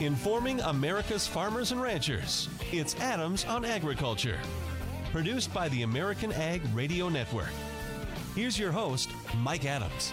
informing 0.00 0.60
America's 0.60 1.26
farmers 1.26 1.72
and 1.72 1.80
ranchers. 1.80 2.48
It's 2.70 2.94
Adams 2.96 3.44
on 3.46 3.64
Agriculture, 3.64 4.38
produced 5.10 5.52
by 5.52 5.68
the 5.70 5.82
American 5.82 6.32
Ag 6.32 6.62
Radio 6.72 7.08
Network. 7.08 7.50
Here's 8.34 8.58
your 8.58 8.70
host, 8.70 9.10
Mike 9.38 9.64
Adams. 9.64 10.12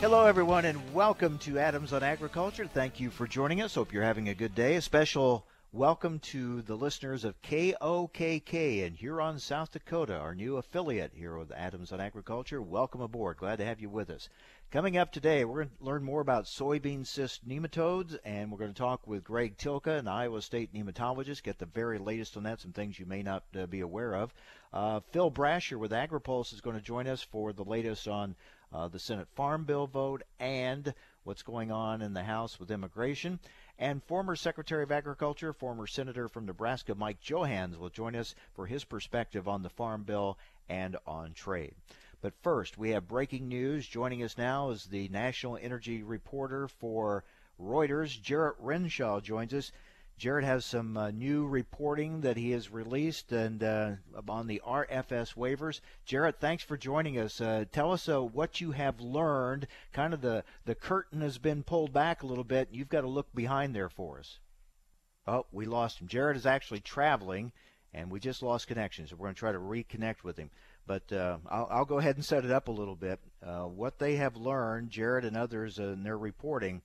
Hello, 0.00 0.24
everyone, 0.24 0.64
and 0.64 0.94
welcome 0.94 1.38
to 1.38 1.58
Adams 1.58 1.92
on 1.92 2.02
Agriculture. 2.02 2.66
Thank 2.66 3.00
you 3.00 3.10
for 3.10 3.26
joining 3.26 3.60
us. 3.60 3.74
Hope 3.74 3.92
you're 3.92 4.02
having 4.02 4.28
a 4.28 4.34
good 4.34 4.54
day. 4.54 4.76
A 4.76 4.80
special 4.80 5.46
welcome 5.74 6.18
to 6.18 6.60
the 6.60 6.76
listeners 6.76 7.24
of 7.24 7.40
KOKK 7.40 8.82
in 8.82 8.92
Huron, 8.92 9.38
South 9.38 9.72
Dakota, 9.72 10.18
our 10.18 10.34
new 10.34 10.58
affiliate 10.58 11.12
here 11.14 11.38
with 11.38 11.50
Adams 11.50 11.92
on 11.92 12.00
Agriculture. 12.00 12.60
Welcome 12.60 13.00
aboard. 13.00 13.38
Glad 13.38 13.56
to 13.56 13.64
have 13.64 13.80
you 13.80 13.88
with 13.88 14.10
us. 14.10 14.28
Coming 14.70 14.98
up 14.98 15.12
today, 15.12 15.46
we're 15.46 15.64
going 15.64 15.70
to 15.78 15.84
learn 15.84 16.04
more 16.04 16.20
about 16.20 16.44
soybean 16.44 17.06
cyst 17.06 17.48
nematodes, 17.48 18.18
and 18.22 18.52
we're 18.52 18.58
going 18.58 18.74
to 18.74 18.78
talk 18.78 19.06
with 19.06 19.24
Greg 19.24 19.56
Tylka, 19.56 19.98
an 19.98 20.08
Iowa 20.08 20.42
State 20.42 20.74
nematologist, 20.74 21.42
get 21.42 21.58
the 21.58 21.64
very 21.64 21.98
latest 21.98 22.36
on 22.36 22.42
that, 22.42 22.60
some 22.60 22.72
things 22.72 22.98
you 22.98 23.06
may 23.06 23.22
not 23.22 23.44
uh, 23.58 23.64
be 23.64 23.80
aware 23.80 24.14
of. 24.14 24.34
Uh, 24.74 25.00
Phil 25.12 25.30
Brasher 25.30 25.78
with 25.78 25.90
AgriPulse 25.90 26.52
is 26.52 26.60
going 26.60 26.76
to 26.76 26.82
join 26.82 27.06
us 27.06 27.22
for 27.22 27.54
the 27.54 27.64
latest 27.64 28.06
on 28.08 28.34
uh, 28.74 28.88
the 28.88 28.98
Senate 28.98 29.28
Farm 29.36 29.64
Bill 29.64 29.86
vote 29.86 30.22
and 30.38 30.92
what's 31.24 31.42
going 31.42 31.70
on 31.70 32.02
in 32.02 32.12
the 32.12 32.24
House 32.24 32.60
with 32.60 32.70
immigration. 32.70 33.38
And 33.82 34.00
former 34.04 34.36
Secretary 34.36 34.84
of 34.84 34.92
Agriculture, 34.92 35.52
former 35.52 35.88
Senator 35.88 36.28
from 36.28 36.46
Nebraska, 36.46 36.94
Mike 36.94 37.20
Johanns, 37.20 37.76
will 37.76 37.88
join 37.90 38.14
us 38.14 38.32
for 38.54 38.64
his 38.64 38.84
perspective 38.84 39.48
on 39.48 39.64
the 39.64 39.70
Farm 39.70 40.04
Bill 40.04 40.38
and 40.68 40.96
on 41.04 41.32
trade. 41.32 41.74
But 42.20 42.32
first, 42.42 42.78
we 42.78 42.90
have 42.90 43.08
breaking 43.08 43.48
news. 43.48 43.84
Joining 43.88 44.22
us 44.22 44.38
now 44.38 44.70
is 44.70 44.84
the 44.84 45.08
national 45.08 45.58
energy 45.60 46.04
reporter 46.04 46.68
for 46.68 47.24
Reuters, 47.60 48.22
Jarrett 48.22 48.54
Renshaw 48.60 49.20
joins 49.20 49.52
us. 49.52 49.72
Jarrett 50.16 50.44
has 50.44 50.64
some 50.64 50.96
uh, 50.96 51.10
new 51.10 51.46
reporting 51.46 52.20
that 52.20 52.36
he 52.36 52.52
has 52.52 52.70
released 52.70 53.32
and 53.32 53.62
uh, 53.62 53.92
on 54.28 54.46
the 54.46 54.62
RFS 54.66 55.34
waivers. 55.34 55.80
Jarrett, 56.04 56.38
thanks 56.38 56.62
for 56.62 56.76
joining 56.76 57.18
us. 57.18 57.40
Uh, 57.40 57.64
tell 57.72 57.92
us 57.92 58.08
uh, 58.08 58.22
what 58.22 58.60
you 58.60 58.70
have 58.72 59.00
learned. 59.00 59.66
Kind 59.92 60.14
of 60.14 60.20
the 60.20 60.44
the 60.64 60.74
curtain 60.74 61.20
has 61.22 61.38
been 61.38 61.62
pulled 61.62 61.92
back 61.92 62.22
a 62.22 62.26
little 62.26 62.44
bit. 62.44 62.68
You've 62.70 62.88
got 62.88 63.00
to 63.00 63.08
look 63.08 63.34
behind 63.34 63.74
there 63.74 63.88
for 63.88 64.18
us. 64.18 64.38
Oh, 65.26 65.46
we 65.52 65.66
lost 65.66 66.00
him. 66.00 66.08
Jarrett 66.08 66.36
is 66.36 66.46
actually 66.46 66.80
traveling, 66.80 67.52
and 67.94 68.10
we 68.10 68.20
just 68.20 68.42
lost 68.42 68.68
connection. 68.68 69.06
So 69.06 69.16
we're 69.16 69.26
going 69.26 69.34
to 69.34 69.38
try 69.38 69.52
to 69.52 69.58
reconnect 69.58 70.24
with 70.24 70.36
him. 70.36 70.50
But 70.86 71.12
uh, 71.12 71.38
I'll, 71.48 71.68
I'll, 71.70 71.84
go 71.84 71.98
ahead 71.98 72.16
and 72.16 72.24
set 72.24 72.44
it 72.44 72.50
up 72.50 72.68
a 72.68 72.72
little 72.72 72.96
bit. 72.96 73.20
Uh, 73.44 73.64
what 73.64 73.98
they 73.98 74.16
have 74.16 74.36
learned, 74.36 74.90
Jarrett 74.90 75.24
and 75.24 75.36
others 75.36 75.78
in 75.78 76.02
their 76.02 76.18
reporting, 76.18 76.82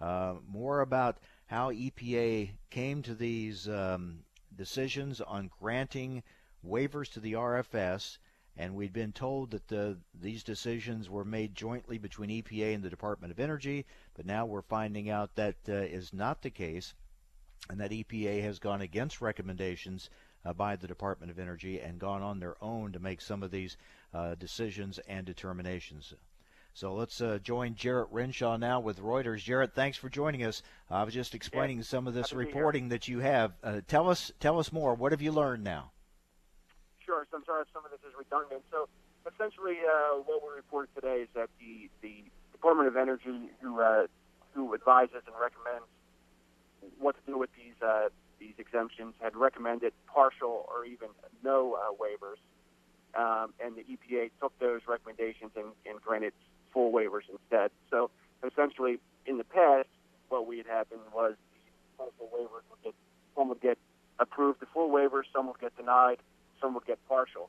uh, 0.00 0.34
more 0.48 0.80
about 0.80 1.18
how 1.50 1.72
EPA 1.72 2.48
came 2.70 3.02
to 3.02 3.12
these 3.12 3.68
um, 3.68 4.20
decisions 4.54 5.20
on 5.20 5.50
granting 5.58 6.22
waivers 6.64 7.10
to 7.12 7.18
the 7.18 7.32
RFS. 7.32 8.18
And 8.56 8.76
we'd 8.76 8.92
been 8.92 9.10
told 9.10 9.50
that 9.50 9.66
the, 9.66 9.98
these 10.14 10.44
decisions 10.44 11.10
were 11.10 11.24
made 11.24 11.56
jointly 11.56 11.98
between 11.98 12.30
EPA 12.30 12.72
and 12.72 12.84
the 12.84 12.88
Department 12.88 13.32
of 13.32 13.40
Energy, 13.40 13.84
but 14.14 14.26
now 14.26 14.46
we're 14.46 14.62
finding 14.62 15.10
out 15.10 15.34
that 15.34 15.56
uh, 15.68 15.72
is 15.72 16.12
not 16.12 16.42
the 16.42 16.50
case, 16.50 16.94
and 17.68 17.80
that 17.80 17.90
EPA 17.90 18.42
has 18.44 18.60
gone 18.60 18.80
against 18.80 19.20
recommendations 19.20 20.08
uh, 20.44 20.52
by 20.52 20.76
the 20.76 20.86
Department 20.86 21.32
of 21.32 21.40
Energy 21.40 21.80
and 21.80 21.98
gone 21.98 22.22
on 22.22 22.38
their 22.38 22.62
own 22.62 22.92
to 22.92 23.00
make 23.00 23.20
some 23.20 23.42
of 23.42 23.50
these 23.50 23.76
uh, 24.14 24.36
decisions 24.36 25.00
and 25.00 25.26
determinations. 25.26 26.14
So 26.72 26.94
let's 26.94 27.20
uh, 27.20 27.38
join 27.42 27.74
Jarrett 27.74 28.08
Renshaw 28.10 28.56
now 28.56 28.80
with 28.80 29.00
Reuters. 29.00 29.42
Jarrett, 29.42 29.74
thanks 29.74 29.98
for 29.98 30.08
joining 30.08 30.44
us. 30.44 30.62
I 30.88 31.02
was 31.02 31.12
just 31.12 31.34
explaining 31.34 31.78
yeah, 31.78 31.84
some 31.84 32.06
of 32.06 32.14
this 32.14 32.32
reporting 32.32 32.88
that 32.90 33.08
you 33.08 33.18
have. 33.18 33.52
Uh, 33.62 33.80
tell 33.86 34.08
us, 34.08 34.32
tell 34.40 34.58
us 34.58 34.72
more. 34.72 34.94
What 34.94 35.12
have 35.12 35.20
you 35.20 35.32
learned 35.32 35.64
now? 35.64 35.90
Sure. 37.04 37.26
So 37.30 37.38
I'm 37.38 37.44
sorry 37.44 37.62
if 37.62 37.68
some 37.72 37.84
of 37.84 37.90
this 37.90 38.00
is 38.08 38.14
redundant. 38.16 38.62
So 38.70 38.88
essentially, 39.26 39.78
uh, 39.84 40.18
what 40.24 40.42
we 40.42 40.54
reported 40.54 40.94
today 40.94 41.22
is 41.22 41.28
that 41.34 41.48
the 41.58 41.90
the 42.02 42.24
Department 42.52 42.88
of 42.88 42.96
Energy, 42.96 43.50
who 43.60 43.80
uh, 43.80 44.06
who 44.54 44.74
advises 44.74 45.22
and 45.26 45.34
recommends 45.40 45.86
what 46.98 47.16
to 47.16 47.32
do 47.32 47.36
with 47.36 47.50
these 47.56 47.74
these 48.38 48.54
exemptions 48.58 49.14
had 49.20 49.36
recommended 49.36 49.92
partial 50.06 50.66
or 50.68 50.84
even 50.84 51.08
no 51.44 51.74
uh, 51.74 51.92
waivers, 51.92 52.40
um, 53.14 53.52
and 53.60 53.76
the 53.76 53.82
EPA 53.82 54.30
took 54.40 54.58
those 54.58 54.80
recommendations 54.88 55.50
and, 55.56 55.66
and 55.84 56.00
granted 56.00 56.32
full 56.72 56.92
waivers 56.92 57.22
instead. 57.30 57.70
So 57.90 58.10
essentially, 58.46 58.98
in 59.26 59.38
the 59.38 59.44
past, 59.44 59.88
what 60.28 60.46
we 60.46 60.58
had 60.58 60.66
happened 60.66 61.00
was 61.14 61.34
partial 61.98 62.30
waivers 62.32 62.64
would 62.70 62.82
get 62.82 62.94
some 63.36 63.48
would 63.48 63.60
get 63.60 63.78
approved 64.18 64.60
the 64.60 64.66
full 64.66 64.90
waivers, 64.90 65.24
some 65.32 65.46
would 65.46 65.58
get 65.60 65.76
denied, 65.76 66.18
some 66.60 66.74
would 66.74 66.86
get 66.86 66.98
partial. 67.08 67.48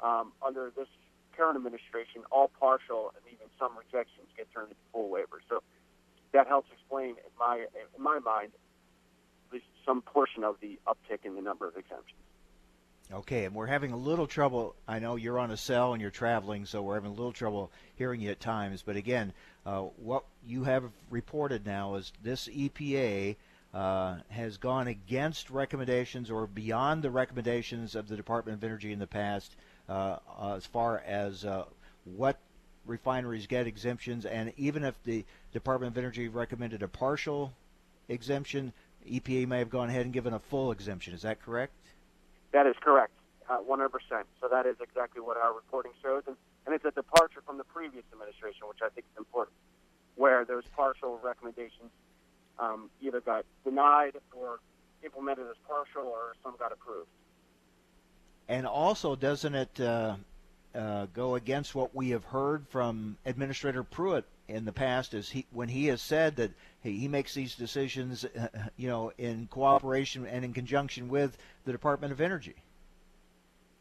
Um, 0.00 0.32
under 0.46 0.72
this 0.76 0.88
current 1.36 1.56
administration, 1.56 2.22
all 2.30 2.50
partial 2.60 3.12
and 3.14 3.24
even 3.32 3.46
some 3.58 3.72
rejections 3.76 4.28
get 4.36 4.46
turned 4.54 4.68
into 4.68 4.80
full 4.92 5.10
waivers. 5.10 5.44
So 5.48 5.62
that 6.32 6.46
helps 6.46 6.68
explain, 6.72 7.10
in 7.10 7.32
my 7.38 7.66
in 7.96 8.02
my 8.02 8.18
mind, 8.18 8.52
at 9.48 9.52
least 9.52 9.66
some 9.84 10.02
portion 10.02 10.44
of 10.44 10.56
the 10.60 10.78
uptick 10.86 11.24
in 11.24 11.34
the 11.34 11.42
number 11.42 11.66
of 11.66 11.76
exemptions. 11.76 12.20
Okay, 13.10 13.46
and 13.46 13.54
we're 13.54 13.66
having 13.66 13.92
a 13.92 13.96
little 13.96 14.26
trouble. 14.26 14.74
I 14.86 14.98
know 14.98 15.16
you're 15.16 15.38
on 15.38 15.50
a 15.50 15.56
cell 15.56 15.94
and 15.94 16.02
you're 16.02 16.10
traveling, 16.10 16.66
so 16.66 16.82
we're 16.82 16.96
having 16.96 17.10
a 17.10 17.14
little 17.14 17.32
trouble 17.32 17.72
hearing 17.94 18.20
you 18.20 18.30
at 18.30 18.38
times. 18.38 18.82
But 18.82 18.96
again, 18.96 19.32
uh, 19.64 19.82
what 19.96 20.24
you 20.46 20.64
have 20.64 20.84
reported 21.08 21.64
now 21.64 21.94
is 21.94 22.12
this 22.22 22.48
EPA 22.48 23.36
uh, 23.72 24.16
has 24.28 24.58
gone 24.58 24.88
against 24.88 25.48
recommendations 25.48 26.30
or 26.30 26.46
beyond 26.46 27.02
the 27.02 27.10
recommendations 27.10 27.94
of 27.94 28.08
the 28.08 28.16
Department 28.16 28.58
of 28.58 28.64
Energy 28.64 28.92
in 28.92 28.98
the 28.98 29.06
past 29.06 29.56
uh, 29.88 30.18
as 30.54 30.66
far 30.66 31.02
as 31.06 31.46
uh, 31.46 31.64
what 32.04 32.38
refineries 32.84 33.46
get 33.46 33.66
exemptions. 33.66 34.26
And 34.26 34.52
even 34.58 34.84
if 34.84 35.02
the 35.04 35.24
Department 35.54 35.94
of 35.94 35.98
Energy 35.98 36.28
recommended 36.28 36.82
a 36.82 36.88
partial 36.88 37.54
exemption, 38.06 38.74
EPA 39.10 39.46
may 39.46 39.60
have 39.60 39.70
gone 39.70 39.88
ahead 39.88 40.04
and 40.04 40.12
given 40.12 40.34
a 40.34 40.38
full 40.38 40.72
exemption. 40.72 41.14
Is 41.14 41.22
that 41.22 41.40
correct? 41.40 41.72
That 42.52 42.66
is 42.66 42.74
correct, 42.80 43.12
uh, 43.48 43.58
100%. 43.58 43.90
So 44.40 44.48
that 44.48 44.66
is 44.66 44.76
exactly 44.80 45.20
what 45.20 45.36
our 45.36 45.54
reporting 45.54 45.92
shows. 46.02 46.22
And, 46.26 46.36
and 46.66 46.74
it's 46.74 46.84
a 46.84 46.90
departure 46.90 47.42
from 47.44 47.58
the 47.58 47.64
previous 47.64 48.04
administration, 48.12 48.68
which 48.68 48.78
I 48.82 48.88
think 48.88 49.06
is 49.12 49.18
important, 49.18 49.56
where 50.16 50.44
those 50.44 50.64
partial 50.74 51.18
recommendations 51.22 51.90
um, 52.58 52.90
either 53.00 53.20
got 53.20 53.44
denied 53.64 54.16
or 54.32 54.60
implemented 55.04 55.46
as 55.48 55.56
partial 55.66 56.08
or 56.08 56.34
some 56.42 56.54
got 56.58 56.72
approved. 56.72 57.08
And 58.48 58.66
also, 58.66 59.14
doesn't 59.14 59.54
it 59.54 59.80
uh, 59.80 60.16
uh, 60.74 61.06
go 61.14 61.34
against 61.34 61.74
what 61.74 61.94
we 61.94 62.10
have 62.10 62.24
heard 62.24 62.66
from 62.68 63.16
Administrator 63.26 63.82
Pruitt 63.82 64.24
in 64.48 64.64
the 64.64 64.72
past 64.72 65.14
is 65.14 65.30
he 65.30 65.46
when 65.52 65.68
he 65.68 65.86
has 65.86 66.00
said 66.00 66.36
that 66.36 66.50
he, 66.82 66.98
he 66.98 67.08
makes 67.08 67.34
these 67.34 67.54
decisions, 67.54 68.24
uh, 68.24 68.48
you 68.76 68.88
know, 68.88 69.12
in 69.18 69.46
cooperation 69.50 70.26
and 70.26 70.44
in 70.44 70.52
conjunction 70.52 71.08
with 71.08 71.36
the 71.64 71.72
Department 71.72 72.12
of 72.12 72.20
Energy. 72.20 72.56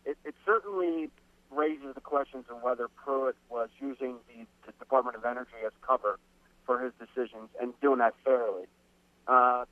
It, 0.06 0.18
it 0.26 0.36
certainly 0.46 1.10
raises 1.52 1.96
the 1.96 2.02
questions 2.02 2.46
of 2.50 2.62
whether 2.62 2.88
Pruitt 2.90 3.36
was 3.50 3.70
using 3.80 4.16
the, 4.28 4.46
the, 4.66 4.74
Department 4.80 5.16
of 5.16 5.26
Energy 5.26 5.58
as 5.66 5.72
cover 5.82 6.20
for 6.66 6.80
his 6.80 6.92
decisions 7.00 7.50
and 7.62 7.74
doing 7.82 8.00
that 8.00 8.14
fairly. 8.24 8.66
Uh, 9.28 9.66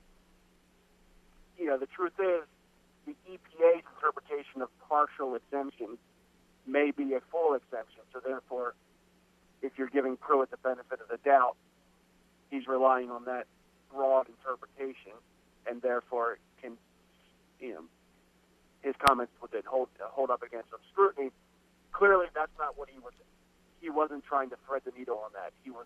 you 1.57 1.65
know, 1.65 1.77
the 1.77 1.87
truth 1.87 2.13
is, 2.19 2.43
the 3.05 3.15
EPA's 3.29 3.83
interpretation 3.95 4.61
of 4.61 4.69
partial 4.89 5.35
exemptions 5.35 5.97
may 6.65 6.91
be 6.91 7.13
a 7.13 7.21
full 7.31 7.53
exemption. 7.53 8.01
So 8.11 8.19
therefore, 8.25 8.73
if 9.65 9.73
you're 9.77 9.89
giving 9.89 10.15
Pruitt 10.17 10.51
the 10.51 10.57
benefit 10.57 11.01
of 11.01 11.07
the 11.09 11.17
doubt, 11.17 11.55
he's 12.49 12.67
relying 12.67 13.09
on 13.09 13.25
that 13.25 13.47
broad 13.91 14.27
interpretation, 14.27 15.13
and 15.67 15.81
therefore 15.81 16.37
can, 16.61 16.73
you 17.59 17.73
know, 17.73 17.83
his 18.81 18.93
comments 19.07 19.33
would 19.41 19.51
then 19.51 19.63
hold 19.65 19.89
hold 19.99 20.29
up 20.29 20.43
against 20.43 20.69
some 20.69 20.79
scrutiny. 20.91 21.31
Clearly, 21.91 22.27
that's 22.35 22.51
not 22.59 22.77
what 22.77 22.89
he 22.89 22.99
was. 22.99 23.13
He 23.81 23.89
wasn't 23.89 24.23
trying 24.25 24.49
to 24.51 24.57
thread 24.67 24.83
the 24.85 24.91
needle 24.97 25.21
on 25.23 25.31
that. 25.33 25.51
He 25.63 25.71
was 25.71 25.85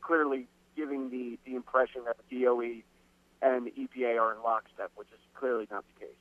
clearly 0.00 0.46
giving 0.76 1.10
the 1.10 1.38
the 1.44 1.54
impression 1.54 2.02
that 2.06 2.16
the 2.28 2.44
DOE 2.44 2.82
and 3.42 3.66
the 3.66 3.70
EPA 3.70 4.20
are 4.20 4.34
in 4.34 4.42
lockstep, 4.42 4.90
which 4.96 5.08
is 5.12 5.20
clearly 5.34 5.66
not 5.70 5.84
the 5.94 6.06
case. 6.06 6.16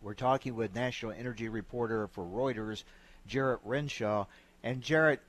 We're 0.00 0.14
talking 0.14 0.54
with 0.54 0.74
National 0.74 1.12
Energy 1.12 1.48
Reporter 1.48 2.06
for 2.06 2.24
Reuters, 2.24 2.84
Jarrett 3.26 3.60
Renshaw. 3.64 4.26
And 4.62 4.82
Jarrett, 4.82 5.20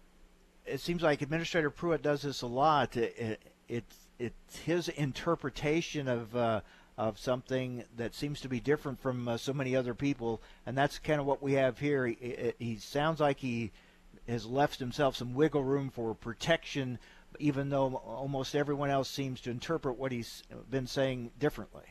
it 0.68 0.80
seems 0.82 1.02
like 1.02 1.22
Administrator 1.22 1.70
Pruitt 1.70 2.02
does 2.02 2.22
this 2.22 2.42
a 2.42 2.48
lot. 2.48 2.98
It, 2.98 3.16
it, 3.18 3.42
it's 3.68 3.96
it's 4.20 4.58
his 4.60 4.90
interpretation 4.90 6.08
of 6.08 6.36
uh, 6.36 6.62
of 6.98 7.20
something 7.20 7.84
that 7.96 8.16
seems 8.16 8.42
to 8.42 8.50
be 8.50 8.60
different 8.60 9.00
from 9.00 9.28
uh, 9.28 9.38
so 9.38 9.54
many 9.54 9.76
other 9.76 9.94
people, 9.94 10.42
and 10.66 10.78
that's 10.78 11.00
kind 11.00 11.20
of 11.20 11.26
what 11.26 11.42
we 11.42 11.54
have 11.54 11.80
here. 11.80 12.08
He, 12.08 12.54
he 12.60 12.78
sounds 12.78 13.20
like 13.20 13.40
he 13.40 13.72
has 14.28 14.46
left 14.46 14.80
himself 14.80 15.16
some 15.16 15.34
wiggle 15.34 15.64
room 15.64 15.90
for 15.90 16.14
protection 16.14 17.00
even 17.40 17.70
though 17.70 17.96
almost 17.96 18.56
everyone 18.56 18.90
else 18.90 19.10
seems 19.10 19.42
to 19.42 19.52
interpret 19.52 19.98
what 19.98 20.12
he's 20.12 20.44
been 20.70 20.88
saying 20.88 21.32
differently. 21.40 21.84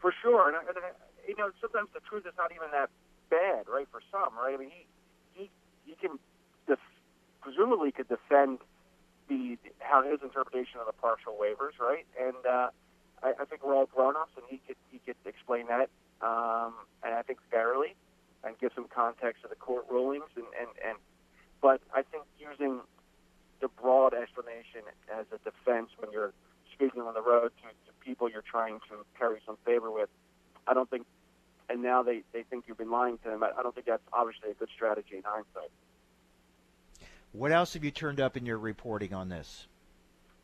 For 0.00 0.12
sure, 0.22 0.48
and, 0.48 0.56
and 0.68 0.76
you 1.28 1.36
know, 1.36 1.50
sometimes 1.60 1.88
the 1.94 2.00
truth 2.00 2.26
is 2.26 2.32
not 2.36 2.50
even 2.52 2.70
that 2.72 2.90
bad, 3.30 3.68
right? 3.68 3.86
For 3.90 4.00
some, 4.10 4.34
right? 4.36 4.54
I 4.54 4.56
mean, 4.56 4.70
he 4.70 4.86
he 5.34 5.50
he 5.86 5.94
can 5.94 6.18
presumably 7.42 7.92
could 7.92 8.08
defend 8.08 8.58
the 9.28 9.58
how 9.80 10.02
his 10.02 10.20
interpretation 10.22 10.80
of 10.80 10.86
the 10.86 10.92
partial 10.92 11.36
waivers, 11.40 11.78
right? 11.78 12.06
And 12.18 12.36
uh, 12.46 12.68
I, 13.22 13.34
I 13.40 13.44
think 13.44 13.64
we're 13.64 13.74
all 13.74 13.86
grown-ups, 13.86 14.32
and 14.36 14.44
he 14.48 14.60
could 14.66 14.76
he 14.90 14.98
could 15.04 15.16
explain 15.26 15.66
that, 15.66 15.90
um, 16.22 16.74
and 17.02 17.14
I 17.14 17.22
think 17.22 17.38
fairly, 17.50 17.94
and 18.44 18.58
give 18.58 18.72
some 18.74 18.86
context 18.88 19.42
to 19.42 19.48
the 19.48 19.56
court 19.56 19.86
rulings, 19.90 20.30
and 20.36 20.46
and 20.58 20.70
and. 20.84 20.98
But 21.60 21.80
I 21.94 22.02
think 22.02 22.24
using 22.40 22.80
the 23.60 23.68
broad 23.68 24.14
explanation 24.14 24.82
as 25.06 25.26
a 25.30 25.38
defense 25.38 25.90
when 25.98 26.10
you're 26.10 26.32
speaking 26.74 27.02
on 27.02 27.14
the 27.14 27.22
road 27.22 27.52
to, 27.62 27.68
to 27.68 27.92
people 28.00 28.28
you're 28.28 28.42
trying 28.42 28.80
to 28.90 29.06
carry 29.16 29.38
some 29.46 29.56
favor 29.64 29.90
with, 29.90 30.08
I 30.66 30.74
don't 30.74 30.90
think. 30.90 31.06
And 31.68 31.82
now 31.82 32.02
they 32.02 32.22
they 32.32 32.42
think 32.42 32.64
you've 32.66 32.78
been 32.78 32.90
lying 32.90 33.18
to 33.18 33.30
them. 33.30 33.42
I, 33.44 33.50
I 33.56 33.62
don't 33.62 33.74
think 33.74 33.86
that's 33.86 34.02
obviously 34.12 34.50
a 34.50 34.54
good 34.54 34.68
strategy 34.74 35.16
in 35.16 35.22
hindsight. 35.24 35.70
What 37.32 37.50
else 37.50 37.72
have 37.74 37.82
you 37.82 37.90
turned 37.90 38.20
up 38.20 38.36
in 38.36 38.44
your 38.44 38.58
reporting 38.58 39.14
on 39.14 39.30
this? 39.30 39.66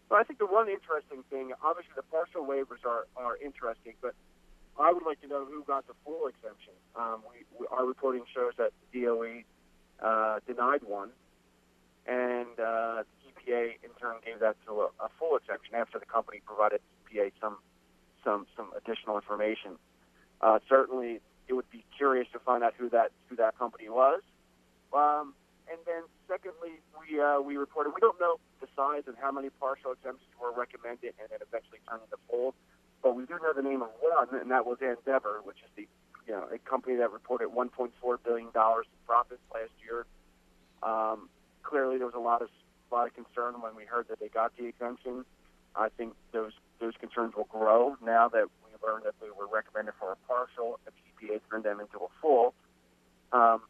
Well, 0.09 0.19
I 0.19 0.25
think 0.25 0.39
the 0.39 0.47
one 0.47 0.69
interesting 0.69 1.23
thing, 1.29 1.53
obviously, 1.63 1.93
the 1.95 2.03
partial 2.03 2.47
waivers 2.47 2.85
are, 2.87 3.07
are 3.15 3.37
interesting, 3.37 3.93
but 4.01 4.15
I 4.79 4.91
would 4.91 5.05
like 5.05 5.21
to 5.21 5.29
know 5.29 5.45
who 5.45 5.63
got 5.65 5.87
the 5.87 5.93
full 6.05 6.29
exemption. 6.29 6.73
Um, 6.97 7.23
we, 7.31 7.45
we, 7.61 7.67
our 7.71 7.85
reporting 7.85 8.23
shows 8.35 8.53
that 8.57 8.73
DOE 8.95 9.43
uh, 10.03 10.41
denied 10.47 10.83
one, 10.83 11.11
and 12.07 12.59
uh, 12.59 13.03
EPA 13.29 13.75
in 13.85 13.91
turn 14.01 14.17
gave 14.25 14.41
that 14.41 14.57
to 14.67 14.81
a, 14.81 14.85
a 15.05 15.11
full 15.19 15.37
exemption 15.37 15.75
after 15.75 15.99
the 15.99 16.07
company 16.07 16.41
provided 16.47 16.81
EPA 17.05 17.33
some 17.39 17.59
some 18.25 18.47
some 18.57 18.71
additional 18.77 19.17
information. 19.17 19.73
Uh, 20.41 20.59
certainly, 20.69 21.21
it 21.49 21.53
would 21.53 21.69
be 21.71 21.85
curious 21.97 22.27
to 22.33 22.39
find 22.39 22.65
out 22.65 22.73
who 22.79 22.89
that 22.89 23.13
who 23.29 23.37
that 23.37 23.59
company 23.59 23.91
was. 23.91 24.23
Um, 24.95 25.35
and 25.71 25.79
then 25.87 26.03
secondly, 26.27 26.81
we 26.97 27.21
uh, 27.21 27.41
we 27.41 27.57
reported 27.57 27.93
we 27.95 28.01
don't 28.01 28.19
know 28.21 28.41
the 28.61 28.69
size 28.75 29.05
and 29.07 29.17
how 29.21 29.31
many 29.31 29.51
partial 29.51 29.93
exemptions 29.93 30.33
were 30.41 30.53
recommended 30.53 31.15
and 31.21 31.29
then 31.31 31.41
eventually 31.41 31.79
turned 31.89 32.03
into 32.05 32.17
full, 32.29 32.55
but 33.03 33.15
we 33.15 33.25
do 33.27 33.39
know 33.43 33.53
the 33.55 33.63
name 33.63 33.83
of 33.83 33.91
one, 34.01 34.29
and 34.41 34.51
that 34.51 34.67
was 34.67 34.79
Andeavor, 34.81 35.41
which 35.45 35.59
is 35.65 35.71
the 35.77 35.87
you 36.27 36.33
know 36.33 36.49
a 36.53 36.59
company 36.59 36.97
that 36.97 37.13
reported 37.13 37.49
1.4 37.49 37.91
billion 38.25 38.51
dollars 38.53 38.87
in 38.89 38.99
profits 39.07 39.43
last 39.53 39.73
year. 39.85 40.07
Um, 40.83 41.29
clearly, 41.63 41.99
there 41.99 42.07
was 42.07 42.17
a 42.17 42.23
lot 42.23 42.43
of 42.43 42.49
a 42.91 42.95
lot 42.95 43.07
of 43.07 43.15
concern 43.15 43.61
when 43.61 43.77
we 43.77 43.85
heard 43.85 44.09
that 44.09 44.21
they 44.21 44.29
got 44.29 44.57
the 44.57 44.67
exemption. 44.67 45.25
I 45.77 45.89
think 45.91 46.15
those 46.33 46.53
those 46.81 46.95
concerns 47.01 47.35
will 47.37 47.49
grow 47.51 47.97
now 48.05 48.29
that 48.29 48.47
we 48.65 48.71
learned 48.87 49.05
that 49.05 49.15
they 49.21 49.29
were 49.29 49.47
recommended 49.47 49.95
for 49.99 50.13
a 50.13 50.17
partial, 50.27 50.79
the 50.85 50.93
EPA 51.27 51.41
turned 51.51 51.65
them 51.65 51.81
into 51.81 51.99
a 51.99 52.09
full. 52.23 52.55
Um, 53.33 53.63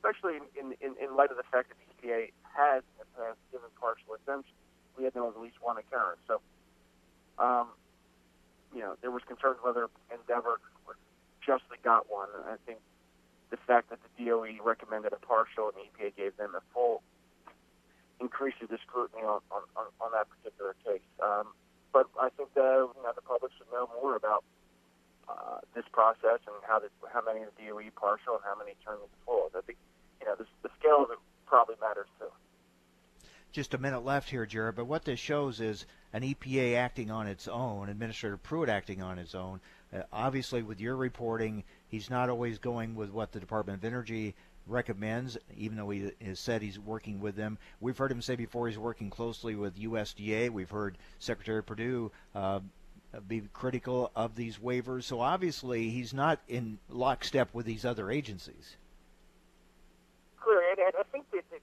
especially 0.00 0.40
in, 0.56 0.72
in, 0.80 0.96
in 0.96 1.16
light 1.16 1.30
of 1.30 1.36
the 1.36 1.44
fact 1.52 1.68
that 1.68 1.76
the 1.76 1.88
EPA 1.92 2.32
has 2.56 2.80
in 2.96 3.04
the 3.04 3.08
past 3.12 3.38
given 3.52 3.68
partial 3.76 4.16
exemptions. 4.16 4.56
We 4.96 5.04
had 5.04 5.14
known 5.14 5.36
at 5.36 5.40
least 5.40 5.60
one 5.60 5.76
occurrence. 5.76 6.24
So, 6.26 6.40
um, 7.38 7.68
you 8.72 8.80
know, 8.80 8.96
there 9.04 9.10
was 9.10 9.22
concern 9.28 9.60
whether 9.60 9.88
Andeavor 10.08 10.60
justly 11.44 11.76
got 11.84 12.08
one. 12.08 12.28
And 12.32 12.48
I 12.48 12.56
think 12.64 12.80
the 13.50 13.58
fact 13.68 13.90
that 13.90 13.98
the 14.00 14.24
DOE 14.24 14.56
recommended 14.64 15.12
a 15.12 15.20
partial 15.20 15.68
and 15.68 15.76
the 15.76 15.84
EPA 15.92 16.16
gave 16.16 16.36
them 16.36 16.56
a 16.56 16.62
full 16.72 17.02
increases 18.20 18.68
the 18.68 18.78
scrutiny 18.84 19.24
on, 19.24 19.40
on, 19.50 19.64
on, 19.76 20.08
that 20.12 20.28
particular 20.28 20.76
case. 20.84 21.04
Um, 21.24 21.56
but 21.92 22.04
I 22.20 22.28
think 22.36 22.52
the, 22.52 22.88
you 22.92 23.02
know, 23.02 23.12
the 23.16 23.24
public 23.24 23.50
should 23.56 23.66
know 23.72 23.88
more 23.96 24.14
about 24.14 24.44
uh, 25.24 25.64
this 25.74 25.88
process 25.90 26.44
and 26.44 26.54
how 26.68 26.78
the, 26.78 26.92
how 27.12 27.24
many 27.24 27.42
of 27.42 27.48
the 27.56 27.64
DOE 27.64 27.88
partial 27.96 28.36
and 28.36 28.44
how 28.44 28.56
many 28.60 28.76
turn 28.84 29.00
into 29.00 29.16
full. 29.24 29.48
I 29.56 29.64
think 29.64 29.78
you 30.20 30.26
know 30.26 30.34
the, 30.36 30.46
the 30.62 30.70
scale 30.78 31.02
of 31.02 31.10
it 31.10 31.18
probably 31.46 31.76
matters 31.80 32.06
too. 32.18 32.26
Just 33.52 33.74
a 33.74 33.78
minute 33.78 34.04
left 34.04 34.30
here, 34.30 34.46
Jarrett. 34.46 34.76
But 34.76 34.84
what 34.86 35.04
this 35.04 35.18
shows 35.18 35.60
is 35.60 35.84
an 36.12 36.22
EPA 36.22 36.76
acting 36.76 37.10
on 37.10 37.26
its 37.26 37.48
own, 37.48 37.88
Administrator 37.88 38.36
Pruitt 38.36 38.68
acting 38.68 39.02
on 39.02 39.16
his 39.16 39.34
own. 39.34 39.60
Uh, 39.92 40.02
obviously, 40.12 40.62
with 40.62 40.80
your 40.80 40.94
reporting, 40.94 41.64
he's 41.88 42.10
not 42.10 42.28
always 42.28 42.58
going 42.58 42.94
with 42.94 43.10
what 43.10 43.32
the 43.32 43.40
Department 43.40 43.78
of 43.78 43.84
Energy 43.84 44.34
recommends, 44.66 45.36
even 45.56 45.76
though 45.76 45.90
he 45.90 46.12
has 46.24 46.38
said 46.38 46.62
he's 46.62 46.78
working 46.78 47.20
with 47.20 47.34
them. 47.34 47.58
We've 47.80 47.98
heard 47.98 48.12
him 48.12 48.22
say 48.22 48.36
before 48.36 48.68
he's 48.68 48.78
working 48.78 49.10
closely 49.10 49.56
with 49.56 49.76
USDA. 49.76 50.50
We've 50.50 50.70
heard 50.70 50.96
Secretary 51.18 51.62
Perdue 51.62 52.12
uh, 52.34 52.60
be 53.26 53.42
critical 53.52 54.12
of 54.14 54.36
these 54.36 54.58
waivers. 54.58 55.04
So 55.04 55.20
obviously, 55.20 55.90
he's 55.90 56.14
not 56.14 56.40
in 56.48 56.78
lockstep 56.88 57.52
with 57.52 57.66
these 57.66 57.84
other 57.84 58.10
agencies. 58.10 58.76
Clear, 60.38 60.62
and, 60.70 60.78
and 60.78 60.94
I 60.98 61.02
think 61.10 61.30
that 61.32 61.44
the, 61.50 61.58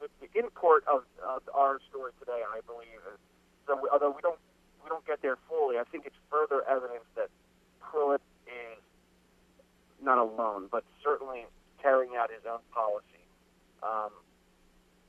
the, 0.00 0.08
the 0.20 0.25
import 0.38 0.84
of 0.86 1.02
uh, 1.24 1.38
our 1.54 1.80
story 1.88 2.12
today, 2.18 2.42
I 2.44 2.60
believe, 2.66 3.00
so 3.66 3.78
we, 3.80 3.88
although 3.90 4.10
we 4.10 4.22
don't 4.22 4.38
we 4.82 4.88
don't 4.88 5.04
get 5.06 5.20
there 5.22 5.36
fully, 5.48 5.78
I 5.78 5.84
think 5.84 6.06
it's 6.06 6.18
further 6.30 6.62
evidence 6.68 7.04
that 7.16 7.28
Pruitt 7.80 8.22
is 8.46 8.78
not 10.00 10.18
alone, 10.18 10.68
but 10.70 10.84
certainly 11.02 11.46
carrying 11.82 12.14
out 12.14 12.30
his 12.30 12.46
own 12.46 12.62
policy 12.70 13.26
um, 13.82 14.14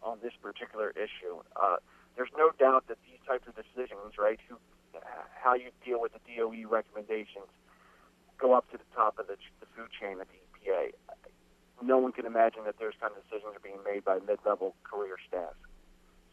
on 0.02 0.18
this 0.24 0.34
particular 0.42 0.90
issue. 0.98 1.38
Uh, 1.56 1.78
there's 2.16 2.34
no 2.36 2.50
doubt 2.58 2.88
that 2.88 2.98
these 3.06 3.22
types 3.28 3.46
of 3.48 3.54
decisions, 3.54 4.18
right, 4.18 4.40
who 4.50 4.58
how 5.38 5.54
you 5.54 5.70
deal 5.86 6.02
with 6.02 6.12
the 6.14 6.22
DOE 6.26 6.68
recommendations 6.68 7.48
go 8.40 8.54
up 8.54 8.70
to 8.72 8.78
the 8.78 8.90
top 8.96 9.20
of 9.20 9.28
the, 9.28 9.38
the 9.60 9.68
food 9.76 9.90
chain 9.94 10.20
at 10.20 10.28
the 10.30 10.40
EPA. 10.50 10.94
No 11.82 11.98
one 11.98 12.12
can 12.12 12.26
imagine 12.26 12.64
that 12.66 12.80
those 12.80 12.94
kind 13.00 13.14
of 13.16 13.24
decisions 13.24 13.56
are 13.56 13.62
being 13.62 13.80
made 13.86 14.04
by 14.04 14.20
mid-level 14.26 14.74
career 14.84 15.18
staff. 15.28 15.54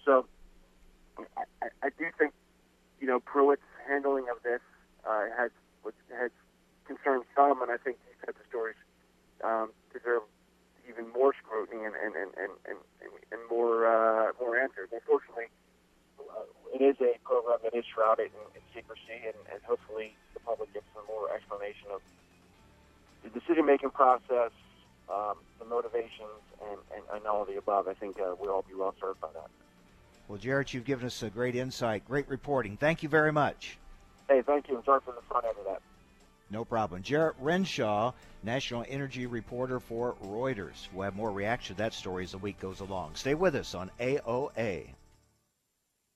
So 0.05 0.27
I, 1.37 1.69
I 1.83 1.89
do 1.99 2.07
think, 2.19 2.33
you 3.01 3.07
know, 3.07 3.21
Pruitt's 3.21 3.63
handling 3.87 4.27
of 4.31 4.43
this 4.43 4.61
uh, 5.07 5.27
has 5.37 5.51
has 6.17 6.31
concerned 6.87 7.25
some, 7.37 7.61
and 7.61 7.71
I 7.71 7.77
think 7.77 7.99
these 8.09 8.17
types 8.25 8.41
of 8.41 8.47
stories 8.49 8.77
um, 9.45 9.71
deserve 9.93 10.23
even 10.89 11.13
more 11.13 11.33
scrutiny 11.37 11.85
and 11.85 11.95
and, 11.95 12.17
and, 12.17 12.31
and, 12.41 12.51
and, 12.69 13.13
and 13.33 13.41
more 13.51 13.85
uh, 13.85 14.33
more 14.41 14.57
answers. 14.57 14.89
Unfortunately, 14.93 15.53
it 16.73 16.81
is 16.81 16.97
a 17.01 17.21
program 17.25 17.59
that 17.63 17.75
is 17.77 17.85
shrouded 17.85 18.33
in, 18.33 18.45
in 18.57 18.63
secrecy, 18.75 19.29
and, 19.29 19.37
and 19.53 19.61
hopefully 19.69 20.17
the 20.33 20.41
public 20.41 20.73
gets 20.73 20.87
some 20.97 21.05
more 21.07 21.29
explanation 21.31 21.89
of 21.93 22.01
the 23.23 23.29
decision-making 23.29 23.91
process, 23.91 24.53
um, 25.13 25.35
the 25.59 25.65
motivations, 25.65 26.43
and, 26.71 26.79
and, 26.95 27.03
and, 27.13 27.27
all 27.27 27.43
of 27.43 27.49
the 27.49 27.57
above. 27.57 27.89
I 27.89 27.95
think 27.95 28.19
uh, 28.19 28.35
we'll 28.39 28.51
all 28.51 28.65
be 28.67 28.75
well 28.75 28.95
served 29.01 29.21
by 29.21 29.29
that. 29.35 29.49
Well, 30.29 30.39
Jarrett, 30.39 30.73
you've 30.73 30.85
given 30.85 31.07
us 31.07 31.23
a 31.23 31.31
great 31.31 31.55
insight, 31.55 32.07
great 32.07 32.29
reporting. 32.29 32.77
Thank 32.77 33.03
you 33.03 33.09
very 33.09 33.33
much. 33.33 33.79
Hey, 34.29 34.43
thank 34.43 34.69
you. 34.69 34.79
I'm 34.79 34.85
sorry 34.85 35.01
for 35.05 35.13
the 35.13 35.21
front 35.29 35.45
end 35.45 35.57
of 35.59 35.65
that. 35.67 35.83
No 36.51 36.65
problem. 36.65 37.03
Jarrett 37.03 37.37
Renshaw, 37.41 38.13
national 38.43 38.85
energy 38.89 39.27
reporter 39.27 39.81
for 39.81 40.15
Reuters. 40.25 40.89
We'll 40.93 41.05
have 41.05 41.17
more 41.17 41.31
reaction 41.31 41.77
to 41.77 41.83
that 41.83 41.95
story 41.95 42.25
as 42.25 42.33
the 42.33 42.39
week 42.39 42.61
goes 42.61 42.81
along. 42.81 43.17
Stay 43.17 43.35
with 43.35 43.55
us 43.55 43.75
on 43.75 43.91
AOA. 44.01 44.89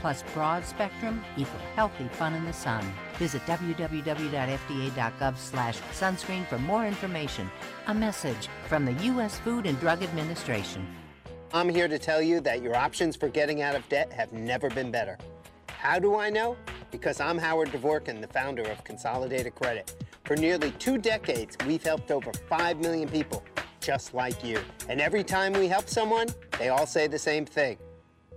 plus 0.00 0.24
broad 0.34 0.64
spectrum 0.64 1.22
equal 1.36 1.60
healthy 1.76 2.08
fun 2.12 2.34
in 2.34 2.44
the 2.44 2.52
sun. 2.52 2.84
Visit 3.18 3.42
www.fda.gov 3.42 5.36
slash 5.36 5.78
sunscreen 5.92 6.46
for 6.46 6.58
more 6.58 6.86
information. 6.86 7.50
A 7.88 7.94
message 7.94 8.48
from 8.66 8.86
the 8.86 8.92
U.S. 9.04 9.38
Food 9.40 9.66
and 9.66 9.78
Drug 9.78 10.02
Administration. 10.02 10.86
I'm 11.52 11.68
here 11.68 11.88
to 11.88 11.98
tell 11.98 12.22
you 12.22 12.40
that 12.40 12.62
your 12.62 12.76
options 12.76 13.14
for 13.14 13.28
getting 13.28 13.60
out 13.60 13.74
of 13.74 13.86
debt 13.88 14.12
have 14.12 14.32
never 14.32 14.70
been 14.70 14.90
better. 14.90 15.18
How 15.68 15.98
do 15.98 16.16
I 16.16 16.30
know? 16.30 16.56
Because 16.90 17.20
I'm 17.20 17.38
Howard 17.38 17.68
Dvorkin, 17.68 18.20
the 18.20 18.28
founder 18.28 18.62
of 18.62 18.82
Consolidated 18.84 19.54
Credit. 19.54 19.94
For 20.24 20.36
nearly 20.36 20.70
two 20.72 20.96
decades, 20.96 21.56
we've 21.66 21.82
helped 21.82 22.10
over 22.10 22.32
5 22.32 22.78
million 22.78 23.08
people 23.08 23.44
just 23.80 24.14
like 24.14 24.44
you. 24.44 24.60
And 24.88 25.00
every 25.00 25.24
time 25.24 25.52
we 25.52 25.66
help 25.66 25.88
someone, 25.88 26.28
they 26.58 26.68
all 26.68 26.86
say 26.86 27.06
the 27.06 27.18
same 27.18 27.44
thing. 27.44 27.78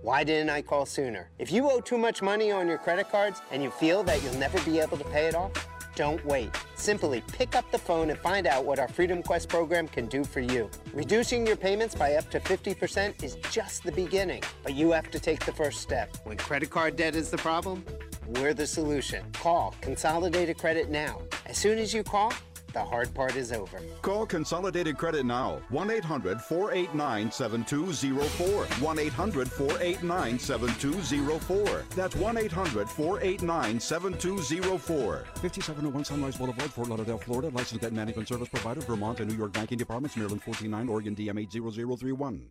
Why 0.04 0.22
didn't 0.22 0.50
I 0.50 0.60
call 0.60 0.84
sooner? 0.84 1.30
If 1.38 1.50
you 1.50 1.70
owe 1.70 1.80
too 1.80 1.96
much 1.96 2.20
money 2.20 2.52
on 2.52 2.68
your 2.68 2.76
credit 2.76 3.08
cards 3.10 3.40
and 3.50 3.62
you 3.62 3.70
feel 3.70 4.02
that 4.02 4.22
you'll 4.22 4.34
never 4.34 4.60
be 4.60 4.78
able 4.78 4.98
to 4.98 5.04
pay 5.04 5.28
it 5.28 5.34
off, 5.34 5.52
don't 5.96 6.22
wait. 6.26 6.50
Simply 6.74 7.22
pick 7.32 7.56
up 7.56 7.70
the 7.72 7.78
phone 7.78 8.10
and 8.10 8.18
find 8.18 8.46
out 8.46 8.66
what 8.66 8.78
our 8.78 8.86
Freedom 8.86 9.22
Quest 9.22 9.48
program 9.48 9.88
can 9.88 10.04
do 10.04 10.22
for 10.22 10.40
you. 10.40 10.68
Reducing 10.92 11.46
your 11.46 11.56
payments 11.56 11.94
by 11.94 12.16
up 12.16 12.30
to 12.32 12.40
50% 12.40 13.22
is 13.24 13.36
just 13.50 13.82
the 13.82 13.92
beginning, 13.92 14.42
but 14.62 14.74
you 14.74 14.90
have 14.90 15.10
to 15.10 15.18
take 15.18 15.42
the 15.46 15.52
first 15.52 15.80
step. 15.80 16.14
When 16.24 16.36
credit 16.36 16.68
card 16.68 16.96
debt 16.96 17.16
is 17.16 17.30
the 17.30 17.38
problem, 17.38 17.82
we're 18.26 18.52
the 18.52 18.66
solution. 18.66 19.24
Call 19.32 19.74
Consolidated 19.80 20.58
Credit 20.58 20.90
now. 20.90 21.22
As 21.46 21.56
soon 21.56 21.78
as 21.78 21.94
you 21.94 22.02
call, 22.02 22.30
the 22.74 22.84
hard 22.84 23.14
part 23.14 23.36
is 23.36 23.52
over. 23.52 23.80
Call 24.02 24.26
Consolidated 24.26 24.98
Credit 24.98 25.24
now. 25.24 25.60
1 25.70 25.90
800 25.90 26.40
489 26.42 27.30
7204. 27.30 28.64
1 28.64 28.98
800 28.98 29.50
489 29.50 30.38
7204. 30.38 31.84
That's 31.96 32.16
1 32.16 32.36
800 32.36 32.88
489 32.88 33.80
7204. 33.80 35.24
5701 35.36 36.04
Sunrise 36.04 36.36
Boulevard, 36.36 36.70
Fort 36.72 36.88
Lauderdale, 36.88 37.18
Florida. 37.18 37.48
Licensed 37.48 37.82
debt 37.82 37.92
management 37.92 38.28
service 38.28 38.48
provider, 38.48 38.80
Vermont 38.82 39.20
and 39.20 39.30
New 39.30 39.36
York 39.36 39.52
banking 39.52 39.78
departments, 39.78 40.16
Maryland 40.16 40.42
49, 40.42 40.88
Oregon 40.88 41.16
DM 41.16 41.40
80031. 41.40 42.50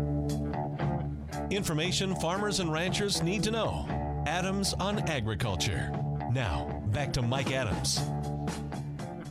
Information 1.51 2.15
farmers 2.15 2.61
and 2.61 2.71
ranchers 2.71 3.21
need 3.21 3.43
to 3.43 3.51
know. 3.51 3.85
Adams 4.25 4.73
on 4.75 4.99
Agriculture. 5.09 5.91
Now, 6.31 6.81
back 6.93 7.11
to 7.11 7.21
Mike 7.21 7.51
Adams. 7.51 7.99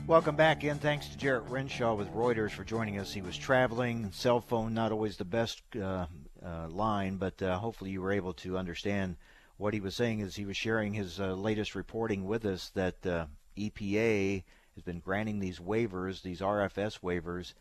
Welcome 0.06 0.36
back 0.36 0.62
in. 0.62 0.76
Thanks 0.76 1.08
to 1.08 1.16
Jarrett 1.16 1.48
Renshaw 1.48 1.94
with 1.94 2.12
Reuters 2.12 2.50
for 2.50 2.62
joining 2.62 2.98
us. 2.98 3.10
He 3.10 3.22
was 3.22 3.38
traveling, 3.38 4.12
cell 4.12 4.42
phone 4.42 4.74
not 4.74 4.92
always 4.92 5.16
the 5.16 5.24
best 5.24 5.62
uh, 5.74 6.04
uh, 6.44 6.68
line, 6.68 7.16
but 7.16 7.40
uh, 7.40 7.56
hopefully 7.56 7.90
you 7.90 8.02
were 8.02 8.12
able 8.12 8.34
to 8.34 8.58
understand 8.58 9.16
what 9.56 9.72
he 9.72 9.80
was 9.80 9.96
saying 9.96 10.20
as 10.20 10.36
he 10.36 10.44
was 10.44 10.58
sharing 10.58 10.92
his 10.92 11.20
uh, 11.20 11.32
latest 11.32 11.74
reporting 11.74 12.26
with 12.26 12.44
us 12.44 12.70
that 12.74 13.06
uh, 13.06 13.24
EPA 13.56 14.44
has 14.74 14.84
been 14.84 15.00
granting 15.00 15.40
these 15.40 15.58
waivers, 15.58 16.20
these 16.20 16.40
RFS 16.40 17.00
waivers, 17.00 17.54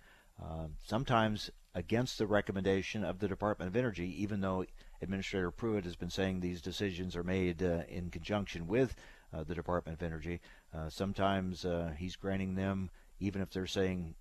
uh, 0.43 0.65
sometimes 0.85 1.49
against 1.79 2.17
the 2.17 2.27
recommendation 2.27 3.05
of 3.05 3.19
the 3.19 3.27
Department 3.29 3.69
of 3.69 3.75
Energy, 3.77 4.13
even 4.21 4.41
though 4.41 4.65
Administrator 5.01 5.49
Pruitt 5.49 5.85
has 5.85 5.95
been 5.95 6.09
saying 6.09 6.41
these 6.41 6.61
decisions 6.61 7.15
are 7.15 7.23
made 7.23 7.63
uh, 7.63 7.83
in 7.87 8.09
conjunction 8.09 8.67
with 8.67 8.93
uh, 9.33 9.43
the 9.45 9.55
Department 9.55 9.97
of 9.97 10.05
Energy. 10.05 10.41
Uh, 10.75 10.89
sometimes 10.89 11.63
uh, 11.63 11.93
he's 11.97 12.17
granting 12.17 12.55
them, 12.55 12.89
even 13.21 13.41
if 13.41 13.49
they're 13.51 13.65
saying 13.65 14.13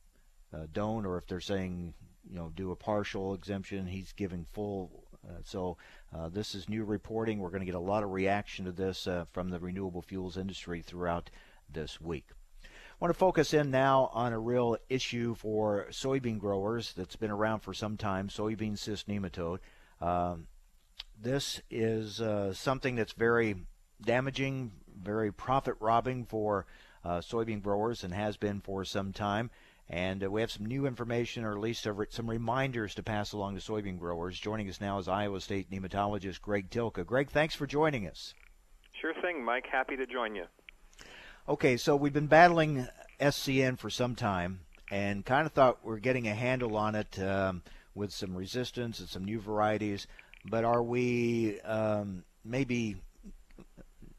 uh, 0.55 0.67
don't, 0.73 1.05
or 1.05 1.19
if 1.19 1.27
they're 1.27 1.41
saying 1.41 1.95
you 2.31 2.37
know 2.37 2.53
do 2.55 2.71
a 2.71 2.77
partial 2.77 3.35
exemption, 3.35 3.89
he's 3.89 4.13
giving 4.13 4.45
full. 4.45 4.91
so 5.43 5.77
this 6.31 6.55
is 6.55 6.69
new 6.69 6.85
reporting. 6.85 7.41
We're 7.41 7.51
going 7.51 7.61
to 7.61 7.67
get 7.67 7.75
a 7.75 7.81
lot 7.81 8.05
of 8.05 8.13
reaction 8.13 8.67
to 8.67 8.73
this 8.73 9.09
from 9.33 9.49
the 9.49 9.59
renewable 9.59 10.03
fuels 10.03 10.37
industry 10.37 10.81
throughout 10.81 11.29
this 11.69 12.01
week. 12.01 12.29
Want 13.01 13.15
to 13.15 13.19
focus 13.19 13.55
in 13.55 13.71
now 13.71 14.11
on 14.13 14.33
a 14.33 14.39
real 14.41 14.77
issue 14.89 15.37
for 15.37 15.87
soybean 15.91 16.41
growers 16.41 16.93
that's 16.95 17.15
been 17.15 17.31
around 17.31 17.61
for 17.61 17.73
some 17.73 17.97
time 17.97 18.27
soybean 18.27 18.77
cyst 18.77 19.07
nematode. 19.07 19.61
Um, 20.01 20.49
this 21.21 21.63
is 21.71 22.21
uh, 22.21 22.53
something 22.53 22.97
that's 22.97 23.13
very 23.13 23.55
damaging, 24.03 24.73
very 25.01 25.33
profit 25.33 25.77
robbing 25.79 26.25
for 26.25 26.67
uh, 27.05 27.19
soybean 27.19 27.63
growers 27.63 28.03
and 28.03 28.13
has 28.13 28.37
been 28.37 28.61
for 28.61 28.85
some 28.85 29.13
time. 29.13 29.51
And 29.89 30.25
uh, 30.25 30.31
we 30.31 30.41
have 30.41 30.51
some 30.51 30.67
new 30.67 30.85
information, 30.85 31.45
or 31.45 31.53
at 31.53 31.61
least 31.61 31.87
some 32.11 32.29
reminders 32.29 32.97
to 32.97 33.05
pass 33.05 33.33
along 33.33 33.57
to 33.57 33.61
soybean 33.61 34.01
growers. 34.01 34.41
Joining 34.41 34.69
us 34.69 34.81
now 34.81 34.99
is 34.99 35.07
Iowa 35.07 35.41
State 35.41 35.71
nematologist 35.71 36.43
Greg 36.43 36.69
Tylka. 36.69 37.07
Greg, 37.07 37.31
thanks 37.31 37.55
for 37.55 37.67
joining 37.67 38.09
us. 38.09 38.35
Sure 39.01 39.15
thing, 39.23 39.45
Mike. 39.45 39.67
Happy 39.71 39.97
to 39.97 40.05
join 40.05 40.35
you. 40.35 40.47
Okay, 41.49 41.79
so 41.79 41.97
we've 41.97 42.13
been 42.13 42.27
battling 42.27 42.87
SCN 43.19 43.79
for 43.79 43.89
some 43.89 44.15
time 44.15 44.61
and 44.91 45.25
kind 45.25 45.47
of 45.47 45.53
thought 45.53 45.83
we 45.83 45.95
are 45.95 45.99
getting 45.99 46.29
a 46.29 46.35
handle 46.35 46.77
on 46.77 46.95
it 46.95 47.19
um, 47.21 47.63
with 47.95 48.13
some 48.13 48.37
resistance 48.37 49.01
and 49.01 49.09
some 49.09 49.25
new 49.25 49.41
varieties. 49.41 50.07
But 50.45 50.65
are 50.65 50.83
we 50.83 51.59
um, 51.63 52.25
maybe 52.45 52.97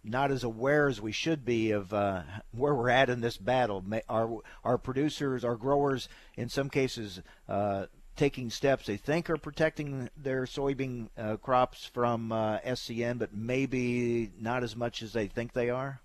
not 0.04 0.32
as 0.32 0.44
aware 0.44 0.88
as 0.88 1.00
we 1.00 1.12
should 1.12 1.46
be 1.46 1.70
of 1.70 1.94
uh, 1.94 2.24
where 2.52 2.74
we're 2.74 2.90
at 2.90 3.12
in 3.12 3.22
this 3.22 3.38
battle? 3.38 3.86
Are 4.10 4.28
our 4.64 4.80
producers, 4.80 5.46
our 5.46 5.56
growers, 5.56 6.10
in 6.36 6.50
some 6.50 6.68
cases, 6.72 7.22
uh, 7.48 7.86
taking 8.16 8.50
steps 8.50 8.88
they 8.88 8.98
think 8.98 9.30
are 9.30 9.38
protecting 9.38 10.10
their 10.18 10.46
soybean 10.46 11.10
uh, 11.16 11.38
crops 11.38 11.86
from 11.86 12.32
uh, 12.32 12.58
SCN, 12.62 13.20
but 13.20 13.36
maybe 13.36 14.32
not 14.40 14.64
as 14.64 14.76
much 14.76 15.04
as 15.04 15.14
they 15.14 15.28
think 15.28 15.54
they 15.54 15.70
are? 15.70 16.02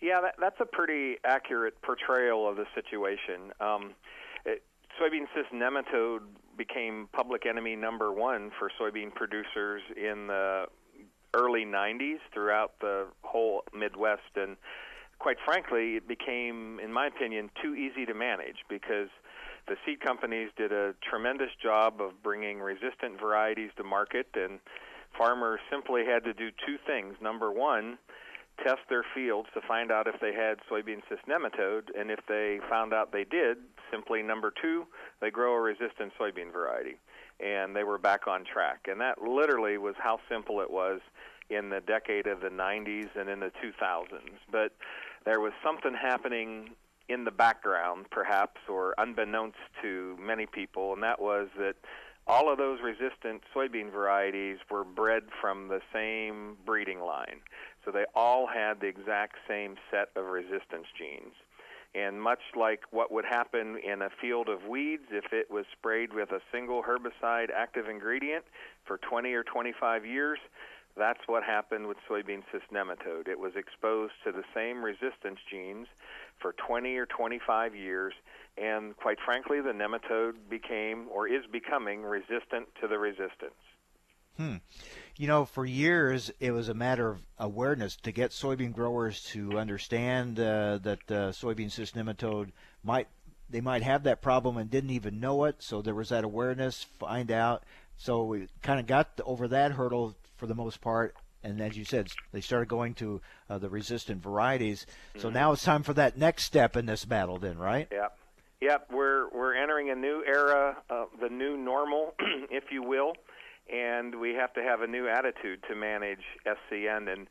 Yeah, 0.00 0.20
that, 0.20 0.34
that's 0.40 0.60
a 0.60 0.66
pretty 0.66 1.16
accurate 1.24 1.80
portrayal 1.82 2.48
of 2.48 2.56
the 2.56 2.66
situation. 2.74 3.52
Um, 3.60 3.94
it, 4.44 4.62
soybean 5.00 5.26
cyst 5.34 5.52
nematode 5.52 6.20
became 6.56 7.08
public 7.12 7.46
enemy 7.46 7.76
number 7.76 8.12
one 8.12 8.50
for 8.58 8.70
soybean 8.80 9.14
producers 9.14 9.82
in 9.96 10.28
the 10.28 10.66
early 11.34 11.64
90s 11.64 12.18
throughout 12.32 12.72
the 12.80 13.06
whole 13.22 13.62
Midwest. 13.74 14.36
And 14.36 14.56
quite 15.18 15.36
frankly, 15.44 15.96
it 15.96 16.06
became, 16.08 16.80
in 16.82 16.92
my 16.92 17.06
opinion, 17.06 17.50
too 17.62 17.74
easy 17.74 18.06
to 18.06 18.14
manage 18.14 18.64
because 18.68 19.08
the 19.66 19.76
seed 19.84 20.00
companies 20.00 20.50
did 20.56 20.72
a 20.72 20.94
tremendous 21.08 21.50
job 21.62 22.00
of 22.00 22.22
bringing 22.22 22.58
resistant 22.60 23.20
varieties 23.20 23.70
to 23.76 23.84
market, 23.84 24.26
and 24.34 24.60
farmers 25.16 25.60
simply 25.70 26.04
had 26.06 26.24
to 26.24 26.32
do 26.32 26.50
two 26.66 26.76
things. 26.86 27.14
Number 27.20 27.52
one, 27.52 27.98
test 28.62 28.80
their 28.88 29.04
fields 29.14 29.48
to 29.54 29.60
find 29.66 29.90
out 29.90 30.06
if 30.06 30.20
they 30.20 30.32
had 30.32 30.58
soybean 30.70 31.00
cyst 31.08 31.22
nematode, 31.28 31.88
and 31.98 32.10
if 32.10 32.20
they 32.28 32.58
found 32.68 32.92
out 32.92 33.12
they 33.12 33.24
did, 33.24 33.58
simply 33.90 34.22
number 34.22 34.52
two, 34.60 34.86
they 35.20 35.30
grow 35.30 35.54
a 35.54 35.60
resistant 35.60 36.12
soybean 36.20 36.52
variety, 36.52 36.96
and 37.40 37.74
they 37.74 37.84
were 37.84 37.98
back 37.98 38.26
on 38.26 38.44
track. 38.44 38.86
And 38.88 39.00
that 39.00 39.22
literally 39.22 39.78
was 39.78 39.94
how 39.98 40.20
simple 40.28 40.60
it 40.60 40.70
was 40.70 41.00
in 41.50 41.70
the 41.70 41.80
decade 41.80 42.26
of 42.26 42.40
the 42.40 42.48
90s 42.48 43.08
and 43.18 43.28
in 43.28 43.40
the 43.40 43.52
2000s. 43.62 44.06
But 44.50 44.72
there 45.24 45.40
was 45.40 45.52
something 45.64 45.94
happening 45.94 46.70
in 47.08 47.24
the 47.24 47.30
background, 47.30 48.06
perhaps, 48.10 48.60
or 48.68 48.94
unbeknownst 48.98 49.56
to 49.82 50.16
many 50.20 50.46
people, 50.46 50.92
and 50.92 51.02
that 51.02 51.20
was 51.20 51.48
that 51.58 51.76
all 52.28 52.52
of 52.52 52.58
those 52.58 52.78
resistant 52.82 53.42
soybean 53.54 53.90
varieties 53.90 54.58
were 54.70 54.84
bred 54.84 55.22
from 55.40 55.68
the 55.68 55.80
same 55.92 56.56
breeding 56.66 57.00
line. 57.00 57.40
So 57.84 57.90
they 57.90 58.04
all 58.14 58.46
had 58.46 58.80
the 58.80 58.86
exact 58.86 59.36
same 59.48 59.76
set 59.90 60.10
of 60.14 60.26
resistance 60.26 60.86
genes. 60.96 61.32
And 61.94 62.20
much 62.20 62.40
like 62.54 62.82
what 62.90 63.10
would 63.10 63.24
happen 63.24 63.78
in 63.78 64.02
a 64.02 64.10
field 64.20 64.50
of 64.50 64.64
weeds 64.68 65.04
if 65.10 65.32
it 65.32 65.50
was 65.50 65.64
sprayed 65.72 66.12
with 66.12 66.30
a 66.30 66.40
single 66.52 66.82
herbicide 66.82 67.48
active 67.54 67.88
ingredient 67.88 68.44
for 68.84 68.98
20 68.98 69.32
or 69.32 69.42
25 69.42 70.04
years, 70.04 70.38
that's 70.98 71.20
what 71.26 71.42
happened 71.44 71.86
with 71.86 71.96
soybean 72.10 72.42
cyst 72.52 72.66
nematode. 72.72 73.26
It 73.26 73.38
was 73.38 73.52
exposed 73.56 74.12
to 74.24 74.32
the 74.32 74.44
same 74.54 74.84
resistance 74.84 75.38
genes 75.50 75.86
for 76.40 76.54
20 76.66 76.94
or 76.96 77.06
25 77.06 77.74
years, 77.74 78.12
and 78.60 78.96
quite 78.96 79.18
frankly, 79.24 79.60
the 79.60 79.72
nematode 79.72 80.34
became 80.48 81.06
or 81.12 81.28
is 81.28 81.44
becoming 81.50 82.02
resistant 82.02 82.68
to 82.80 82.88
the 82.88 82.98
resistance. 82.98 83.54
Hmm. 84.36 84.56
You 85.16 85.26
know, 85.26 85.44
for 85.44 85.66
years 85.66 86.30
it 86.38 86.52
was 86.52 86.68
a 86.68 86.74
matter 86.74 87.08
of 87.10 87.18
awareness 87.38 87.96
to 87.96 88.12
get 88.12 88.30
soybean 88.30 88.72
growers 88.72 89.22
to 89.32 89.58
understand 89.58 90.38
uh, 90.38 90.78
that 90.78 91.00
uh, 91.10 91.32
soybean 91.32 91.70
cyst 91.72 91.96
nematode 91.96 92.52
might 92.84 93.08
they 93.50 93.60
might 93.60 93.82
have 93.82 94.02
that 94.04 94.22
problem 94.22 94.56
and 94.56 94.70
didn't 94.70 94.90
even 94.90 95.20
know 95.20 95.44
it. 95.44 95.56
So 95.60 95.82
there 95.82 95.94
was 95.94 96.10
that 96.10 96.24
awareness, 96.24 96.84
find 96.98 97.30
out. 97.30 97.64
So 97.96 98.24
we 98.24 98.48
kind 98.62 98.78
of 98.78 98.86
got 98.86 99.20
over 99.24 99.48
that 99.48 99.72
hurdle 99.72 100.14
for 100.36 100.46
the 100.46 100.54
most 100.54 100.80
part. 100.80 101.16
And 101.42 101.60
as 101.60 101.76
you 101.76 101.84
said, 101.84 102.08
they 102.32 102.40
started 102.40 102.68
going 102.68 102.94
to 102.94 103.20
uh, 103.48 103.58
the 103.58 103.70
resistant 103.70 104.22
varieties. 104.22 104.86
So 105.16 105.28
mm-hmm. 105.28 105.34
now 105.34 105.52
it's 105.52 105.64
time 105.64 105.82
for 105.82 105.94
that 105.94 106.18
next 106.18 106.44
step 106.44 106.76
in 106.76 106.86
this 106.86 107.04
battle, 107.04 107.38
then, 107.38 107.58
right? 107.58 107.88
Yeah. 107.90 108.08
Yep, 108.60 108.88
we're 108.92 109.28
we're 109.30 109.54
entering 109.54 109.90
a 109.90 109.94
new 109.94 110.24
era, 110.26 110.76
uh, 110.90 111.04
the 111.20 111.28
new 111.28 111.56
normal, 111.56 112.14
if 112.50 112.64
you 112.70 112.82
will 112.82 113.12
and 113.70 114.18
we 114.18 114.34
have 114.34 114.52
to 114.54 114.62
have 114.62 114.80
a 114.80 114.86
new 114.86 115.08
attitude 115.08 115.62
to 115.68 115.74
manage 115.74 116.24
SCN. 116.46 117.12
And 117.12 117.26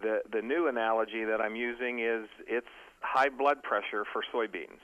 the 0.00 0.20
the 0.32 0.42
new 0.42 0.68
analogy 0.68 1.24
that 1.24 1.40
I'm 1.40 1.56
using 1.56 2.00
is 2.00 2.28
it's 2.46 2.66
high 3.00 3.28
blood 3.28 3.62
pressure 3.62 4.04
for 4.12 4.22
soybeans. 4.32 4.80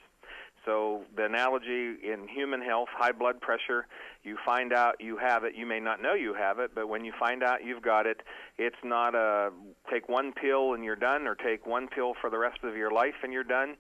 So 0.65 1.05
the 1.17 1.25
analogy 1.25 1.95
in 2.03 2.29
human 2.29 2.61
health, 2.61 2.89
high 2.93 3.13
blood 3.13 3.41
pressure, 3.41 3.87
you 4.23 4.37
find 4.45 4.75
out 4.75 4.97
you 5.01 5.17
have 5.17 5.45
it. 5.45 5.55
You 5.57 5.65
may 5.65 5.81
not 5.81 6.03
know 6.03 6.13
you 6.13 6.35
have 6.35 6.59
it, 6.59 6.73
but 6.75 6.89
when 6.89 7.07
you 7.07 7.13
find 7.19 7.43
out 7.43 7.65
you've 7.65 7.81
got 7.81 8.07
it, 8.07 8.21
it's 8.59 8.77
not 8.85 9.15
a 9.15 9.51
take 9.91 10.11
one 10.11 10.33
pill 10.35 10.75
and 10.75 10.85
you're 10.85 10.97
done, 10.97 11.27
or 11.27 11.37
take 11.37 11.67
one 11.67 11.89
pill 11.89 12.13
for 12.21 12.29
the 12.29 12.37
rest 12.37 12.59
of 12.65 12.77
your 12.77 12.91
life 12.91 13.15
and 13.23 13.33
you're 13.33 13.45
done 13.45 13.77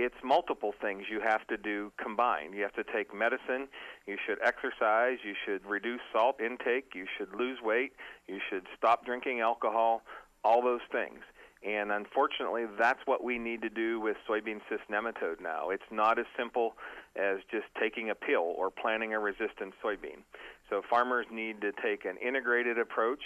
it's 0.00 0.16
multiple 0.24 0.72
things 0.80 1.04
you 1.10 1.20
have 1.20 1.46
to 1.48 1.58
do 1.58 1.92
combined. 2.02 2.54
You 2.54 2.62
have 2.62 2.74
to 2.74 2.84
take 2.84 3.14
medicine, 3.14 3.68
you 4.06 4.16
should 4.26 4.38
exercise, 4.42 5.18
you 5.22 5.34
should 5.44 5.64
reduce 5.66 6.00
salt 6.10 6.40
intake, 6.40 6.92
you 6.94 7.06
should 7.18 7.34
lose 7.34 7.58
weight, 7.62 7.92
you 8.26 8.38
should 8.48 8.66
stop 8.76 9.04
drinking 9.04 9.40
alcohol, 9.40 10.02
all 10.42 10.62
those 10.62 10.80
things. 10.90 11.20
And 11.62 11.92
unfortunately, 11.92 12.64
that's 12.78 13.00
what 13.04 13.22
we 13.22 13.38
need 13.38 13.60
to 13.60 13.68
do 13.68 14.00
with 14.00 14.16
soybean 14.26 14.60
cyst 14.70 14.88
nematode 14.90 15.42
now. 15.42 15.68
It's 15.68 15.90
not 15.90 16.18
as 16.18 16.24
simple 16.34 16.72
as 17.16 17.40
just 17.50 17.66
taking 17.78 18.08
a 18.08 18.14
pill 18.14 18.54
or 18.56 18.70
planting 18.70 19.12
a 19.12 19.20
resistant 19.20 19.74
soybean. 19.84 20.24
So 20.70 20.80
farmers 20.88 21.26
need 21.30 21.60
to 21.60 21.72
take 21.72 22.06
an 22.06 22.16
integrated 22.16 22.78
approach. 22.78 23.20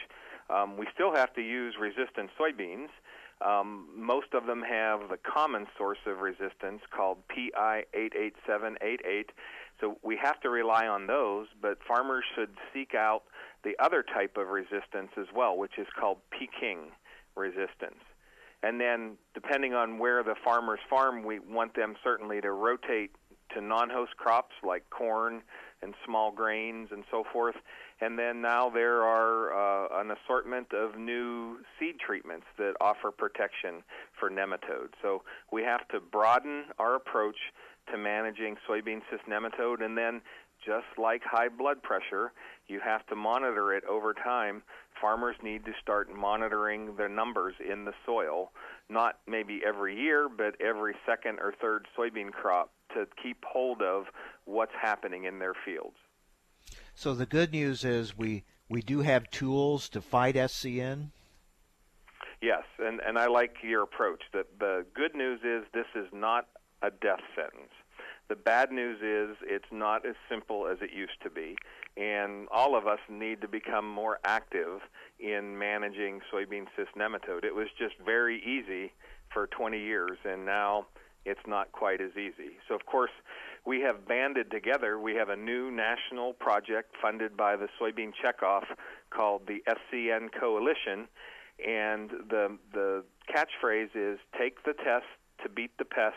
Um, 0.50 0.76
we 0.76 0.88
still 0.93 1.14
have 1.14 1.33
to 1.35 1.40
use 1.40 1.76
resistant 1.81 2.31
soybeans, 2.38 2.88
um, 3.41 3.88
most 3.97 4.29
of 4.33 4.47
them 4.47 4.62
have 4.62 5.09
the 5.11 5.17
common 5.17 5.67
source 5.76 5.99
of 6.07 6.19
resistance 6.19 6.83
called 6.95 7.19
PI88788. 7.29 9.31
So 9.81 9.99
we 10.03 10.17
have 10.23 10.41
to 10.41 10.50
rely 10.50 10.87
on 10.87 11.07
those, 11.07 11.47
but 11.61 11.79
farmers 11.87 12.25
should 12.35 12.50
seek 12.73 12.95
out 12.95 13.25
the 13.64 13.75
other 13.83 14.03
type 14.03 14.37
of 14.37 14.49
resistance 14.49 15.11
as 15.19 15.26
well, 15.35 15.57
which 15.57 15.79
is 15.79 15.87
called 15.99 16.19
Peking 16.31 16.93
resistance. 17.35 18.00
And 18.62 18.81
then, 18.81 19.19
depending 19.35 19.75
on 19.75 19.99
where 19.99 20.23
the 20.23 20.37
farmers 20.43 20.79
farm, 20.88 21.25
we 21.25 21.38
want 21.38 21.75
them 21.75 21.97
certainly 22.03 22.41
to 22.41 22.50
rotate 22.50 23.11
to 23.55 23.61
non 23.61 23.91
host 23.91 24.17
crops 24.17 24.55
like 24.62 24.88
corn 24.91 25.43
and 25.83 25.95
small 26.07 26.33
grains 26.33 26.88
and 26.91 27.05
so 27.11 27.25
forth. 27.31 27.57
And 28.04 28.18
then 28.18 28.42
now 28.42 28.68
there 28.68 29.02
are 29.02 29.54
uh, 29.54 30.02
an 30.02 30.11
assortment 30.11 30.75
of 30.75 30.99
new 30.99 31.61
seed 31.78 31.94
treatments 31.99 32.44
that 32.58 32.75
offer 32.78 33.11
protection 33.11 33.83
for 34.20 34.29
nematodes. 34.29 34.92
So 35.00 35.22
we 35.50 35.62
have 35.62 35.88
to 35.88 36.00
broaden 36.00 36.64
our 36.79 36.96
approach 36.96 37.38
to 37.90 37.96
managing 37.96 38.57
soybean 38.68 39.00
cyst 39.11 39.24
nematode, 39.26 39.83
and 39.83 39.96
then 39.96 40.20
just 40.66 40.98
like 40.98 41.22
high 41.24 41.48
blood 41.48 41.83
pressure, 41.83 42.33
you 42.68 42.79
have 42.85 43.07
to 43.07 43.16
monitor 43.16 43.72
it 43.72 43.85
over 43.85 44.12
time. 44.12 44.62
Farmers 45.00 45.37
need 45.42 45.64
to 45.64 45.72
start 45.81 46.14
monitoring 46.14 46.96
their 46.96 47.09
numbers 47.09 47.55
in 47.66 47.87
the 47.87 47.94
soil, 48.05 48.52
not 48.90 49.18
maybe 49.26 49.62
every 49.66 49.98
year, 49.98 50.29
but 50.29 50.61
every 50.61 50.94
second 51.07 51.38
or 51.40 51.55
third 51.59 51.87
soybean 51.96 52.33
crop 52.33 52.70
to 52.92 53.07
keep 53.22 53.42
hold 53.46 53.81
of 53.81 54.05
what's 54.44 54.74
happening 54.79 55.24
in 55.24 55.38
their 55.38 55.55
fields. 55.64 55.96
So 56.94 57.14
the 57.14 57.26
good 57.26 57.52
news 57.52 57.85
is 57.85 58.16
we 58.16 58.44
we 58.68 58.80
do 58.80 59.00
have 59.00 59.30
tools 59.30 59.88
to 59.90 60.00
fight 60.00 60.37
SCN. 60.37 61.11
Yes, 62.40 62.64
and 62.78 63.00
and 63.00 63.18
I 63.18 63.26
like 63.26 63.57
your 63.62 63.83
approach. 63.83 64.22
That 64.33 64.46
the 64.59 64.87
good 64.94 65.14
news 65.14 65.40
is 65.42 65.64
this 65.72 65.87
is 65.94 66.07
not 66.12 66.46
a 66.83 66.90
death 66.90 67.22
sentence. 67.35 67.72
The 68.28 68.37
bad 68.37 68.70
news 68.70 68.98
is 69.02 69.37
it's 69.42 69.70
not 69.70 70.07
as 70.07 70.14
simple 70.30 70.66
as 70.66 70.78
it 70.80 70.90
used 70.94 71.20
to 71.24 71.30
be, 71.30 71.57
and 71.96 72.48
all 72.50 72.76
of 72.76 72.87
us 72.87 73.00
need 73.09 73.40
to 73.42 73.48
become 73.48 73.88
more 73.88 74.18
active 74.24 74.80
in 75.18 75.59
managing 75.59 76.20
soybean 76.33 76.66
cyst 76.74 76.94
nematode. 76.96 77.44
It 77.44 77.54
was 77.54 77.68
just 77.78 77.94
very 78.04 78.42
easy 78.42 78.92
for 79.33 79.46
20 79.48 79.78
years, 79.78 80.18
and 80.24 80.46
now 80.46 80.87
it's 81.26 81.46
not 81.46 81.72
quite 81.72 82.00
as 82.00 82.12
easy. 82.12 82.57
So, 82.66 82.74
of 82.74 82.87
course, 82.87 83.11
we 83.66 83.81
have 83.81 84.07
banded 84.07 84.50
together. 84.50 84.98
We 84.98 85.14
have 85.14 85.31
a 85.31 85.37
new 85.37 85.70
national 85.70 86.35
project 86.35 86.94
funded 87.00 87.37
by 87.37 87.57
the 87.57 87.68
Soybean 87.81 88.12
Checkoff 88.22 88.64
called 89.11 89.42
the 89.46 89.62
SCN 89.66 90.29
Coalition, 90.38 91.09
and 91.66 92.11
the 92.29 92.59
the 92.72 93.05
catchphrase 93.29 93.90
is 93.94 94.18
"Take 94.38 94.62
the 94.64 94.74
test 94.74 95.07
to 95.42 95.48
beat 95.48 95.77
the 95.79 95.85
pest." 95.85 96.16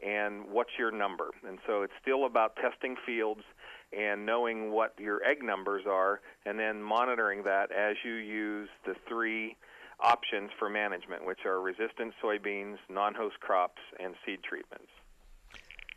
And 0.00 0.48
what's 0.50 0.70
your 0.78 0.92
number? 0.92 1.30
And 1.46 1.58
so 1.66 1.82
it's 1.82 1.92
still 2.00 2.24
about 2.24 2.54
testing 2.54 2.94
fields 3.04 3.42
and 3.92 4.24
knowing 4.24 4.70
what 4.70 4.94
your 4.96 5.24
egg 5.24 5.42
numbers 5.42 5.86
are, 5.88 6.20
and 6.46 6.56
then 6.56 6.80
monitoring 6.80 7.42
that 7.42 7.72
as 7.72 7.96
you 8.04 8.12
use 8.12 8.68
the 8.86 8.94
three 9.08 9.56
options 9.98 10.50
for 10.56 10.68
management, 10.68 11.26
which 11.26 11.44
are 11.44 11.60
resistant 11.60 12.14
soybeans, 12.22 12.78
non 12.88 13.14
host 13.14 13.40
crops, 13.40 13.82
and 13.98 14.14
seed 14.24 14.42
treatments. 14.44 14.90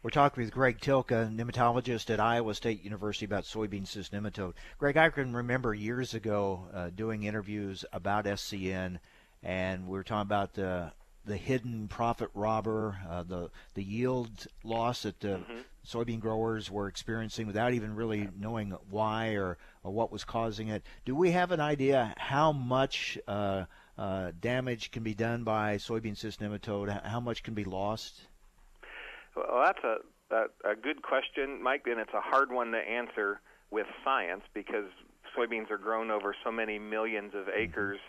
We're 0.04 0.10
talking 0.10 0.44
with 0.44 0.52
Greg 0.52 0.80
Tylka, 0.80 1.32
nematologist 1.32 2.10
at 2.10 2.20
Iowa 2.20 2.56
State 2.56 2.84
University, 2.84 3.26
about 3.26 3.44
soybean 3.44 3.86
cyst 3.86 4.12
nematode. 4.12 4.54
Greg, 4.80 4.98
I 4.98 5.10
can 5.12 5.36
remember 5.36 5.76
years 5.76 6.16
ago 6.16 6.68
uh, 6.74 6.90
doing 6.90 7.22
interviews 7.22 7.86
about 7.94 8.26
SCN, 8.26 8.98
and 9.44 9.86
we 9.86 9.92
were 9.92 10.04
talking 10.04 10.24
about 10.24 10.56
the 10.56 10.92
the 11.24 11.38
hidden 11.38 11.88
profit 11.88 12.32
robber, 12.34 12.98
uh, 13.08 13.22
the 13.22 13.52
the 13.76 13.84
yield 13.84 14.48
loss 14.64 15.04
that 15.04 15.20
the 15.20 15.38
mm-hmm. 15.38 15.60
soybean 15.86 16.20
growers 16.20 16.72
were 16.72 16.88
experiencing 16.88 17.46
without 17.46 17.74
even 17.74 17.94
really 17.94 18.28
knowing 18.40 18.72
why 18.90 19.36
or, 19.36 19.60
or 19.84 19.92
what 19.92 20.12
was 20.12 20.24
causing 20.24 20.70
it. 20.70 20.82
Do 21.06 21.16
we 21.16 21.30
have 21.30 21.52
an 21.52 21.60
idea 21.60 22.16
how 22.18 22.52
much 22.52 23.20
uh, 23.28 23.66
uh, 24.00 24.32
damage 24.42 24.90
can 24.90 25.04
be 25.04 25.14
done 25.14 25.44
by 25.44 25.76
soybean 25.76 26.18
cyst 26.18 26.40
nematode? 26.40 27.06
How 27.06 27.20
much 27.20 27.44
can 27.44 27.54
be 27.54 27.66
lost? 27.66 28.20
Well, 29.36 29.64
that's 29.66 29.84
a, 29.84 29.98
a, 30.36 30.72
a 30.72 30.76
good 30.76 31.02
question, 31.02 31.62
Mike, 31.62 31.84
and 31.86 32.00
it's 32.00 32.14
a 32.14 32.22
hard 32.22 32.52
one 32.52 32.72
to 32.72 32.78
answer 32.78 33.42
with 33.70 33.88
science 34.04 34.44
because 34.54 34.86
soybeans 35.38 35.72
are 35.72 35.78
grown 35.78 36.12
over 36.12 36.36
so 36.44 36.52
many 36.52 36.78
millions 36.80 37.34
of 37.34 37.46
mm-hmm. 37.46 37.60
acres 37.60 38.00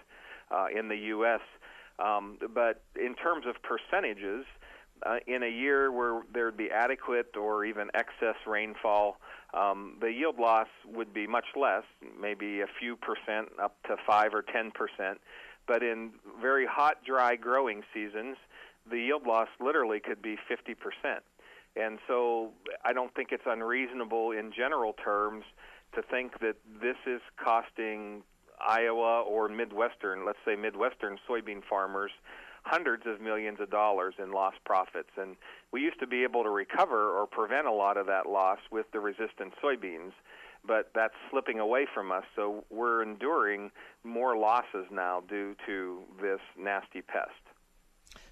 uh, 0.51 0.67
in 0.77 0.89
the 0.89 0.97
U.S. 0.97 1.41
Um, 1.99 2.39
but 2.55 2.83
in 2.97 3.15
terms 3.15 3.47
of 3.47 3.57
percentages, 3.63 4.45
uh, 5.05 5.17
in 5.27 5.43
a 5.43 5.49
year 5.49 5.91
where 5.91 6.23
there 6.33 6.45
would 6.45 6.57
be 6.57 6.71
adequate 6.71 7.37
or 7.37 7.65
even 7.65 7.91
excess 7.95 8.37
rainfall, 8.47 9.19
um, 9.55 9.97
the 10.01 10.11
yield 10.13 10.39
loss 10.39 10.69
would 10.87 11.13
be 11.13 11.27
much 11.27 11.47
less, 11.57 11.83
maybe 12.21 12.61
a 12.61 12.67
few 12.79 12.97
percent, 12.97 13.49
up 13.61 13.77
to 13.85 13.97
five 14.07 14.33
or 14.33 14.43
ten 14.43 14.71
percent. 14.71 15.21
But 15.67 15.83
in 15.83 16.13
very 16.41 16.67
hot, 16.67 17.05
dry 17.05 17.37
growing 17.37 17.83
seasons, 17.95 18.37
the 18.89 18.99
yield 18.99 19.27
loss 19.27 19.49
literally 19.61 20.01
could 20.01 20.23
be 20.23 20.37
50%. 20.51 20.77
And 21.75 21.99
so 22.07 22.51
I 22.85 22.93
don't 22.93 23.15
think 23.15 23.29
it's 23.33 23.47
unreasonable 23.47 24.33
in 24.33 24.53
general 24.53 24.93
terms 24.93 25.45
to 25.95 26.03
think 26.03 26.39
that 26.41 26.57
this 26.81 26.97
is 27.07 27.21
costing 27.43 28.23
Iowa 28.67 29.23
or 29.23 29.49
Midwestern, 29.49 30.25
let's 30.25 30.39
say 30.45 30.55
Midwestern 30.55 31.19
soybean 31.29 31.63
farmers, 31.69 32.13
hundreds 32.65 33.05
of 33.07 33.21
millions 33.21 33.59
of 33.61 33.71
dollars 33.71 34.15
in 34.23 34.33
lost 34.33 34.59
profits. 34.65 35.11
And 35.17 35.37
we 35.73 35.81
used 35.81 35.99
to 36.01 36.07
be 36.07 36.23
able 36.23 36.45
to 36.45 36.51
recover 36.51 37.11
or 37.19 37.27
prevent 37.27 37.67
a 37.67 37.73
lot 37.73 37.97
of 37.97 38.07
that 38.07 38.29
loss 38.29 38.59
with 38.71 38.87
the 38.93 39.01
resistant 39.01 39.55
soybeans, 39.63 40.13
but 40.65 40.91
that's 40.95 41.15
slipping 41.31 41.59
away 41.59 41.87
from 41.93 42.13
us. 42.13 42.25
So 42.37 42.65
we're 42.71 43.03
enduring 43.03 43.71
more 44.05 44.37
losses 44.37 44.87
now 44.91 45.23
due 45.29 45.57
to 45.67 46.03
this 46.21 46.41
nasty 46.57 47.03
pest. 47.03 47.31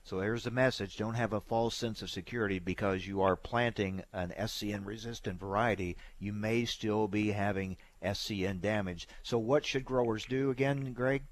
So 0.03 0.19
there's 0.19 0.45
the 0.45 0.51
message. 0.51 0.97
Don't 0.97 1.15
have 1.15 1.33
a 1.33 1.41
false 1.41 1.77
sense 1.77 2.03
of 2.03 2.11
security 2.11 2.59
because 2.59 3.07
you 3.07 3.23
are 3.23 3.37
planting 3.37 4.03
an 4.13 4.33
SCN 4.39 4.87
resistant 4.87 5.39
variety. 5.39 5.97
You 6.19 6.33
may 6.33 6.65
still 6.65 7.07
be 7.07 7.31
having 7.31 7.77
SCN 8.03 8.61
damage. 8.61 9.09
So 9.23 9.39
what 9.39 9.65
should 9.65 9.85
growers 9.85 10.25
do 10.25 10.51
again, 10.51 10.93
Greg? 10.93 11.23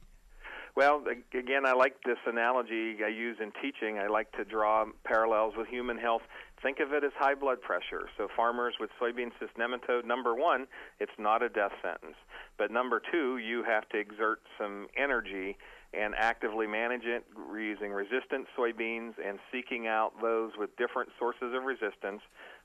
Well, 0.78 1.02
again, 1.34 1.66
I 1.66 1.72
like 1.72 2.04
this 2.04 2.18
analogy 2.24 2.98
I 3.04 3.08
use 3.08 3.38
in 3.42 3.50
teaching. 3.60 3.98
I 3.98 4.06
like 4.06 4.30
to 4.32 4.44
draw 4.44 4.84
parallels 5.02 5.54
with 5.56 5.66
human 5.66 5.98
health. 5.98 6.22
Think 6.62 6.78
of 6.78 6.92
it 6.92 7.02
as 7.02 7.10
high 7.18 7.34
blood 7.34 7.60
pressure. 7.60 8.08
So, 8.16 8.28
farmers 8.36 8.74
with 8.78 8.90
soybean 9.00 9.32
cyst 9.40 9.56
nematode, 9.58 10.04
number 10.04 10.36
one, 10.36 10.68
it's 11.00 11.18
not 11.18 11.42
a 11.42 11.48
death 11.48 11.72
sentence. 11.82 12.14
But 12.58 12.70
number 12.70 13.02
two, 13.10 13.38
you 13.38 13.64
have 13.64 13.88
to 13.88 13.98
exert 13.98 14.40
some 14.56 14.86
energy 14.96 15.56
and 15.94 16.14
actively 16.16 16.66
manage 16.66 17.04
it 17.04 17.24
using 17.54 17.92
resistant 17.92 18.46
soybeans 18.56 19.14
and 19.24 19.38
seeking 19.50 19.86
out 19.86 20.12
those 20.20 20.52
with 20.58 20.76
different 20.76 21.10
sources 21.18 21.54
of 21.54 21.64
resistance, 21.64 22.20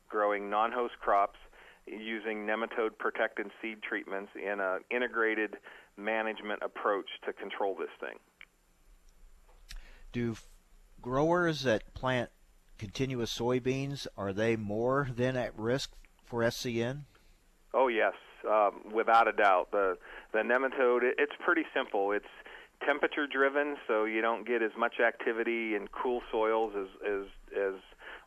growing 0.10 0.50
non 0.50 0.72
host 0.72 0.94
crops, 1.00 1.40
using 1.88 2.46
nematode 2.46 2.98
protected 2.98 3.48
seed 3.62 3.82
treatments 3.82 4.32
in 4.36 4.60
an 4.60 4.80
integrated 4.90 5.56
management 5.98 6.62
approach 6.64 7.08
to 7.26 7.34
control 7.34 7.76
this 7.76 7.90
thing. 8.00 8.18
Do 10.12 10.36
growers 11.02 11.64
that 11.64 11.94
plant 11.94 12.30
continuous 12.78 13.38
soybeans 13.38 14.08
are 14.18 14.34
they 14.34 14.56
more 14.56 15.10
than 15.16 15.36
at 15.36 15.58
risk 15.58 15.92
for 16.26 16.42
SCN? 16.42 17.02
Oh 17.74 17.88
yes, 17.88 18.14
um, 18.50 18.94
without 18.94 19.28
a 19.28 19.32
doubt. 19.32 19.72
The 19.72 19.98
the 20.32 20.40
nematode 20.40 21.04
it, 21.04 21.16
it's 21.18 21.34
pretty 21.44 21.64
simple. 21.74 22.12
It's 22.12 22.26
temperature 22.86 23.28
driven, 23.28 23.76
so 23.88 24.06
you 24.06 24.22
don't 24.22 24.48
get 24.48 24.62
as 24.62 24.72
much 24.78 25.00
activity 25.00 25.76
in 25.76 25.88
cool 25.90 26.22
soils 26.32 26.74
as 26.78 26.88
as 27.06 27.26
as 27.58 27.74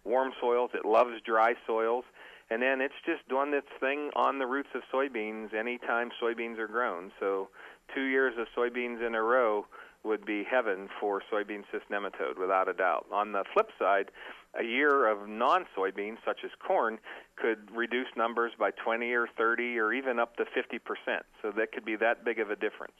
warm 0.04 0.32
soils. 0.40 0.70
It 0.74 0.84
loves 0.84 1.20
dry 1.24 1.54
soils 1.66 2.04
and 2.50 2.62
then 2.62 2.80
it's 2.80 2.94
just 3.04 3.28
doing 3.28 3.52
its 3.52 3.66
thing 3.80 4.10
on 4.14 4.38
the 4.38 4.46
roots 4.46 4.68
of 4.74 4.82
soybeans 4.92 5.52
anytime 5.52 6.10
soybeans 6.22 6.58
are 6.58 6.68
grown. 6.68 7.10
So 7.18 7.48
two 7.94 8.04
years 8.04 8.34
of 8.38 8.46
soybeans 8.56 9.04
in 9.04 9.14
a 9.14 9.22
row 9.22 9.66
would 10.04 10.24
be 10.24 10.44
heaven 10.48 10.88
for 11.00 11.20
soybean 11.32 11.64
cyst 11.72 11.90
nematode, 11.90 12.38
without 12.38 12.68
a 12.68 12.72
doubt. 12.72 13.06
On 13.12 13.32
the 13.32 13.42
flip 13.52 13.70
side, 13.76 14.12
a 14.58 14.62
year 14.62 15.10
of 15.10 15.28
non-soybeans, 15.28 16.18
such 16.24 16.40
as 16.44 16.50
corn, 16.64 16.98
could 17.34 17.68
reduce 17.74 18.06
numbers 18.16 18.52
by 18.56 18.70
20 18.70 19.12
or 19.12 19.26
30 19.36 19.78
or 19.78 19.92
even 19.92 20.20
up 20.20 20.36
to 20.36 20.44
50 20.54 20.78
percent. 20.78 21.26
So 21.42 21.50
that 21.56 21.72
could 21.72 21.84
be 21.84 21.96
that 21.96 22.24
big 22.24 22.38
of 22.38 22.50
a 22.50 22.56
difference. 22.56 22.94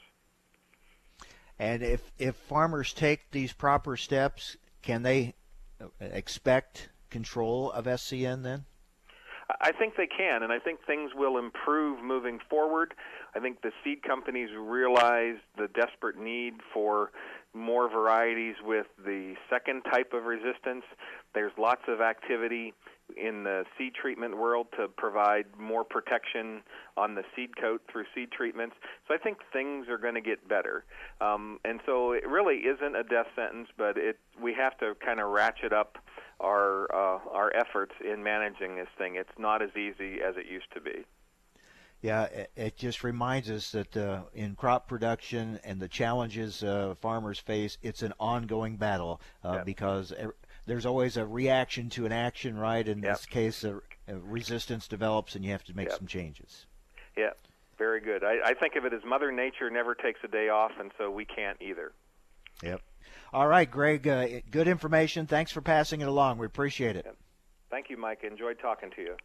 And 1.59 1.81
if 1.81 2.11
if 2.17 2.35
farmers 2.35 2.93
take 2.93 3.31
these 3.31 3.53
proper 3.53 3.97
steps, 3.97 4.57
can 4.81 5.03
they 5.03 5.33
expect 5.99 6.89
control 7.09 7.71
of 7.71 7.85
SCN 7.85 8.43
then? 8.43 8.65
I 9.61 9.71
think 9.71 9.95
they 9.95 10.07
can, 10.07 10.43
and 10.43 10.51
I 10.51 10.59
think 10.59 10.85
things 10.85 11.11
will 11.15 11.37
improve 11.37 12.03
moving 12.03 12.39
forward. 12.49 12.93
I 13.33 13.39
think 13.39 13.61
the 13.61 13.71
seed 13.83 14.03
companies 14.03 14.49
realize 14.57 15.37
the 15.57 15.69
desperate 15.69 16.17
need 16.17 16.55
for 16.73 17.11
more 17.53 17.89
varieties 17.89 18.55
with 18.63 18.87
the 19.03 19.35
second 19.49 19.83
type 19.83 20.11
of 20.13 20.25
resistance. 20.25 20.83
There's 21.33 21.53
lots 21.57 21.83
of 21.87 22.01
activity 22.01 22.73
in 23.15 23.43
the 23.43 23.63
seed 23.77 23.93
treatment 23.95 24.37
world 24.37 24.67
to 24.77 24.87
provide 24.87 25.45
more 25.57 25.83
protection 25.83 26.61
on 26.97 27.15
the 27.15 27.23
seed 27.35 27.55
coat 27.57 27.81
through 27.91 28.03
seed 28.13 28.31
treatments. 28.31 28.75
So 29.07 29.13
I 29.13 29.17
think 29.17 29.37
things 29.53 29.87
are 29.87 29.97
going 29.97 30.15
to 30.15 30.21
get 30.21 30.47
better. 30.47 30.83
Um, 31.21 31.59
and 31.63 31.79
so 31.85 32.11
it 32.11 32.27
really 32.27 32.57
isn't 32.57 32.95
a 32.95 33.03
death 33.03 33.27
sentence, 33.35 33.69
but 33.77 33.97
it 33.97 34.19
we 34.41 34.53
have 34.53 34.77
to 34.79 34.95
kind 35.03 35.19
of 35.19 35.29
ratchet 35.29 35.73
up 35.73 35.97
our 36.39 36.83
uh, 36.93 37.19
our 37.31 37.55
efforts 37.55 37.93
in 38.03 38.23
managing 38.23 38.75
this 38.75 38.89
thing. 38.97 39.15
It's 39.15 39.37
not 39.37 39.61
as 39.61 39.71
easy 39.71 40.21
as 40.21 40.35
it 40.37 40.45
used 40.45 40.71
to 40.73 40.81
be. 40.81 41.05
Yeah, 42.01 42.25
it, 42.25 42.51
it 42.55 42.77
just 42.77 43.03
reminds 43.03 43.49
us 43.49 43.71
that 43.71 43.97
uh, 43.97 44.21
in 44.33 44.55
crop 44.55 44.87
production 44.87 45.59
and 45.63 45.79
the 45.79 45.87
challenges 45.87 46.63
uh, 46.63 46.93
farmers 47.01 47.39
face, 47.39 47.79
it's 47.81 48.03
an 48.03 48.13
ongoing 48.19 48.77
battle 48.77 49.19
uh, 49.43 49.53
yeah. 49.53 49.63
because 49.63 50.13
there's 50.67 50.85
always 50.85 51.17
a 51.17 51.25
reaction 51.25 51.89
to 51.91 52.05
an 52.05 52.11
action, 52.11 52.57
right? 52.57 52.87
In 52.87 52.99
yep. 52.99 53.13
this 53.13 53.25
case, 53.25 53.63
a, 53.63 53.77
a, 54.07 54.17
resistance 54.17 54.87
develops 54.87 55.35
and 55.35 55.43
you 55.43 55.51
have 55.51 55.63
to 55.63 55.75
make 55.75 55.89
yep. 55.89 55.97
some 55.97 56.07
changes. 56.07 56.67
Yeah, 57.17 57.31
very 57.79 58.01
good. 58.01 58.23
I, 58.23 58.49
I 58.49 58.53
think 58.53 58.75
of 58.75 58.85
it 58.85 58.93
as 58.93 59.01
Mother 59.03 59.31
Nature 59.31 59.69
never 59.71 59.95
takes 59.95 60.19
a 60.23 60.27
day 60.27 60.49
off, 60.49 60.73
and 60.79 60.91
so 60.97 61.09
we 61.09 61.25
can't 61.25 61.57
either. 61.61 61.93
Yep. 62.61 62.81
All 63.33 63.47
right, 63.47 63.69
Greg, 63.69 64.07
uh, 64.07 64.27
good 64.51 64.67
information. 64.67 65.25
Thanks 65.25 65.51
for 65.51 65.61
passing 65.61 66.01
it 66.01 66.07
along. 66.07 66.37
We 66.37 66.45
appreciate 66.45 66.95
it. 66.95 67.07
Thank 67.69 67.89
you, 67.89 67.97
Mike. 67.97 68.23
Enjoyed 68.23 68.59
talking 68.59 68.91
to 68.95 69.01
you. 69.01 69.15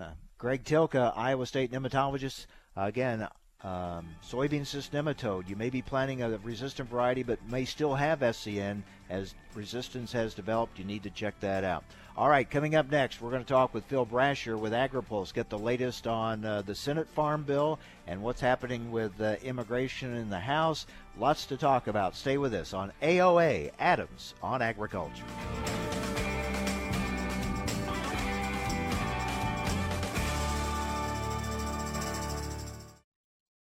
Uh, 0.00 0.10
Greg 0.38 0.64
Tylka, 0.64 1.12
Iowa 1.16 1.46
State 1.46 1.70
nematologist. 1.70 2.46
Uh, 2.76 2.82
again, 2.82 3.28
um, 3.64 4.08
soybean 4.24 4.66
cyst 4.66 4.92
nematode. 4.92 5.48
You 5.48 5.56
may 5.56 5.70
be 5.70 5.82
planting 5.82 6.22
a 6.22 6.36
resistant 6.38 6.90
variety, 6.90 7.22
but 7.22 7.38
may 7.48 7.64
still 7.64 7.94
have 7.94 8.20
SCN. 8.20 8.82
As 9.08 9.34
resistance 9.54 10.12
has 10.12 10.34
developed, 10.34 10.78
you 10.78 10.84
need 10.84 11.02
to 11.04 11.10
check 11.10 11.38
that 11.40 11.64
out. 11.64 11.84
All 12.16 12.28
right, 12.28 12.48
coming 12.48 12.74
up 12.74 12.90
next, 12.90 13.20
we're 13.20 13.30
going 13.30 13.44
to 13.44 13.48
talk 13.48 13.72
with 13.72 13.84
Phil 13.84 14.04
Brasher 14.04 14.58
with 14.58 14.72
AgriPulse, 14.72 15.32
get 15.32 15.48
the 15.48 15.58
latest 15.58 16.06
on 16.06 16.44
uh, 16.44 16.62
the 16.62 16.74
Senate 16.74 17.08
Farm 17.08 17.42
Bill 17.42 17.78
and 18.06 18.22
what's 18.22 18.40
happening 18.40 18.90
with 18.90 19.18
uh, 19.20 19.36
immigration 19.42 20.14
in 20.14 20.28
the 20.28 20.40
House. 20.40 20.86
Lots 21.18 21.46
to 21.46 21.56
talk 21.56 21.86
about. 21.86 22.16
Stay 22.16 22.36
with 22.36 22.52
us 22.52 22.74
on 22.74 22.92
AOA 23.02 23.70
Adams 23.78 24.34
on 24.42 24.60
Agriculture. 24.60 25.24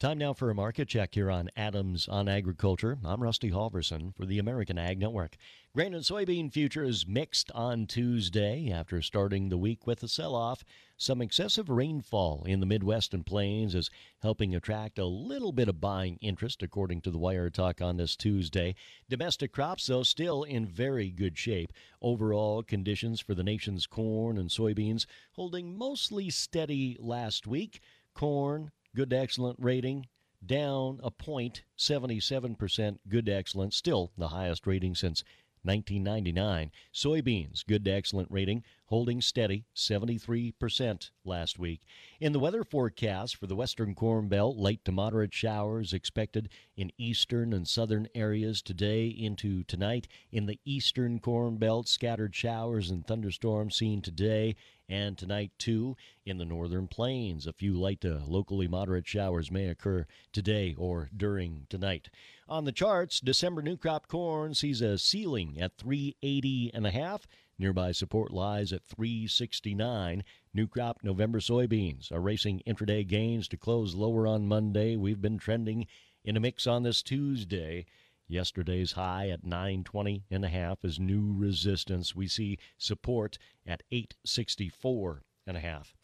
Time 0.00 0.18
now 0.18 0.32
for 0.32 0.48
a 0.48 0.54
market 0.54 0.86
check 0.86 1.16
here 1.16 1.28
on 1.28 1.50
Adams 1.56 2.06
on 2.06 2.28
Agriculture. 2.28 2.98
I'm 3.04 3.20
Rusty 3.20 3.50
Halverson 3.50 4.14
for 4.14 4.26
the 4.26 4.38
American 4.38 4.78
Ag 4.78 5.00
Network. 5.00 5.36
Grain 5.74 5.92
and 5.92 6.04
soybean 6.04 6.52
futures 6.52 7.04
mixed 7.04 7.50
on 7.50 7.84
Tuesday 7.84 8.70
after 8.70 9.02
starting 9.02 9.48
the 9.48 9.58
week 9.58 9.88
with 9.88 10.04
a 10.04 10.08
sell 10.08 10.36
off. 10.36 10.62
Some 10.96 11.20
excessive 11.20 11.68
rainfall 11.68 12.44
in 12.46 12.60
the 12.60 12.66
Midwest 12.66 13.12
and 13.12 13.26
Plains 13.26 13.74
is 13.74 13.90
helping 14.22 14.54
attract 14.54 15.00
a 15.00 15.04
little 15.04 15.50
bit 15.50 15.68
of 15.68 15.80
buying 15.80 16.16
interest, 16.20 16.62
according 16.62 17.00
to 17.00 17.10
the 17.10 17.18
Wire 17.18 17.50
Talk 17.50 17.82
on 17.82 17.96
this 17.96 18.14
Tuesday. 18.14 18.76
Domestic 19.08 19.50
crops, 19.50 19.88
though, 19.88 20.04
still 20.04 20.44
in 20.44 20.64
very 20.64 21.10
good 21.10 21.36
shape. 21.36 21.72
Overall, 22.00 22.62
conditions 22.62 23.20
for 23.20 23.34
the 23.34 23.42
nation's 23.42 23.88
corn 23.88 24.38
and 24.38 24.48
soybeans 24.48 25.06
holding 25.32 25.76
mostly 25.76 26.30
steady 26.30 26.96
last 27.00 27.48
week. 27.48 27.80
Corn, 28.14 28.70
good 28.94 29.10
to 29.10 29.18
excellent 29.18 29.58
rating, 29.60 30.06
down 30.44 31.00
a 31.02 31.10
point, 31.10 31.62
77% 31.76 32.98
good 33.08 33.26
to 33.26 33.32
excellent, 33.32 33.74
still 33.74 34.12
the 34.16 34.28
highest 34.28 34.66
rating 34.66 34.94
since 34.94 35.24
1999. 35.62 36.70
Soybeans, 36.94 37.66
good 37.66 37.84
to 37.84 37.90
excellent 37.90 38.30
rating, 38.30 38.62
holding 38.86 39.20
steady, 39.20 39.64
73% 39.74 41.10
last 41.24 41.58
week. 41.58 41.82
In 42.20 42.32
the 42.32 42.38
weather 42.38 42.64
forecast 42.64 43.36
for 43.36 43.46
the 43.46 43.56
western 43.56 43.94
Corn 43.94 44.28
Belt, 44.28 44.56
light 44.56 44.84
to 44.84 44.92
moderate 44.92 45.34
showers 45.34 45.92
expected 45.92 46.48
in 46.76 46.92
eastern 46.96 47.52
and 47.52 47.66
southern 47.66 48.08
areas 48.14 48.62
today 48.62 49.08
into 49.08 49.64
tonight. 49.64 50.08
In 50.30 50.46
the 50.46 50.60
eastern 50.64 51.18
Corn 51.18 51.56
Belt, 51.56 51.88
scattered 51.88 52.34
showers 52.34 52.88
and 52.88 53.06
thunderstorms 53.06 53.76
seen 53.76 54.00
today 54.00 54.54
and 54.88 55.18
tonight 55.18 55.52
too. 55.58 55.96
In 56.24 56.38
the 56.38 56.44
northern 56.44 56.88
plains, 56.88 57.46
a 57.46 57.52
few 57.52 57.74
light 57.78 58.00
to 58.02 58.22
locally 58.26 58.68
moderate 58.68 59.06
showers 59.06 59.50
may 59.50 59.66
occur 59.66 60.06
today 60.32 60.74
or 60.76 61.10
during 61.16 61.66
tonight. 61.68 62.10
On 62.48 62.64
the 62.64 62.72
charts, 62.72 63.20
December 63.20 63.62
new 63.62 63.76
crop 63.76 64.08
corn 64.08 64.54
sees 64.54 64.80
a 64.80 64.98
ceiling 64.98 65.60
at 65.60 65.76
380 65.76 66.70
and 66.72 66.86
a 66.86 66.90
half. 66.90 67.26
Nearby 67.58 67.92
support 67.92 68.32
lies 68.32 68.72
at 68.72 68.84
369. 68.84 70.22
New 70.54 70.66
crop 70.66 71.00
November 71.02 71.40
soybeans 71.40 72.12
are 72.12 72.20
racing 72.20 72.62
intraday 72.66 73.06
gains 73.06 73.48
to 73.48 73.56
close 73.56 73.94
lower 73.94 74.26
on 74.26 74.46
Monday. 74.46 74.96
We've 74.96 75.20
been 75.20 75.38
trending 75.38 75.86
in 76.24 76.36
a 76.36 76.40
mix 76.40 76.66
on 76.66 76.84
this 76.84 77.02
Tuesday. 77.02 77.86
Yesterday's 78.28 78.92
high 78.92 79.30
at 79.30 79.44
920 79.44 80.24
and 80.30 80.44
a 80.44 80.48
half 80.48 80.84
is 80.84 81.00
new 81.00 81.32
resistance. 81.34 82.14
We 82.14 82.28
see 82.28 82.58
support 82.76 83.38
at 83.66 83.82
864 83.90 85.22
and 85.46 85.56
a 85.56 85.60
half. 85.60 85.94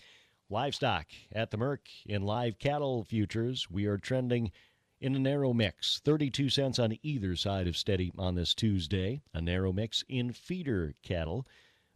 Livestock 0.48 1.06
at 1.32 1.50
the 1.50 1.56
Merc 1.56 1.88
in 2.06 2.22
live 2.22 2.58
cattle 2.58 3.04
futures, 3.04 3.70
we 3.70 3.86
are 3.86 3.98
trending 3.98 4.52
in 5.00 5.14
a 5.14 5.18
narrow 5.18 5.52
mix, 5.52 6.00
32 6.02 6.48
cents 6.48 6.78
on 6.78 6.96
either 7.02 7.36
side 7.36 7.68
of 7.68 7.76
steady 7.76 8.10
on 8.16 8.36
this 8.36 8.54
Tuesday. 8.54 9.20
A 9.34 9.40
narrow 9.42 9.72
mix 9.72 10.02
in 10.08 10.32
feeder 10.32 10.94
cattle. 11.02 11.46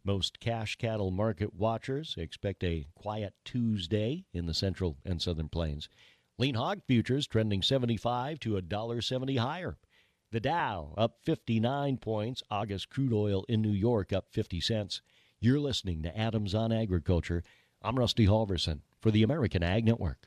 Most 0.05 0.41
cash 0.41 0.77
cattle 0.77 1.11
market 1.11 1.55
watchers 1.55 2.15
expect 2.19 2.63
a 2.63 2.87
quiet 2.95 3.33
Tuesday 3.45 4.27
in 4.35 4.45
the 4.45 4.55
central 4.55 4.99
and 5.07 5.23
southern 5.23 5.49
plains. 5.49 5.89
Lean 6.39 6.55
hog 6.55 6.83
futures 6.87 7.27
trending 7.27 7.63
75 7.63 8.39
to 8.41 8.61
$1.70 8.61 9.39
higher. 9.39 9.79
The 10.31 10.41
Dow 10.41 10.93
up 10.99 11.17
59 11.25 11.97
points. 11.97 12.43
August 12.51 12.91
crude 12.91 13.15
oil 13.15 13.47
in 13.49 13.63
New 13.63 13.73
York 13.73 14.13
up 14.13 14.27
50 14.31 14.61
cents. 14.61 15.01
You're 15.41 15.59
listening 15.59 16.03
to 16.03 16.15
Adams 16.15 16.55
on 16.55 16.71
Agriculture. 16.71 17.43
I'm 17.81 17.99
Rusty 17.99 18.27
Halverson 18.27 18.81
for 19.01 19.11
the 19.11 19.23
American 19.23 19.63
Ag 19.63 19.87
Network. 19.87 20.27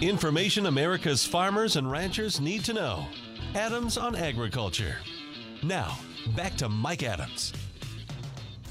Information 0.00 0.66
America's 0.66 1.24
farmers 1.24 1.76
and 1.76 1.88
ranchers 1.88 2.40
need 2.40 2.64
to 2.64 2.72
know. 2.72 3.06
Adams 3.54 3.96
on 3.96 4.16
Agriculture. 4.16 4.96
Now, 5.62 5.96
back 6.34 6.56
to 6.56 6.68
Mike 6.68 7.04
Adams. 7.04 7.52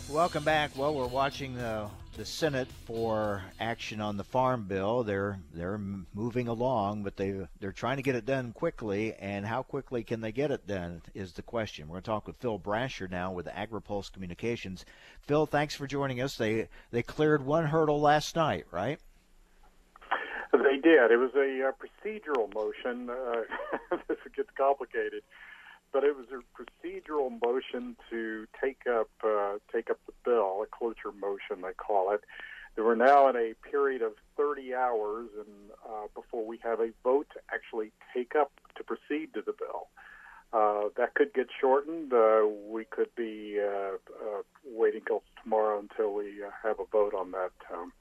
Welcome 0.09 0.43
back. 0.43 0.71
Well, 0.75 0.93
we're 0.93 1.07
watching 1.07 1.55
the 1.55 1.87
the 2.17 2.25
Senate 2.25 2.67
for 2.85 3.43
action 3.59 4.01
on 4.01 4.17
the 4.17 4.23
Farm 4.23 4.65
Bill. 4.65 5.03
They're 5.03 5.39
they're 5.53 5.77
moving 5.77 6.47
along, 6.47 7.03
but 7.03 7.15
they 7.15 7.47
they're 7.59 7.71
trying 7.71 7.97
to 7.97 8.03
get 8.03 8.15
it 8.15 8.25
done 8.25 8.51
quickly. 8.53 9.13
And 9.15 9.45
how 9.45 9.63
quickly 9.63 10.03
can 10.03 10.21
they 10.21 10.31
get 10.31 10.51
it 10.51 10.67
done 10.67 11.01
is 11.13 11.33
the 11.33 11.41
question. 11.41 11.87
We're 11.87 11.95
going 11.95 12.03
to 12.03 12.09
talk 12.09 12.27
with 12.27 12.37
Phil 12.37 12.59
Brasher 12.59 13.09
now 13.09 13.31
with 13.31 13.47
AgriPulse 13.47 14.11
Communications. 14.11 14.85
Phil, 15.21 15.45
thanks 15.45 15.75
for 15.75 15.87
joining 15.87 16.21
us. 16.21 16.37
They 16.37 16.67
they 16.91 17.03
cleared 17.03 17.45
one 17.45 17.65
hurdle 17.65 18.01
last 18.01 18.35
night, 18.35 18.65
right? 18.71 18.99
They 20.51 20.77
did. 20.77 21.11
It 21.11 21.17
was 21.17 21.31
a 21.35 21.69
uh, 21.69 21.71
procedural 21.71 22.53
motion. 22.53 23.09
Uh, 23.09 23.97
this 24.07 24.17
gets 24.35 24.49
complicated, 24.57 25.23
but 25.91 26.03
it 26.03 26.15
was 26.15 26.27
a 26.31 26.41
procedural 26.57 27.31
motion 27.43 27.95
to 28.09 28.47
take 28.61 28.81
up 28.87 29.09
uh, 29.23 29.57
take 29.73 29.89
up 29.89 29.99
the 30.05 30.13
bill, 30.23 30.63
a 30.63 30.65
cloture 30.65 31.11
motion 31.11 31.61
they 31.61 31.73
call 31.73 32.13
it. 32.13 32.21
We're 32.77 32.95
now 32.95 33.27
in 33.27 33.35
a 33.35 33.53
period 33.69 34.01
of 34.01 34.13
30 34.37 34.73
hours, 34.73 35.27
and 35.37 35.71
uh, 35.85 36.07
before 36.15 36.45
we 36.45 36.57
have 36.63 36.79
a 36.79 36.91
vote 37.03 37.27
to 37.33 37.39
actually 37.53 37.91
take 38.13 38.33
up 38.35 38.51
to 38.77 38.83
proceed 38.83 39.33
to 39.33 39.41
the 39.41 39.53
bill. 39.53 39.87
Uh, 40.53 40.89
that 40.97 41.13
could 41.13 41.33
get 41.33 41.47
shortened. 41.59 42.11
Uh, 42.13 42.45
we 42.69 42.83
could 42.85 43.13
be 43.15 43.57
uh, 43.59 43.93
uh, 43.95 44.41
waiting 44.65 45.01
till 45.05 45.23
tomorrow 45.43 45.79
until 45.79 46.13
we 46.13 46.41
have 46.63 46.79
a 46.79 46.85
vote 46.91 47.13
on 47.13 47.31
that. 47.31 47.51
Um, 47.73 47.93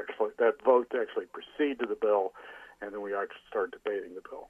actually 0.00 0.30
that 0.38 0.54
vote 0.64 0.88
to 0.90 0.98
actually 1.00 1.26
proceed 1.26 1.78
to 1.80 1.86
the 1.86 1.94
bill, 1.94 2.32
and 2.80 2.92
then 2.92 3.02
we 3.02 3.14
actually 3.14 3.40
start 3.48 3.72
debating 3.72 4.14
the 4.14 4.22
bill. 4.28 4.48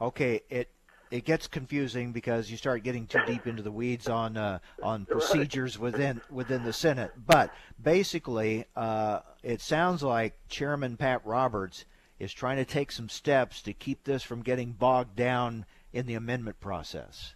Okay, 0.00 0.42
it 0.50 0.68
it 1.12 1.26
gets 1.26 1.46
confusing 1.46 2.10
because 2.10 2.50
you 2.50 2.56
start 2.56 2.82
getting 2.82 3.06
too 3.06 3.20
deep 3.26 3.46
into 3.46 3.62
the 3.62 3.70
weeds 3.70 4.08
on 4.08 4.38
uh, 4.38 4.58
on 4.82 5.04
procedures 5.04 5.78
within 5.78 6.22
within 6.30 6.64
the 6.64 6.72
Senate. 6.72 7.12
But 7.26 7.52
basically, 7.80 8.64
uh, 8.74 9.20
it 9.42 9.60
sounds 9.60 10.02
like 10.02 10.38
Chairman 10.48 10.96
Pat 10.96 11.20
Roberts 11.26 11.84
is 12.18 12.32
trying 12.32 12.56
to 12.56 12.64
take 12.64 12.90
some 12.90 13.10
steps 13.10 13.60
to 13.62 13.74
keep 13.74 14.04
this 14.04 14.22
from 14.22 14.42
getting 14.42 14.72
bogged 14.72 15.14
down 15.14 15.66
in 15.92 16.06
the 16.06 16.14
amendment 16.14 16.58
process. 16.60 17.34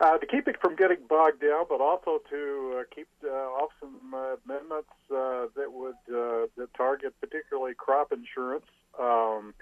Uh, 0.00 0.18
to 0.18 0.26
keep 0.26 0.46
it 0.46 0.56
from 0.60 0.76
getting 0.76 0.98
bogged 1.08 1.40
down, 1.40 1.64
but 1.68 1.80
also 1.80 2.20
to 2.30 2.78
uh, 2.78 2.82
keep 2.94 3.08
uh, 3.24 3.28
off 3.28 3.70
some 3.80 4.14
uh, 4.14 4.36
amendments 4.44 4.90
uh, 5.10 5.46
that 5.56 5.72
would 5.72 5.94
uh, 6.08 6.46
that 6.56 6.68
target 6.76 7.12
particularly 7.20 7.74
crop 7.74 8.12
insurance. 8.12 8.66
Um, 9.00 9.52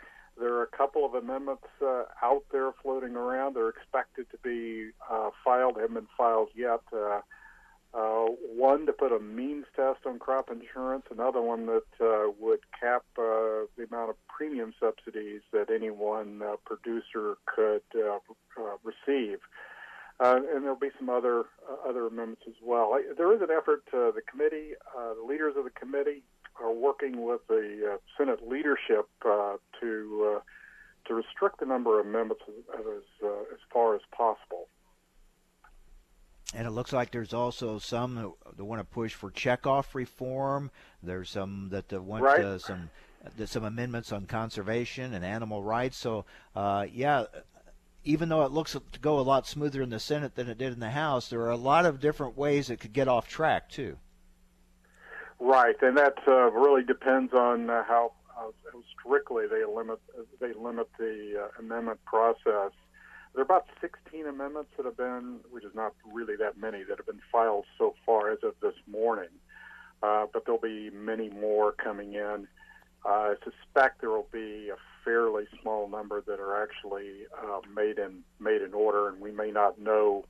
there 0.41 0.55
are 0.55 0.63
a 0.63 0.77
couple 0.77 1.05
of 1.05 1.15
amendments 1.15 1.67
uh, 1.83 2.05
out 2.23 2.45
there 2.51 2.73
floating 2.83 3.15
around. 3.15 3.55
They're 3.55 3.69
expected 3.69 4.27
to 4.31 4.39
be 4.39 4.91
uh, 5.11 5.31
filed, 5.45 5.77
haven't 5.77 5.95
been 5.95 6.09
filed 6.17 6.49
yet. 6.57 6.81
Uh, 6.93 7.21
uh, 7.93 8.27
one 8.55 8.87
to 8.87 8.93
put 8.93 9.13
a 9.13 9.19
means 9.19 9.67
test 9.75 9.99
on 10.07 10.19
crop 10.19 10.49
insurance, 10.51 11.05
another 11.11 11.43
one 11.43 11.67
that 11.67 11.91
uh, 12.01 12.31
would 12.39 12.61
cap 12.79 13.03
uh, 13.19 13.67
the 13.77 13.87
amount 13.91 14.11
of 14.11 14.17
premium 14.29 14.73
subsidies 14.79 15.41
that 15.53 15.71
any 15.71 15.91
one 15.91 16.41
uh, 16.41 16.55
producer 16.65 17.37
could 17.47 17.83
uh, 17.97 18.19
uh, 18.61 18.77
receive. 18.85 19.39
Uh, 20.21 20.37
and 20.37 20.63
there'll 20.63 20.77
be 20.77 20.91
some 20.99 21.09
other 21.09 21.47
uh, 21.69 21.89
other 21.89 22.07
amendments 22.07 22.43
as 22.47 22.55
well. 22.63 22.93
I, 22.95 23.03
there 23.17 23.35
is 23.35 23.41
an 23.41 23.51
effort. 23.51 23.83
Uh, 23.89 24.13
the 24.13 24.23
committee, 24.31 24.73
uh, 24.97 25.15
the 25.15 25.27
leaders 25.27 25.55
of 25.57 25.65
the 25.65 25.71
committee, 25.71 26.23
are 26.63 26.73
working 26.73 27.25
with 27.25 27.41
the 27.49 27.95
uh, 27.95 27.97
Senate 28.17 28.47
leadership 28.47 29.09
uh, 29.25 29.57
to 29.81 30.37
uh, 30.37 30.41
to 31.07 31.15
restrict 31.15 31.61
the 31.61 31.67
number 31.67 32.01
of 32.01 32.07
amendments 32.07 32.43
as 32.49 32.81
as, 32.81 33.03
uh, 33.23 33.55
as 33.55 33.61
far 33.73 33.95
as 33.95 34.03
possible. 34.13 34.69
And 36.55 36.67
it 36.67 36.71
looks 36.71 36.93
like 36.93 37.13
there's 37.13 37.33
also 37.33 37.79
some 37.79 38.17
that, 38.57 38.65
want 38.65 38.81
to 38.81 38.85
push 38.85 39.15
for 39.15 39.31
checkoff 39.31 39.95
reform. 39.95 40.71
There's 41.03 41.31
some 41.31 41.69
that 41.71 41.93
want 41.93 42.25
right. 42.25 42.41
uh, 42.41 42.59
some 42.59 42.91
some 43.45 43.65
amendments 43.65 44.13
on 44.13 44.27
conservation 44.27 45.15
and 45.15 45.25
animal 45.25 45.63
rights. 45.63 45.97
So, 45.97 46.25
uh, 46.57 46.87
yeah, 46.93 47.27
even 48.05 48.29
though 48.29 48.45
it 48.45 48.53
looks 48.53 48.73
to 48.73 49.01
go 49.01 49.21
a 49.21 49.23
lot 49.23 49.47
smoother 49.47 49.83
in 49.83 49.91
the 49.91 50.01
Senate 50.01 50.35
than 50.35 50.49
it 50.49 50.59
did 50.59 50.73
in 50.73 50.81
the 50.81 50.91
House, 50.91 51.29
there 51.29 51.43
are 51.43 51.51
a 51.51 51.57
lot 51.57 51.87
of 51.87 52.01
different 52.01 52.37
ways 52.37 52.71
it 52.71 52.81
could 52.81 52.93
get 52.93 53.09
off 53.09 53.29
track 53.29 53.69
too. 53.69 53.99
Right, 55.41 55.77
and 55.81 55.97
that 55.97 56.19
uh, 56.29 56.51
really 56.51 56.85
depends 56.85 57.33
on 57.33 57.71
uh, 57.71 57.83
how 57.85 58.13
uh, 58.39 58.51
strictly 59.01 59.47
they 59.47 59.65
limit 59.65 59.99
they 60.39 60.53
limit 60.53 60.89
the 60.99 61.45
uh, 61.45 61.59
amendment 61.59 62.05
process. 62.05 62.73
There 63.33 63.41
are 63.41 63.43
about 63.43 63.67
16 63.81 64.27
amendments 64.27 64.71
that 64.77 64.85
have 64.85 64.99
been, 64.99 65.41
which 65.51 65.65
is 65.65 65.75
not 65.75 65.95
really 66.13 66.37
that 66.37 66.59
many, 66.59 66.83
that 66.83 66.99
have 66.99 67.07
been 67.07 67.23
filed 67.33 67.65
so 67.79 67.95
far 68.05 68.31
as 68.31 68.39
of 68.43 68.55
this 68.61 68.75
morning. 68.91 69.31
Uh, 70.03 70.27
but 70.31 70.45
there'll 70.45 70.61
be 70.61 70.91
many 70.91 71.31
more 71.31 71.73
coming 71.73 72.15
in. 72.15 72.47
Uh, 73.05 73.09
I 73.09 73.35
suspect 73.43 74.01
there 74.01 74.11
will 74.11 74.29
be 74.31 74.69
a 74.69 74.77
fairly 75.05 75.45
small 75.63 75.89
number 75.89 76.21
that 76.21 76.39
are 76.39 76.63
actually 76.63 77.25
uh, 77.43 77.61
made 77.75 77.99
in 77.99 78.25
made 78.39 78.61
in 78.61 78.75
order, 78.75 79.09
and 79.09 79.21
we 79.21 79.31
may 79.31 79.51
not 79.51 79.81
know 79.81 80.27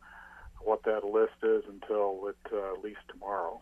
what 0.62 0.85
that 0.85 1.05
list 1.05 1.42
is 1.42 1.64
until 1.68 2.29
it, 2.29 2.53
uh, 2.53 2.75
at 2.75 2.85
least 2.85 3.01
tomorrow. 3.09 3.61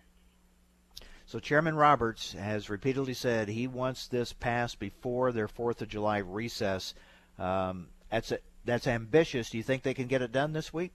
So 1.28 1.38
Chairman 1.38 1.76
Roberts 1.76 2.32
has 2.32 2.70
repeatedly 2.70 3.12
said 3.12 3.48
he 3.48 3.66
wants 3.66 4.08
this 4.08 4.32
passed 4.32 4.78
before 4.78 5.30
their 5.30 5.46
Fourth 5.46 5.82
of 5.82 5.88
July 5.88 6.18
recess. 6.18 6.94
Um, 7.38 7.88
that's 8.10 8.32
a, 8.32 8.38
that's 8.64 8.86
ambitious. 8.86 9.50
Do 9.50 9.58
you 9.58 9.62
think 9.62 9.82
they 9.82 9.92
can 9.92 10.06
get 10.06 10.22
it 10.22 10.32
done 10.32 10.54
this 10.54 10.72
week? 10.72 10.90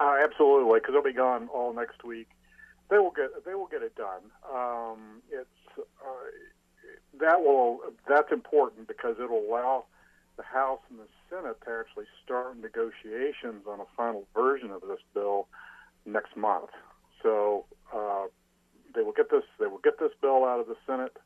Uh, 0.00 0.16
absolutely, 0.24 0.80
because 0.80 0.94
they'll 0.94 1.04
be 1.04 1.12
gone 1.12 1.48
all 1.54 1.72
next 1.72 2.02
week. 2.02 2.30
They 2.90 2.98
will 2.98 3.12
get 3.12 3.44
they 3.44 3.54
will 3.54 3.68
get 3.68 3.82
it 3.82 3.94
done. 3.94 4.22
Um, 4.52 5.22
it's 5.30 5.78
uh, 5.78 6.28
that 7.20 7.42
will 7.42 7.78
that's 8.08 8.32
important 8.32 8.88
because 8.88 9.14
it'll 9.22 9.48
allow 9.48 9.84
the 10.36 10.42
House 10.42 10.80
and 10.90 10.98
the 10.98 11.06
Senate 11.30 11.58
to 11.64 11.70
actually 11.70 12.06
start 12.24 12.56
negotiations 12.58 13.68
on 13.68 13.78
a 13.78 13.86
final 13.96 14.26
version 14.34 14.72
of 14.72 14.80
this 14.80 14.98
bill 15.14 15.46
next 16.06 16.36
month. 16.36 16.70
So 17.22 17.66
uh, 17.94 18.24
they 18.94 19.02
will 19.02 19.12
get 19.12 19.30
this 19.30 19.44
they 19.58 19.66
will 19.66 19.80
get 19.82 19.98
this 19.98 20.12
bill 20.20 20.44
out 20.44 20.60
of 20.60 20.66
the 20.66 20.76
Senate 20.86 21.16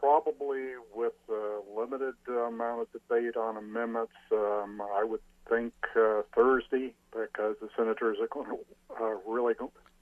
probably 0.00 0.72
with 0.94 1.12
a 1.28 1.60
limited 1.76 2.14
amount 2.28 2.82
of 2.82 2.92
debate 2.92 3.36
on 3.36 3.56
amendments. 3.56 4.12
Um, 4.32 4.80
I 4.80 5.04
would 5.04 5.20
think 5.48 5.72
uh, 5.96 6.22
Thursday 6.34 6.94
because 7.12 7.56
the 7.60 7.68
senators 7.76 8.18
are 8.20 8.28
going 8.28 8.46
to, 8.46 8.58
uh, 9.02 9.16
really 9.26 9.54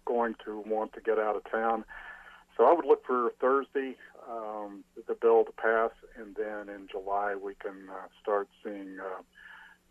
going 0.05 0.35
to 0.45 0.63
want 0.67 0.93
to 0.95 1.01
get 1.01 1.19
out 1.19 1.37
of 1.37 1.51
town. 1.51 1.85
So 2.57 2.65
I 2.65 2.73
would 2.73 2.85
look 2.85 3.07
for 3.07 3.31
Thursday 3.41 3.97
um, 4.29 4.85
the 5.07 5.15
bill 5.15 5.45
to 5.45 5.53
pass, 5.53 5.91
and 6.17 6.35
then 6.35 6.69
in 6.75 6.89
July 6.91 7.35
we 7.37 7.55
can 7.55 7.89
uh, 7.89 8.09
start 8.21 8.49
seeing 8.65 8.99
uh, 9.01 9.23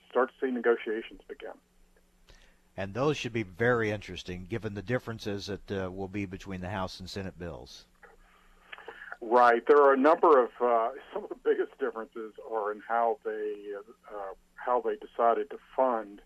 start 0.09 0.31
seeing 0.39 0.53
negotiations 0.53 1.21
begin 1.27 1.51
and 2.77 2.93
those 2.93 3.17
should 3.17 3.33
be 3.33 3.43
very 3.43 3.89
interesting 3.91 4.45
given 4.49 4.75
the 4.75 4.81
differences 4.81 5.47
that 5.47 5.71
uh, 5.71 5.91
will 5.91 6.07
be 6.07 6.25
between 6.25 6.61
the 6.61 6.69
House 6.69 6.99
and 6.99 7.09
Senate 7.09 7.37
bills. 7.37 7.85
Right. 9.19 9.63
There 9.67 9.81
are 9.81 9.93
a 9.93 9.97
number 9.97 10.41
of 10.43 10.49
uh, 10.61 10.89
some 11.13 11.23
of 11.23 11.29
the 11.29 11.35
biggest 11.43 11.77
differences 11.79 12.33
are 12.51 12.71
in 12.71 12.81
how 12.87 13.17
they 13.25 13.53
uh, 13.77 14.33
how 14.55 14.81
they 14.81 14.95
decided 14.95 15.49
to 15.49 15.57
fund 15.75 16.21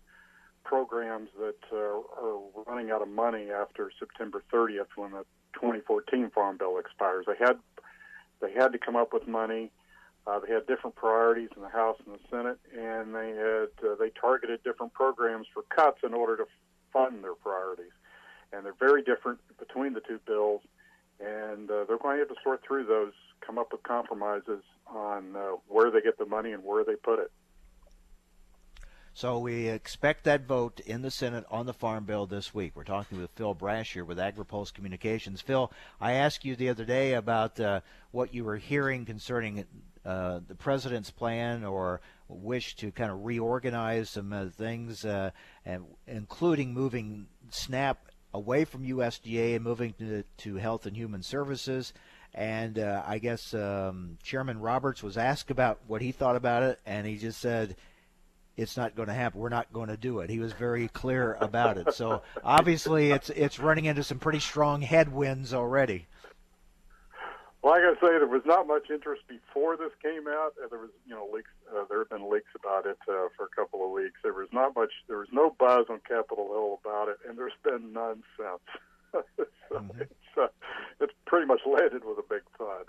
programs 0.64 1.30
that 1.38 1.56
uh, 1.72 1.76
are 1.76 2.38
running 2.66 2.90
out 2.90 3.02
of 3.02 3.08
money 3.08 3.50
after 3.50 3.90
September 3.98 4.42
30th 4.52 4.86
when 4.96 5.12
the 5.12 5.24
2014 5.54 6.30
Farm 6.30 6.56
Bill 6.58 6.78
expires. 6.78 7.24
They 7.26 7.44
had 7.44 7.58
they 8.40 8.52
had 8.52 8.72
to 8.72 8.78
come 8.78 8.96
up 8.96 9.12
with 9.12 9.26
money. 9.26 9.70
Uh, 10.26 10.38
they 10.38 10.52
had 10.52 10.66
different 10.66 10.94
priorities 10.94 11.48
in 11.56 11.62
the 11.62 11.68
House 11.68 11.96
and 12.06 12.14
the 12.14 12.20
Senate, 12.30 12.58
and 12.72 13.14
they 13.14 13.30
had 13.30 13.88
uh, 13.88 13.96
they 13.98 14.10
targeted 14.10 14.62
different 14.62 14.92
programs 14.92 15.46
for 15.52 15.62
cuts 15.74 15.98
in 16.04 16.14
order 16.14 16.36
to 16.36 16.44
fund 16.92 17.24
their 17.24 17.34
priorities. 17.34 17.92
And 18.52 18.64
they're 18.64 18.74
very 18.78 19.02
different 19.02 19.40
between 19.58 19.94
the 19.94 20.00
two 20.00 20.20
bills, 20.26 20.60
and 21.18 21.68
uh, 21.70 21.84
they're 21.88 21.98
going 21.98 22.16
to 22.16 22.20
have 22.20 22.28
to 22.28 22.42
sort 22.44 22.62
through 22.66 22.84
those, 22.84 23.12
come 23.44 23.58
up 23.58 23.72
with 23.72 23.82
compromises 23.82 24.62
on 24.86 25.34
uh, 25.34 25.56
where 25.66 25.90
they 25.90 26.00
get 26.00 26.18
the 26.18 26.26
money 26.26 26.52
and 26.52 26.62
where 26.62 26.84
they 26.84 26.94
put 26.94 27.18
it. 27.18 27.32
So 29.14 29.38
we 29.38 29.68
expect 29.68 30.24
that 30.24 30.46
vote 30.46 30.80
in 30.80 31.02
the 31.02 31.10
Senate 31.10 31.44
on 31.50 31.66
the 31.66 31.74
Farm 31.74 32.04
Bill 32.04 32.26
this 32.26 32.54
week. 32.54 32.72
We're 32.74 32.84
talking 32.84 33.20
with 33.20 33.30
Phil 33.32 33.54
Brasher 33.54 34.06
with 34.06 34.16
AgriPulse 34.16 34.72
Communications. 34.72 35.42
Phil, 35.42 35.70
I 36.00 36.12
asked 36.12 36.46
you 36.46 36.56
the 36.56 36.70
other 36.70 36.86
day 36.86 37.12
about 37.12 37.60
uh, 37.60 37.80
what 38.10 38.32
you 38.32 38.44
were 38.44 38.56
hearing 38.56 39.04
concerning 39.04 39.66
uh, 40.04 40.40
the 40.46 40.54
president's 40.54 41.10
plan 41.10 41.64
or 41.64 42.00
wish 42.28 42.76
to 42.76 42.90
kind 42.90 43.10
of 43.10 43.24
reorganize 43.24 44.10
some 44.10 44.32
uh, 44.32 44.46
things, 44.46 45.04
uh, 45.04 45.30
and 45.64 45.84
including 46.06 46.72
moving 46.74 47.26
SNAP 47.50 48.10
away 48.34 48.64
from 48.64 48.84
USDA 48.84 49.56
and 49.56 49.64
moving 49.64 49.94
to, 49.98 50.24
to 50.38 50.56
Health 50.56 50.86
and 50.86 50.96
Human 50.96 51.22
Services. 51.22 51.92
And 52.34 52.78
uh, 52.78 53.02
I 53.06 53.18
guess 53.18 53.52
um, 53.52 54.16
Chairman 54.22 54.58
Roberts 54.58 55.02
was 55.02 55.18
asked 55.18 55.50
about 55.50 55.80
what 55.86 56.00
he 56.00 56.12
thought 56.12 56.36
about 56.36 56.62
it, 56.62 56.80
and 56.86 57.06
he 57.06 57.18
just 57.18 57.40
said 57.40 57.76
it's 58.56 58.76
not 58.76 58.94
going 58.94 59.08
to 59.08 59.14
happen. 59.14 59.40
We're 59.40 59.50
not 59.50 59.72
going 59.72 59.88
to 59.88 59.96
do 59.96 60.20
it. 60.20 60.30
He 60.30 60.38
was 60.38 60.52
very 60.52 60.88
clear 60.88 61.36
about 61.40 61.78
it. 61.78 61.94
So 61.94 62.22
obviously, 62.42 63.10
it's 63.10 63.30
it's 63.30 63.58
running 63.58 63.84
into 63.84 64.02
some 64.02 64.18
pretty 64.18 64.40
strong 64.40 64.80
headwinds 64.80 65.52
already. 65.52 66.06
Well, 67.62 67.74
I 67.74 67.94
say 68.00 68.18
there 68.18 68.26
was 68.26 68.42
not 68.44 68.66
much 68.66 68.90
interest 68.90 69.22
before 69.28 69.76
this 69.76 69.92
came 70.02 70.26
out. 70.26 70.54
There 70.68 70.80
was, 70.80 70.90
you 71.06 71.14
know, 71.14 71.28
leaks. 71.32 71.50
Uh, 71.70 71.84
there 71.88 71.98
have 71.98 72.10
been 72.10 72.28
leaks 72.28 72.50
about 72.56 72.86
it 72.86 72.98
uh, 73.08 73.30
for 73.36 73.44
a 73.44 73.54
couple 73.54 73.84
of 73.84 73.92
weeks. 73.92 74.18
There 74.24 74.32
was 74.32 74.48
not 74.52 74.74
much. 74.74 74.90
There 75.06 75.18
was 75.18 75.28
no 75.30 75.54
buzz 75.56 75.86
on 75.88 76.00
Capitol 76.06 76.48
Hill 76.48 76.80
about 76.84 77.08
it, 77.08 77.18
and 77.28 77.38
there's 77.38 77.52
been 77.62 77.92
none 77.92 78.24
since. 78.36 78.82
so 79.68 79.76
mm-hmm. 79.76 80.00
it's 80.00 80.12
uh, 80.36 80.48
it's 81.00 81.12
pretty 81.24 81.46
much 81.46 81.60
landed 81.64 82.02
with 82.04 82.18
a 82.18 82.24
big 82.28 82.42
thud. 82.58 82.86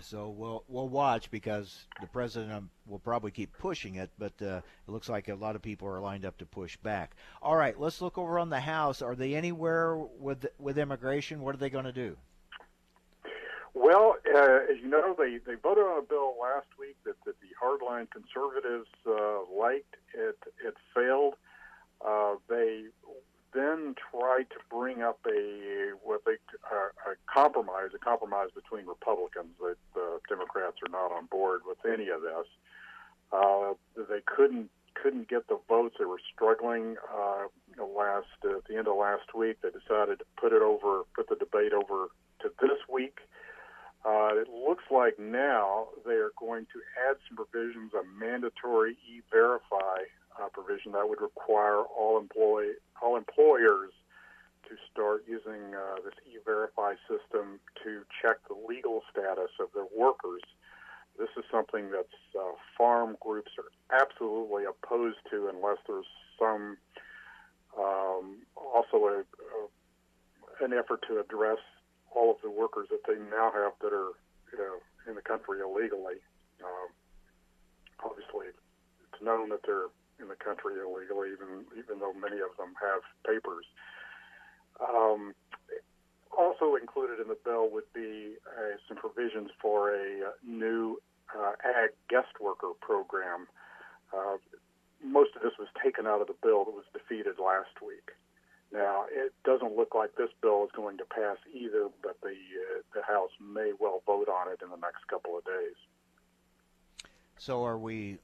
So 0.00 0.30
we'll 0.30 0.64
we'll 0.68 0.88
watch 0.88 1.30
because 1.30 1.86
the 2.00 2.06
president 2.06 2.52
um, 2.52 2.70
will 2.86 3.00
probably 3.00 3.32
keep 3.32 3.52
pushing 3.58 3.96
it, 3.96 4.10
but 4.18 4.32
uh, 4.40 4.62
it 4.86 4.90
looks 4.90 5.10
like 5.10 5.28
a 5.28 5.34
lot 5.34 5.56
of 5.56 5.62
people 5.62 5.88
are 5.88 6.00
lined 6.00 6.24
up 6.24 6.38
to 6.38 6.46
push 6.46 6.78
back. 6.78 7.16
All 7.42 7.56
right, 7.56 7.78
let's 7.78 8.00
look 8.00 8.16
over 8.16 8.38
on 8.38 8.48
the 8.48 8.60
House. 8.60 9.02
Are 9.02 9.14
they 9.14 9.34
anywhere 9.34 9.96
with 9.96 10.46
with 10.58 10.78
immigration? 10.78 11.42
What 11.42 11.54
are 11.54 11.58
they 11.58 11.68
going 11.68 11.84
to 11.84 11.92
do? 11.92 12.16
Well, 13.74 14.16
uh, 14.34 14.60
as 14.70 14.78
you 14.82 14.88
know, 14.88 15.14
they, 15.16 15.38
they 15.38 15.54
voted 15.54 15.84
on 15.84 15.98
a 15.98 16.02
bill 16.02 16.34
last 16.40 16.66
week 16.78 16.96
that, 17.04 17.16
that 17.26 17.34
the 17.40 17.48
hardline 17.62 18.08
conservatives 18.10 18.88
uh, 19.06 19.40
liked. 19.54 19.96
It 20.14 20.38
it 20.64 20.74
failed. 20.94 21.34
Uh, 22.04 22.34
they 22.48 22.84
then 23.54 23.94
tried 24.10 24.50
to 24.50 24.56
bring 24.70 25.02
up 25.02 25.18
a 25.26 25.92
what 26.02 26.22
they 26.24 26.36
uh, 26.70 27.10
a 27.10 27.14
compromise, 27.32 27.90
a 27.94 27.98
compromise 27.98 28.48
between 28.54 28.86
Republicans 28.86 29.48
that 29.60 29.76
the 29.94 30.20
Democrats 30.28 30.76
are 30.84 30.90
not 30.90 31.12
on 31.12 31.26
board 31.26 31.62
with 31.66 31.78
any 31.90 32.08
of 32.08 32.22
this. 32.22 32.46
Uh, 33.32 33.74
they 33.96 34.20
couldn't 34.24 34.70
couldn't 34.94 35.28
get 35.28 35.46
the 35.48 35.58
votes. 35.68 35.96
They 35.98 36.04
were 36.04 36.20
struggling. 36.34 36.96
Uh, 37.14 37.46
last 37.82 38.26
at 38.44 38.64
the 38.68 38.76
end 38.76 38.88
of 38.88 38.96
last 38.96 39.34
week, 39.34 39.58
they 39.62 39.70
decided 39.70 40.18
to 40.18 40.24
put 40.36 40.52
it 40.52 40.62
over, 40.62 41.02
put 41.14 41.28
the 41.28 41.36
debate 41.36 41.72
over 41.72 42.08
to 42.40 42.50
this 42.60 42.78
week. 42.92 43.18
Uh, 44.04 44.30
it 44.34 44.48
looks 44.48 44.84
like 44.90 45.18
now 45.18 45.88
they 46.06 46.14
are 46.14 46.32
going 46.38 46.66
to 46.72 46.80
add 47.08 47.16
some 47.28 47.36
provisions, 47.36 47.92
a 47.94 48.04
mandatory 48.18 48.96
e-verify 49.10 50.06
uh, 50.40 50.48
provision 50.52 50.92
that 50.92 51.08
would 51.08 51.20
require 51.20 51.82
all 51.82 52.18
employee 52.18 52.74
all 53.02 53.16
employers 53.16 53.90
to 54.68 54.76
start 54.90 55.24
using 55.26 55.74
uh, 55.74 55.96
this 56.04 56.14
e-verify 56.30 56.94
system 57.08 57.58
to 57.82 58.02
check 58.22 58.36
the 58.48 58.54
legal 58.68 59.02
status 59.10 59.50
of 59.60 59.68
their 59.74 59.86
workers. 59.96 60.42
This 61.18 61.28
is 61.36 61.44
something 61.50 61.90
that 61.90 62.06
uh, 62.38 62.52
farm 62.76 63.16
groups 63.20 63.50
are 63.58 63.70
absolutely 64.02 64.64
opposed 64.64 65.18
to 65.30 65.50
unless 65.52 65.78
there's 65.86 66.06
some 66.38 66.76
um, 67.78 68.38
also 68.56 68.96
a, 69.06 69.18
a, 69.20 70.64
an 70.64 70.72
effort 70.72 71.04
to 71.08 71.18
address 71.18 71.58
all 72.14 72.30
of 72.30 72.38
the 72.42 72.50
workers 72.50 72.88
that 72.90 73.04
they 73.06 73.18
now 73.30 73.52
have 73.54 73.72
that 73.80 73.92
are 73.92 74.12
you 74.52 74.58
know, 74.58 74.76
in 75.08 75.14
the 75.14 75.22
country 75.22 75.60
illegally. 75.60 76.20
Um, 76.62 76.88
obviously, 78.02 78.48
it's 78.48 79.22
known 79.22 79.48
that 79.50 79.60
they're 79.66 79.92
in 80.20 80.28
the 80.28 80.36
country 80.36 80.74
illegally, 80.80 81.30
even 81.32 81.64
even 81.76 82.00
though 82.00 82.12
many 82.12 82.40
of 82.42 82.56
them 82.58 82.74
have 82.80 83.02
papers. 83.26 83.66
Um, 84.80 85.34
also 86.36 86.76
included 86.76 87.20
in 87.20 87.28
the 87.28 87.38
bill 87.44 87.68
would 87.70 87.90
be 87.92 88.38
uh, 88.46 88.78
some 88.86 88.96
provisions 88.96 89.50
for 89.60 89.90
a 89.90 90.28
uh, 90.28 90.30
new 90.46 91.00
uh, 91.34 91.52
ag 91.64 91.90
guest 92.08 92.38
worker 92.40 92.70
program. 92.80 93.48
Uh, 94.14 94.38
most 95.04 95.34
of 95.36 95.42
this 95.42 95.52
was 95.58 95.68
taken 95.82 96.06
out 96.06 96.20
of 96.20 96.26
the 96.26 96.38
bill 96.42 96.64
that 96.64 96.74
was 96.74 96.86
defeated 96.92 97.38
last 97.38 97.74
week. 97.84 98.10
Now, 98.72 99.04
it 99.10 99.32
doesn't 99.44 99.76
look 99.76 99.94
like 99.94 100.14
this 100.16 100.28
bill 100.42 100.64
is 100.64 100.70
going 100.76 100.98
to 100.98 101.04
pass 101.04 101.38
either, 101.54 101.88
but 102.02 102.20
the 102.22 102.28
uh, 102.28 102.82
the 102.94 103.02
House 103.02 103.30
may 103.40 103.72
well 103.78 104.02
vote 104.06 104.28
on 104.28 104.52
it 104.52 104.60
in 104.62 104.68
the 104.68 104.76
next 104.76 105.06
couple 105.08 105.38
of 105.38 105.44
days. 105.44 105.76
So, 107.38 107.64
are 107.64 107.78
we 107.78 108.18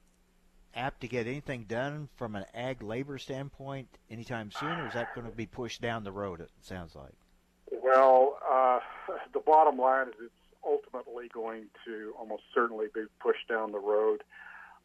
apt 0.75 1.01
to 1.01 1.09
get 1.09 1.27
anything 1.27 1.65
done 1.65 2.09
from 2.17 2.35
an 2.37 2.45
ag 2.53 2.83
labor 2.83 3.17
standpoint 3.17 3.89
anytime 4.11 4.51
soon, 4.51 4.81
or 4.81 4.89
is 4.89 4.95
that 4.95 5.15
going 5.15 5.27
to 5.27 5.35
be 5.35 5.47
pushed 5.47 5.81
down 5.81 6.05
the 6.05 6.13
road? 6.13 6.41
It 6.41 6.51
sounds 6.61 6.95
like. 6.95 7.15
Well, 7.83 8.39
uh, 8.47 8.81
the 9.33 9.41
bottom 9.41 9.79
line 9.79 10.09
is 10.09 10.15
it's 10.25 10.35
ultimately 10.67 11.29
going 11.33 11.67
to 11.87 12.13
almost 12.19 12.43
certainly 12.55 12.87
be 12.95 13.05
pushed 13.21 13.49
down 13.49 13.73
the 13.73 13.79
road. 13.79 14.23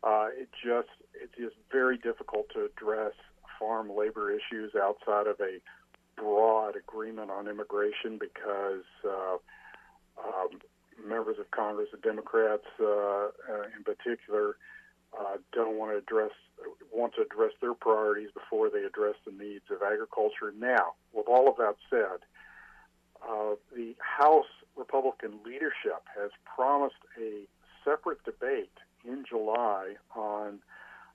Uh, 0.04 0.28
it 0.34 0.50
just 0.64 0.90
it's 1.14 1.36
just 1.38 1.56
very 1.70 1.98
difficult 1.98 2.48
to 2.54 2.66
address 2.66 3.14
farm 3.60 3.92
labor 3.96 4.32
issues 4.32 4.74
outside 4.76 5.28
of 5.28 5.40
a 5.40 5.60
broad 6.16 6.76
agreement 6.76 7.30
on 7.30 7.48
immigration 7.48 8.18
because 8.20 8.84
uh, 9.06 9.38
um, 10.18 10.60
members 11.08 11.38
of 11.40 11.50
Congress, 11.52 11.90
the 11.92 11.98
Democrats 11.98 12.66
uh, 12.80 12.86
uh, 12.86 13.30
in 13.76 13.84
particular, 13.84 14.58
uh, 15.18 15.38
don't 15.54 15.78
want 15.78 15.92
to 15.92 15.98
address 15.98 16.32
want 16.92 17.14
to 17.16 17.22
address 17.22 17.54
their 17.62 17.74
priorities 17.74 18.30
before 18.34 18.70
they 18.70 18.84
address 18.84 19.16
the 19.26 19.32
needs 19.32 19.64
of 19.72 19.82
agriculture. 19.82 20.54
Now, 20.58 20.94
with 21.14 21.26
all 21.28 21.48
of 21.48 21.56
that 21.58 21.76
said, 21.90 22.20
uh, 23.24 23.56
the 23.74 23.96
House 24.00 24.52
Republican 24.76 25.40
leadership 25.46 26.04
has 26.18 26.32
promised 26.44 27.00
a 27.18 27.48
separate 27.86 28.24
debate 28.26 28.76
in 29.06 29.24
July 29.28 29.96
on 30.16 30.60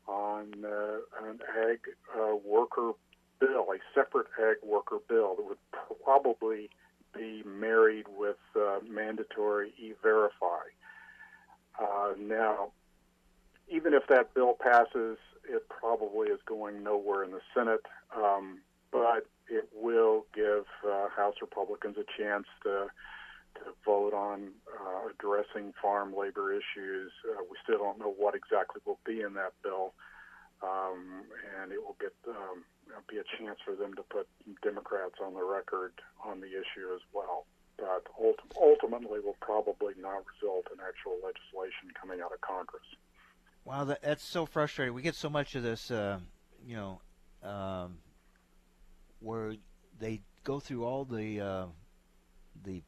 on 0.07 0.53
uh, 0.65 1.27
an 1.29 1.41
ag 1.69 1.81
uh, 2.19 2.37
worker 2.45 2.93
bill, 3.41 3.67
a 3.73 3.79
separate 3.95 4.27
ag 4.39 4.57
worker 4.63 4.99
bill 5.09 5.37
that 5.37 5.45
would 5.45 5.59
probably 6.05 6.71
be 7.17 7.43
married 7.45 8.07
with 8.17 8.37
uh, 8.57 8.79
mandatory 8.89 9.73
e-verify. 9.79 10.65
Uh, 11.81 12.13
now, 12.19 12.73
even 13.69 13.95
if 13.95 14.07
that 14.09 14.35
bill 14.35 14.57
passes, 14.61 15.19
it 15.49 15.69
probably 15.69 16.29
is 16.29 16.41
going 16.47 16.83
nowhere 16.83 17.25
in 17.25 17.31
the 17.31 17.41
Senate, 17.55 17.85
um, 18.17 18.59
but 18.91 19.27
it 19.49 19.69
will 19.75 20.25
give 20.35 20.65
uh, 20.87 21.09
House 21.15 21.35
Republicans 21.41 21.97
a 21.99 22.23
chance 22.23 22.47
to 22.63 22.87
to 23.57 23.73
vote 23.85 24.15
on 24.15 24.51
uh, 24.69 25.09
addressing 25.11 25.73
farm 25.81 26.15
labor 26.17 26.53
issues. 26.53 27.13
Uh, 27.29 27.43
we 27.51 27.57
still 27.63 27.79
don't 27.79 27.99
know 27.99 28.15
what 28.17 28.35
exactly 28.35 28.81
will 28.85 29.01
be 29.07 29.21
in 29.21 29.35
that 29.35 29.53
bill, 29.63 29.95
um, 30.63 31.25
and 31.61 31.73
it 31.73 31.83
will 31.83 31.97
get 32.01 32.13
um, 32.29 32.65
be 33.09 33.19
a 33.19 33.25
chance 33.39 33.59
for 33.65 33.75
them 33.75 33.95
to 33.95 34.03
put 34.03 34.29
Democrats 34.63 35.17
on 35.25 35.35
the 35.35 35.45
record 35.45 35.93
on 36.25 36.41
the 36.41 36.49
issue 36.49 36.93
as 36.95 37.01
well. 37.13 37.47
But 37.77 38.07
ulti- 38.21 38.57
ultimately, 38.61 39.21
will 39.21 39.37
probably 39.41 39.95
not 40.01 40.23
result 40.35 40.69
in 40.73 40.79
actual 40.81 41.17
legislation 41.25 41.91
coming 42.01 42.21
out 42.21 42.33
of 42.33 42.41
Congress. 42.41 42.87
Wow, 43.65 43.85
that, 43.85 44.03
that's 44.03 44.25
so 44.25 44.47
frustrating. 44.47 44.95
We 44.95 45.03
get 45.03 45.15
so 45.15 45.31
much 45.31 45.55
of 45.55 45.63
this, 45.63 45.91
uh, 45.91 46.19
you 46.65 46.77
know, 46.77 47.01
um, 47.43 47.99
where 49.21 49.55
they 49.99 50.21
go 50.45 50.61
through 50.61 50.85
all 50.85 51.05
the 51.05 51.41
uh, 51.41 51.67
the 52.63 52.83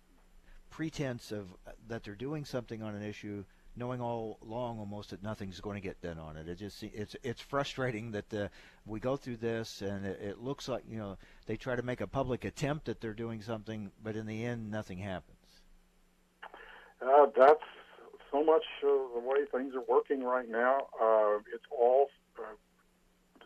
pretense 0.76 1.32
of 1.32 1.46
uh, 1.66 1.70
that 1.88 2.04
they're 2.04 2.14
doing 2.14 2.44
something 2.44 2.82
on 2.82 2.94
an 2.94 3.02
issue, 3.02 3.42
knowing 3.76 3.98
all 3.98 4.38
along 4.42 4.78
almost 4.78 5.08
that 5.08 5.22
nothing's 5.22 5.58
going 5.58 5.74
to 5.74 5.80
get 5.80 5.98
done 6.02 6.18
on 6.18 6.36
it. 6.36 6.46
It 6.50 6.58
just 6.58 6.82
it's 6.82 7.16
it's 7.22 7.40
frustrating 7.40 8.10
that 8.10 8.34
uh, 8.34 8.48
we 8.84 9.00
go 9.00 9.16
through 9.16 9.38
this 9.38 9.80
and 9.80 10.04
it, 10.04 10.20
it 10.20 10.38
looks 10.42 10.68
like 10.68 10.82
you 10.86 10.98
know 10.98 11.16
they 11.46 11.56
try 11.56 11.76
to 11.76 11.82
make 11.82 12.02
a 12.02 12.06
public 12.06 12.44
attempt 12.44 12.84
that 12.84 13.00
they're 13.00 13.14
doing 13.14 13.40
something, 13.40 13.90
but 14.04 14.16
in 14.16 14.26
the 14.26 14.44
end 14.44 14.70
nothing 14.70 14.98
happens. 14.98 15.38
Uh, 17.00 17.24
that's 17.34 17.64
so 18.30 18.44
much 18.44 18.64
of 18.82 19.14
the 19.14 19.20
way 19.26 19.46
things 19.50 19.74
are 19.74 19.84
working 19.88 20.24
right 20.24 20.50
now. 20.50 20.88
Uh, 21.00 21.38
it's 21.54 21.64
all 21.70 22.10
uh, 22.38 22.42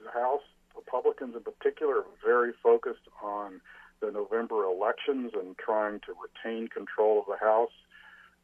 the 0.02 0.10
House 0.10 0.42
Republicans 0.74 1.36
in 1.36 1.42
particular 1.42 2.02
very 2.24 2.50
focused 2.60 3.06
on 3.22 3.60
the 4.00 4.10
November 4.10 4.64
elections 4.64 5.32
and 5.34 5.56
trying 5.58 6.00
to 6.00 6.14
retain 6.16 6.68
control 6.68 7.20
of 7.20 7.26
the 7.26 7.38
House. 7.44 7.72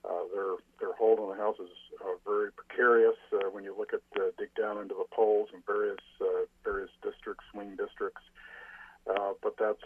Uh, 0.04 0.22
their 0.32 0.52
their 0.78 0.94
hold 0.94 1.18
on 1.18 1.36
the 1.36 1.42
House 1.42 1.56
is 1.58 1.72
uh, 2.00 2.14
very 2.24 2.52
precarious 2.52 3.16
uh, 3.32 3.50
when 3.50 3.64
you 3.64 3.74
look 3.76 3.92
at 3.92 4.02
uh, 4.20 4.30
dig 4.38 4.54
down 4.54 4.78
into 4.78 4.94
the 4.94 5.06
polls 5.10 5.48
in 5.52 5.62
various 5.66 6.04
uh, 6.20 6.46
various 6.62 6.90
districts, 7.02 7.44
swing 7.50 7.76
districts. 7.76 8.22
Uh, 9.08 9.32
but 9.42 9.54
that's 9.58 9.82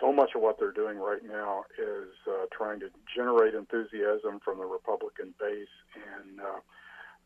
so 0.00 0.12
much 0.12 0.30
of 0.34 0.42
what 0.42 0.58
they're 0.58 0.72
doing 0.72 0.98
right 0.98 1.24
now 1.24 1.64
is 1.78 2.12
uh, 2.28 2.46
trying 2.52 2.80
to 2.80 2.88
generate 3.14 3.54
enthusiasm 3.54 4.40
from 4.44 4.58
the 4.58 4.64
Republican 4.64 5.34
base 5.38 5.74
and 5.94 6.40
uh, 6.40 6.60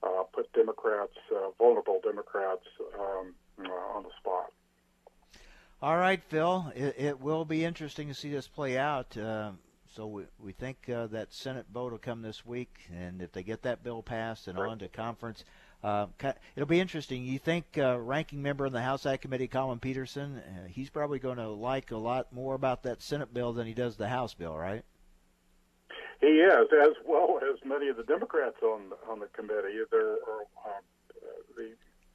uh, 0.03 0.23
put 0.33 0.53
Democrats, 0.53 1.16
uh, 1.35 1.51
vulnerable 1.59 2.01
Democrats, 2.03 2.64
um, 2.99 3.35
uh, 3.59 3.97
on 3.97 4.03
the 4.03 4.11
spot. 4.18 4.53
All 5.83 5.97
right, 5.97 6.22
Phil. 6.28 6.70
It, 6.76 6.95
it, 6.99 7.20
will 7.20 7.47
be 7.47 7.64
interesting 7.64 8.09
to 8.09 8.14
see 8.14 8.31
this 8.31 8.47
play 8.47 8.76
out. 8.76 9.16
Uh, 9.16 9.53
so 9.95 10.07
we, 10.07 10.24
we 10.39 10.53
think 10.53 10.76
uh, 10.91 11.07
that 11.07 11.33
Senate 11.33 11.64
vote 11.72 11.93
will 11.93 11.99
come 11.99 12.20
this 12.20 12.45
week, 12.45 12.81
and 12.95 13.22
if 13.22 13.33
they 13.33 13.43
get 13.43 13.62
that 13.62 13.83
bill 13.83 14.03
passed 14.03 14.47
and 14.47 14.59
right. 14.59 14.70
on 14.70 14.78
to 14.81 14.89
conference, 14.89 15.43
uh, 15.83 16.07
it'll 16.55 16.68
be 16.68 16.81
interesting. 16.81 17.24
You 17.24 17.39
think 17.39 17.64
uh, 17.78 17.99
ranking 17.99 18.43
member 18.43 18.66
in 18.66 18.74
the 18.74 18.83
House 18.83 19.07
Ag 19.07 19.22
Committee, 19.22 19.49
Collin 19.49 19.78
Peterson, 19.78 20.37
uh, 20.37 20.68
he's 20.68 20.91
probably 20.91 21.18
going 21.18 21.39
to 21.39 21.49
like 21.49 21.93
a 21.93 21.97
lot 21.97 22.31
more 22.31 22.55
about 22.55 22.83
that 22.83 23.01
Senate 23.01 23.33
bill 23.33 23.55
than 23.55 23.66
he 23.66 23.72
does 23.72 23.97
the 23.97 24.09
House 24.09 24.35
bill, 24.35 24.55
right? 24.55 24.85
He 26.20 26.26
is, 26.26 26.68
as 26.83 26.93
well 27.07 27.41
as 27.43 27.59
many 27.64 27.89
of 27.89 27.97
the 27.97 28.05
Democrats 28.05 28.57
on 28.62 28.93
on 29.09 29.20
the 29.20 29.28
committee. 29.28 29.81
There 29.91 30.12
are 30.12 30.45
the 30.66 30.83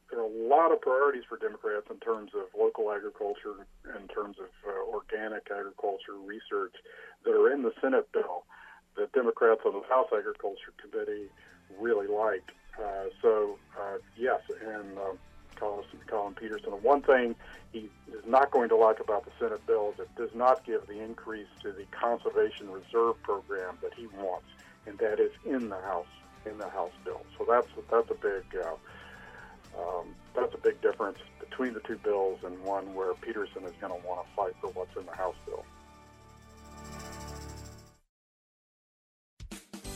there 0.09 0.19
are 0.19 0.25
a 0.25 0.47
lot 0.47 0.71
of 0.71 0.81
priorities 0.81 1.23
for 1.27 1.37
Democrats 1.37 1.87
in 1.89 1.97
terms 1.99 2.31
of 2.35 2.45
local 2.57 2.91
agriculture, 2.91 3.65
in 3.99 4.07
terms 4.07 4.37
of 4.39 4.49
uh, 4.67 4.91
organic 4.91 5.49
agriculture 5.51 6.13
research 6.23 6.75
that 7.23 7.31
are 7.31 7.51
in 7.51 7.63
the 7.63 7.73
Senate 7.81 8.11
bill 8.11 8.43
that 8.97 9.11
Democrats 9.13 9.61
on 9.65 9.73
the 9.73 9.87
House 9.87 10.07
Agriculture 10.15 10.73
Committee 10.77 11.27
really 11.79 12.07
like. 12.07 12.51
Uh, 12.77 13.05
so 13.21 13.57
uh, 13.79 13.97
yes, 14.17 14.41
and 14.61 14.97
uh, 14.97 15.13
Collin, 15.55 15.85
Collin 16.07 16.33
Peterson. 16.35 16.71
One 16.81 17.01
thing 17.01 17.35
he 17.71 17.89
is 18.07 18.25
not 18.27 18.51
going 18.51 18.69
to 18.69 18.75
like 18.75 18.99
about 18.99 19.25
the 19.25 19.31
Senate 19.39 19.65
bill 19.65 19.93
is 19.93 19.99
it 20.01 20.15
does 20.15 20.33
not 20.35 20.65
give 20.65 20.85
the 20.87 20.99
increase 20.99 21.47
to 21.61 21.71
the 21.71 21.85
conservation 21.91 22.69
reserve 22.69 23.21
program 23.23 23.77
that 23.81 23.93
he 23.95 24.07
wants, 24.07 24.47
and 24.85 24.97
that 24.99 25.19
is 25.19 25.31
in 25.45 25.69
the 25.69 25.81
House 25.81 26.07
in 26.45 26.57
the 26.57 26.69
House 26.69 26.93
bill. 27.03 27.21
So 27.37 27.45
that's 27.49 27.67
that's 27.89 28.09
a 28.11 28.15
big 28.15 28.43
uh, 28.61 28.75
um, 29.79 30.15
that's 30.35 30.53
a 30.53 30.57
big 30.57 30.81
difference 30.81 31.17
between 31.39 31.73
the 31.73 31.79
two 31.81 31.97
bills, 31.97 32.39
and 32.43 32.61
one 32.63 32.93
where 32.93 33.13
Peterson 33.15 33.63
is 33.63 33.73
going 33.79 33.93
to 33.93 34.07
want 34.07 34.25
to 34.25 34.35
fight 34.35 34.53
for 34.61 34.67
what's 34.71 34.95
in 34.97 35.05
the 35.05 35.15
House 35.15 35.35
bill. 35.45 35.65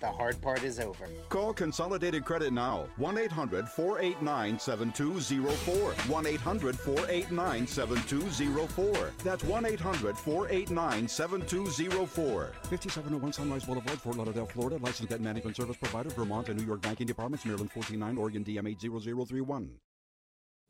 the 0.00 0.10
hard 0.10 0.40
part 0.40 0.62
is 0.64 0.80
over. 0.80 1.06
Call 1.28 1.52
Consolidated 1.52 2.24
Credit 2.24 2.52
now. 2.52 2.86
1 2.96 3.18
800 3.18 3.68
489 3.68 4.58
7204. 4.58 5.92
1 5.92 6.26
800 6.26 6.78
489 6.78 7.66
7204. 7.66 9.12
That's 9.22 9.44
1 9.44 9.66
800 9.66 10.16
489 10.16 11.08
7204. 11.08 12.52
5701 12.62 13.32
Sunrise 13.32 13.64
Boulevard, 13.64 14.00
Fort 14.00 14.16
Lauderdale, 14.16 14.46
Florida. 14.46 14.78
Licensed 14.82 15.10
debt 15.10 15.20
management 15.20 15.56
service 15.56 15.76
provider, 15.76 16.10
Vermont 16.10 16.48
and 16.48 16.58
New 16.58 16.66
York 16.66 16.82
banking 16.82 17.06
departments, 17.06 17.44
Maryland 17.44 17.70
49, 17.70 18.16
Oregon 18.18 18.44
DM 18.44 18.68
80031. 18.68 19.70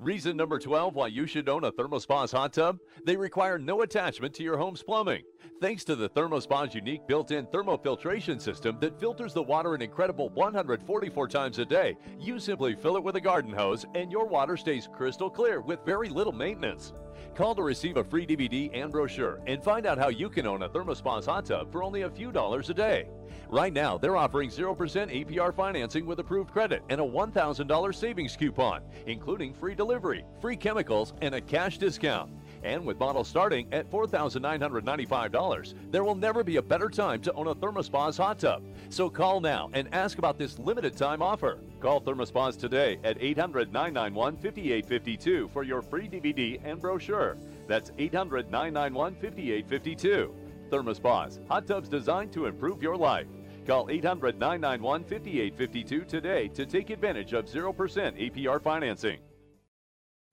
Reason 0.01 0.34
number 0.34 0.59
12 0.59 0.94
why 0.94 1.09
you 1.09 1.26
should 1.26 1.46
own 1.51 1.64
a 1.64 1.72
ThermoSpas 1.72 2.32
hot 2.32 2.55
tub? 2.55 2.78
They 3.05 3.18
require 3.18 3.59
no 3.59 3.82
attachment 3.82 4.32
to 4.36 4.42
your 4.42 4.57
home's 4.57 4.82
plumbing. 4.82 5.24
Thanks 5.61 5.84
to 5.84 5.94
the 5.94 6.09
ThermoSpa's 6.09 6.74
unique 6.74 7.07
built-in 7.07 7.44
thermofiltration 7.48 8.40
system 8.40 8.78
that 8.80 8.98
filters 8.98 9.34
the 9.34 9.42
water 9.42 9.74
an 9.74 9.82
incredible 9.82 10.30
144 10.30 11.28
times 11.28 11.59
a 11.59 11.66
day, 11.66 11.98
you 12.18 12.38
simply 12.38 12.74
fill 12.74 12.96
it 12.96 13.05
with 13.05 13.16
a 13.16 13.20
garden 13.20 13.53
hose 13.53 13.84
and 13.94 14.11
your 14.11 14.26
water 14.26 14.57
stays 14.57 14.88
crystal 14.90 15.28
clear 15.28 15.61
with 15.61 15.84
very 15.84 16.09
little 16.09 16.32
maintenance. 16.32 16.94
Call 17.34 17.55
to 17.55 17.62
receive 17.62 17.98
a 17.98 18.05
free 18.05 18.26
DVD 18.26 18.70
and 18.72 18.90
brochure 18.90 19.42
and 19.46 19.62
find 19.62 19.84
out 19.84 19.98
how 19.98 20.09
you 20.09 20.30
can 20.30 20.46
own 20.46 20.62
a 20.62 20.68
ThermoSpas 20.70 21.26
hot 21.26 21.44
tub 21.44 21.70
for 21.70 21.82
only 21.82 22.03
a 22.03 22.11
few 22.11 22.32
dollars 22.32 22.70
a 22.70 22.74
day. 22.74 23.11
Right 23.51 23.72
now, 23.72 23.98
they're 23.98 24.16
offering 24.16 24.48
0% 24.48 24.76
APR 24.76 25.53
financing 25.53 26.07
with 26.07 26.20
approved 26.20 26.53
credit 26.53 26.84
and 26.88 27.01
a 27.01 27.05
$1,000 27.05 27.94
savings 27.96 28.36
coupon, 28.36 28.80
including 29.07 29.53
free 29.53 29.74
delivery, 29.74 30.24
free 30.40 30.55
chemicals, 30.55 31.14
and 31.20 31.34
a 31.34 31.40
cash 31.40 31.76
discount. 31.76 32.30
And 32.62 32.86
with 32.86 33.01
models 33.01 33.26
starting 33.26 33.66
at 33.72 33.90
$4,995, 33.90 35.74
there 35.90 36.05
will 36.05 36.14
never 36.14 36.44
be 36.44 36.59
a 36.59 36.62
better 36.62 36.88
time 36.88 37.20
to 37.22 37.32
own 37.32 37.48
a 37.48 37.55
ThermoSpas 37.57 38.18
hot 38.18 38.38
tub. 38.38 38.62
So 38.88 39.11
call 39.11 39.40
now 39.40 39.68
and 39.72 39.92
ask 39.92 40.18
about 40.18 40.38
this 40.38 40.61
limited 40.61 40.96
time 40.96 41.20
offer. 41.20 41.59
Call 41.80 42.01
ThermoSpas 42.01 42.57
today 42.57 43.01
at 43.03 43.20
800 43.20 43.72
991 43.72 44.36
5852 44.36 45.51
for 45.53 45.64
your 45.64 45.82
free 45.82 46.09
DVD 46.09 46.61
and 46.62 46.80
brochure. 46.80 47.36
That's 47.66 47.90
800 47.98 48.48
991 48.48 49.14
5852. 49.16 50.34
ThermoSpas, 50.70 51.48
hot 51.48 51.66
tubs 51.66 51.88
designed 51.88 52.32
to 52.32 52.46
improve 52.46 52.80
your 52.80 52.96
life. 52.96 53.26
Call 53.70 53.88
800 53.88 54.36
991 54.36 55.04
5852 55.04 56.04
today 56.04 56.48
to 56.48 56.66
take 56.66 56.90
advantage 56.90 57.34
of 57.34 57.44
0% 57.44 57.72
APR 57.72 58.60
financing. 58.60 59.20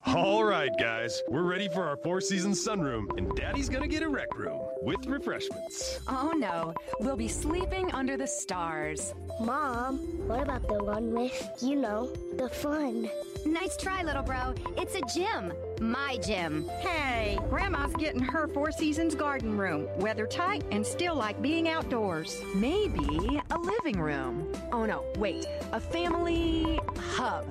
All 0.08 0.44
right, 0.44 0.72
guys, 0.80 1.22
we're 1.30 1.44
ready 1.44 1.70
for 1.70 1.84
our 1.84 1.98
Four 1.98 2.20
Seasons 2.20 2.66
sunroom, 2.68 3.16
and 3.16 3.36
Daddy's 3.36 3.70
gonna 3.70 3.88
get 3.88 4.02
a 4.02 4.10
rec 4.10 4.36
room 4.36 4.60
with 4.82 5.06
refreshments. 5.06 6.00
Oh 6.08 6.34
no, 6.36 6.74
we'll 7.00 7.16
be 7.16 7.28
sleeping 7.28 7.92
under 7.92 8.18
the 8.18 8.26
stars. 8.26 9.14
Mom, 9.40 9.98
what 10.28 10.42
about 10.42 10.68
the 10.68 10.84
one 10.84 11.12
with, 11.12 11.60
you 11.62 11.76
know, 11.76 12.12
the 12.38 12.50
fun? 12.50 13.08
Nice 13.48 13.78
try, 13.78 14.04
little 14.04 14.24
bro. 14.24 14.54
It's 14.76 14.96
a 14.96 15.02
gym. 15.14 15.54
My 15.80 16.18
gym. 16.18 16.68
Hey, 16.80 17.40
Grandma's 17.50 17.94
getting 17.94 18.22
her 18.22 18.48
Four 18.50 18.72
Seasons 18.72 19.16
garden 19.16 19.58
room, 19.58 19.88
weather 20.00 20.28
tight 20.28 20.66
and 20.72 20.86
still 20.86 21.16
like 21.16 21.42
being 21.42 21.70
outdoors. 21.70 22.42
Maybe 22.56 23.40
a 23.50 23.58
living 23.58 24.02
room. 24.02 24.52
Oh 24.74 24.86
no, 24.86 25.06
wait, 25.18 25.46
a 25.72 25.80
family 25.80 26.80
hub. 26.98 27.46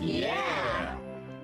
Yeah! 0.00 0.96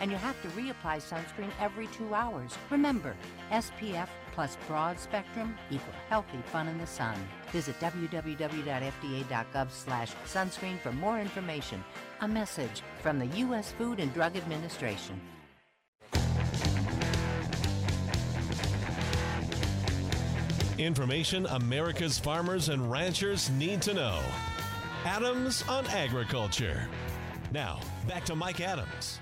And 0.00 0.10
you 0.10 0.16
have 0.16 0.40
to 0.42 0.48
reapply 0.48 1.02
sunscreen 1.02 1.50
every 1.60 1.88
two 1.88 2.14
hours. 2.14 2.56
Remember, 2.70 3.16
SPF 3.50 4.08
plus 4.32 4.56
broad 4.68 5.00
spectrum 5.00 5.56
equal 5.70 5.94
healthy 6.08 6.38
fun 6.52 6.68
in 6.68 6.78
the 6.78 6.86
sun. 6.86 7.16
Visit 7.50 7.78
www.fda.gov 7.80 9.70
slash 9.70 10.12
sunscreen 10.26 10.78
for 10.78 10.92
more 10.92 11.18
information. 11.18 11.82
A 12.20 12.28
message 12.28 12.82
from 13.02 13.18
the 13.18 13.26
U.S. 13.38 13.72
Food 13.72 13.98
and 13.98 14.14
Drug 14.14 14.36
Administration. 14.36 15.20
Information 20.78 21.44
America's 21.46 22.20
farmers 22.20 22.68
and 22.68 22.88
ranchers 22.88 23.50
need 23.50 23.82
to 23.82 23.94
know. 23.94 24.20
Adams 25.04 25.64
on 25.68 25.84
Agriculture. 25.88 26.88
Now, 27.50 27.80
back 28.06 28.24
to 28.26 28.36
Mike 28.36 28.60
Adams. 28.60 29.18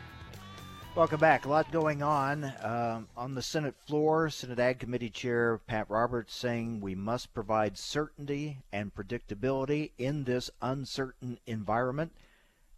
Welcome 0.97 1.21
back. 1.21 1.45
A 1.45 1.51
lot 1.51 1.71
going 1.71 2.03
on 2.03 2.51
um, 2.63 3.09
on 3.19 3.35
the 3.35 3.43
Senate 3.43 3.75
floor. 3.87 4.31
Senate 4.31 4.59
Ag 4.59 4.79
Committee 4.79 5.11
Chair 5.11 5.61
Pat 5.67 5.91
Roberts 5.91 6.35
saying 6.35 6.81
we 6.81 6.95
must 6.95 7.35
provide 7.35 7.77
certainty 7.77 8.61
and 8.73 8.95
predictability 8.95 9.91
in 9.99 10.25
this 10.25 10.51
uncertain 10.63 11.39
environment. 11.47 12.13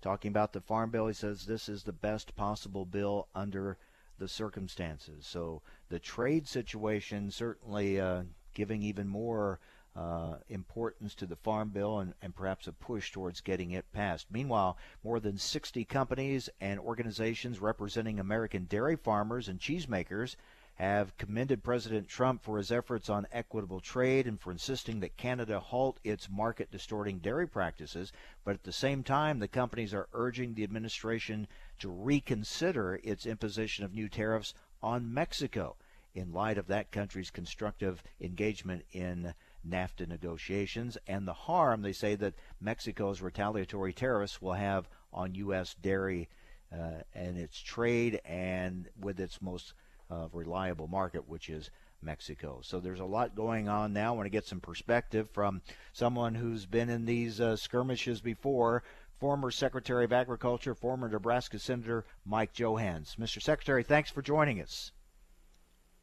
talking 0.01 0.31
about 0.31 0.53
the 0.53 0.61
farm 0.61 0.91
bill. 0.91 1.07
He 1.07 1.15
says 1.15 1.47
this 1.47 1.69
is 1.69 1.85
the 1.85 1.93
best 1.93 2.35
possible 2.35 2.85
bill 2.85 3.29
under 3.37 3.79
the 4.19 4.27
circumstances. 4.27 5.25
So 5.25 5.63
the 5.89 6.01
trade 6.01 6.49
situation 6.49 7.31
certainly 7.31 8.01
uh, 8.01 8.23
giving 8.53 8.83
even 8.83 9.07
more 9.07 9.61
uh, 9.97 10.37
importance 10.49 11.15
to 11.17 11.27
the 11.27 11.37
Farm 11.37 11.71
Bill 11.71 11.99
and, 11.99 12.15
and 12.23 12.35
perhaps 12.35 12.67
a 12.67 12.73
push 12.73 13.11
towards 13.11 13.41
getting 13.41 13.73
it 13.73 13.91
passed. 13.93 14.27
Meanwhile, 14.31 14.77
more 15.03 15.21
than 15.21 15.39
60 15.39 15.85
companies 15.85 16.49
and 16.61 16.79
organizations 16.79 17.61
representing 17.61 18.21
American 18.21 18.65
dairy 18.65 18.97
farmers 18.97 19.49
and 19.49 19.59
cheesemakers 19.59 20.37
have 20.79 21.17
commended 21.17 21.65
President 21.65 22.07
Trump 22.07 22.41
for 22.41 22.57
his 22.57 22.71
efforts 22.71 23.11
on 23.11 23.27
equitable 23.33 23.81
trade 23.81 24.29
and 24.29 24.41
for 24.41 24.53
insisting 24.53 25.01
that 25.01 25.17
Canada 25.17 25.59
halt 25.59 25.99
its 26.05 26.31
market 26.31 26.71
distorting 26.71 27.19
dairy 27.19 27.49
practices. 27.49 28.13
But 28.45 28.55
at 28.55 28.63
the 28.63 28.73
same 28.73 29.03
time, 29.03 29.41
the 29.41 29.49
companies 29.49 29.93
are 29.93 30.09
urging 30.13 30.55
the 30.55 30.63
administration 30.63 31.49
to 31.81 31.89
reconsider 31.89 33.01
its 33.03 33.27
imposition 33.27 33.85
of 33.85 33.93
new 33.93 34.09
tariffs 34.09 34.55
on 34.81 35.13
Mexico 35.13 35.75
in 36.15 36.33
light 36.33 36.59
of 36.59 36.69
that 36.69 36.93
country's 36.93 37.31
constructive 37.31 38.01
engagement 38.21 38.85
in 38.93 39.35
NAFTA 39.67 40.09
negotiations 40.09 40.99
and 41.07 41.27
the 41.27 41.33
harm 41.33 41.83
they 41.83 41.93
say 41.93 42.15
that 42.17 42.35
Mexico's 42.61 43.21
retaliatory 43.21 43.93
tariffs 43.93 44.41
will 44.41 44.55
have 44.55 44.89
on 45.13 45.35
U.S. 45.35 45.75
dairy 45.81 46.29
uh, 46.73 47.03
and 47.15 47.39
its 47.39 47.59
trade 47.59 48.21
and 48.25 48.89
with 49.01 49.21
its 49.21 49.41
most 49.41 49.75
uh, 50.11 50.29
reliable 50.33 50.87
market, 50.87 51.29
which 51.29 51.49
is 51.49 51.71
Mexico. 52.03 52.61
So 52.63 52.81
there's 52.81 53.01
a 53.01 53.05
lot 53.05 53.35
going 53.35 53.69
on 53.69 53.93
now. 53.93 54.13
I 54.13 54.17
want 54.17 54.27
to 54.27 54.31
get 54.31 54.47
some 54.47 54.61
perspective 54.61 55.29
from 55.31 55.63
someone 55.93 56.35
who's 56.35 56.67
been 56.67 56.89
in 56.89 57.05
these 57.07 57.41
uh, 57.41 57.57
skirmishes 57.57 58.21
before. 58.21 58.83
Former 59.19 59.51
Secretary 59.51 60.05
of 60.05 60.13
Agriculture, 60.13 60.77
former 60.77 61.09
Nebraska 61.09 61.59
Senator 61.59 62.05
Mike 62.25 62.53
Johanns. 62.53 63.17
Mr. 63.19 63.43
Secretary, 63.43 63.83
thanks 63.83 64.11
for 64.11 64.23
joining 64.23 64.63
us. 64.63 64.93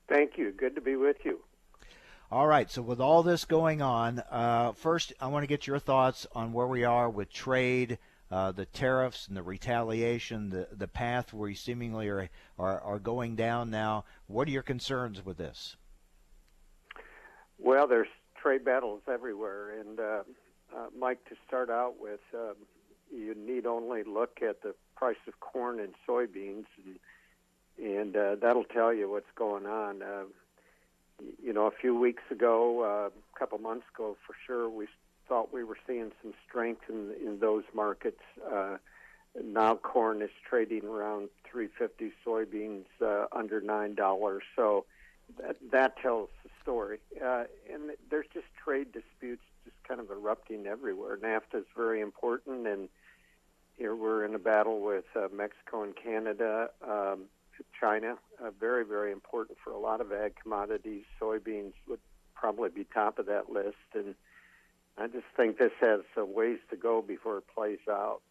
Thank 0.09 0.37
you. 0.37 0.51
Good 0.51 0.75
to 0.75 0.81
be 0.81 0.97
with 0.97 1.17
you. 1.23 1.39
All 2.31 2.47
right. 2.47 2.69
So 2.71 2.81
with 2.81 2.99
all 2.99 3.21
this 3.21 3.45
going 3.45 3.81
on, 3.81 4.19
uh, 4.31 4.71
first 4.73 5.13
I 5.21 5.27
want 5.27 5.43
to 5.43 5.47
get 5.47 5.67
your 5.67 5.77
thoughts 5.77 6.25
on 6.33 6.53
where 6.53 6.65
we 6.65 6.83
are 6.83 7.07
with 7.09 7.31
trade, 7.31 7.99
uh, 8.31 8.51
the 8.51 8.65
tariffs, 8.65 9.27
and 9.27 9.37
the 9.37 9.43
retaliation, 9.43 10.49
the 10.49 10.67
the 10.71 10.87
path 10.87 11.33
we 11.33 11.53
seemingly 11.53 12.07
are, 12.07 12.29
are 12.57 12.81
are 12.81 12.99
going 12.99 13.35
down 13.35 13.69
now. 13.69 14.05
What 14.25 14.47
are 14.47 14.51
your 14.51 14.63
concerns 14.63 15.23
with 15.23 15.37
this? 15.37 15.75
Well, 17.59 17.87
there's 17.87 18.07
trade 18.41 18.65
battles 18.65 19.01
everywhere, 19.07 19.79
and 19.79 19.99
uh, 19.99 20.23
uh 20.75 20.87
Mike, 20.97 21.23
to 21.29 21.35
start 21.47 21.69
out 21.69 21.95
with, 21.99 22.19
um, 22.33 22.55
you 23.15 23.35
need 23.35 23.67
only 23.67 24.03
look 24.03 24.39
at 24.41 24.63
the 24.63 24.73
price 24.95 25.15
of 25.27 25.39
corn 25.39 25.79
and 25.79 25.93
soybeans, 26.07 26.65
and, 26.83 27.87
and 27.87 28.17
uh, 28.17 28.35
that'll 28.41 28.63
tell 28.63 28.91
you 28.91 29.11
what's 29.11 29.31
going 29.35 29.67
on. 29.67 30.01
You 31.41 31.53
know, 31.53 31.67
a 31.67 31.71
few 31.71 31.97
weeks 31.97 32.23
ago, 32.29 32.81
uh, 32.83 33.09
a 33.09 33.39
couple 33.39 33.57
months 33.57 33.85
ago, 33.93 34.17
for 34.25 34.35
sure, 34.45 34.69
we 34.69 34.87
thought 35.27 35.53
we 35.53 35.63
were 35.63 35.77
seeing 35.87 36.11
some 36.21 36.33
strength 36.47 36.81
in 36.89 37.13
in 37.25 37.39
those 37.39 37.63
markets. 37.73 38.21
Uh, 38.51 38.77
now 39.43 39.75
corn 39.75 40.21
is 40.21 40.29
trading 40.47 40.85
around 40.85 41.29
350, 41.51 42.13
soybeans 42.25 42.85
uh, 43.01 43.27
under 43.31 43.61
nine 43.61 43.95
dollars. 43.95 44.43
So 44.55 44.85
that 45.39 45.57
that 45.71 45.97
tells 45.97 46.29
the 46.43 46.49
story. 46.61 46.99
Uh, 47.23 47.45
and 47.71 47.91
there's 48.09 48.27
just 48.33 48.47
trade 48.63 48.91
disputes 48.91 49.43
just 49.63 49.75
kind 49.87 49.99
of 49.99 50.11
erupting 50.11 50.67
everywhere. 50.67 51.17
NAFTA 51.17 51.59
is 51.59 51.65
very 51.75 52.01
important, 52.01 52.67
and 52.67 52.89
here 53.77 53.95
we're 53.95 54.25
in 54.25 54.35
a 54.35 54.39
battle 54.39 54.81
with 54.81 55.05
uh, 55.15 55.27
Mexico 55.33 55.83
and 55.83 55.95
Canada. 55.95 56.69
Um, 56.87 57.25
China, 57.79 58.15
uh, 58.43 58.51
very, 58.59 58.85
very 58.85 59.11
important 59.11 59.57
for 59.63 59.71
a 59.71 59.77
lot 59.77 60.01
of 60.01 60.11
ag 60.11 60.35
commodities. 60.41 61.03
Soybeans 61.21 61.73
would 61.87 61.99
probably 62.33 62.69
be 62.69 62.85
top 62.85 63.19
of 63.19 63.25
that 63.27 63.49
list. 63.49 63.75
And 63.93 64.15
I 64.97 65.07
just 65.07 65.25
think 65.35 65.57
this 65.57 65.71
has 65.81 66.01
some 66.13 66.33
ways 66.33 66.59
to 66.69 66.75
go 66.75 67.01
before 67.01 67.39
it 67.39 67.45
plays 67.53 67.79
out. 67.89 68.21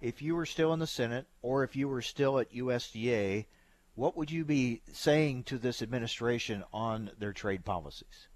If 0.00 0.22
you 0.22 0.36
were 0.36 0.46
still 0.46 0.72
in 0.72 0.78
the 0.78 0.86
Senate 0.86 1.26
or 1.42 1.64
if 1.64 1.76
you 1.76 1.88
were 1.88 2.02
still 2.02 2.38
at 2.38 2.52
USDA, 2.52 3.46
what 3.94 4.16
would 4.16 4.30
you 4.30 4.44
be 4.44 4.82
saying 4.92 5.44
to 5.44 5.58
this 5.58 5.82
administration 5.82 6.64
on 6.72 7.10
their 7.18 7.32
trade 7.32 7.64
policies? 7.64 8.28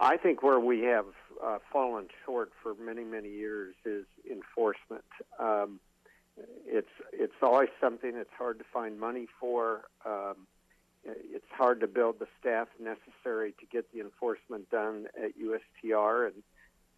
I 0.00 0.16
think 0.16 0.42
where 0.42 0.58
we 0.58 0.80
have 0.82 1.04
uh, 1.44 1.58
fallen 1.72 2.08
short 2.24 2.52
for 2.62 2.74
many, 2.74 3.04
many 3.04 3.28
years 3.28 3.74
is 3.84 4.06
enforcement. 4.30 5.04
Um, 5.38 5.78
it's 6.66 6.88
it's 7.12 7.40
always 7.42 7.68
something 7.80 8.14
that's 8.14 8.32
hard 8.36 8.58
to 8.58 8.64
find 8.72 8.98
money 8.98 9.26
for. 9.38 9.84
Um, 10.04 10.46
it's 11.04 11.50
hard 11.50 11.80
to 11.80 11.86
build 11.86 12.18
the 12.18 12.26
staff 12.38 12.68
necessary 12.78 13.54
to 13.58 13.66
get 13.72 13.90
the 13.92 14.00
enforcement 14.00 14.70
done 14.70 15.06
at 15.16 15.32
USTR, 15.38 16.26
and 16.26 16.42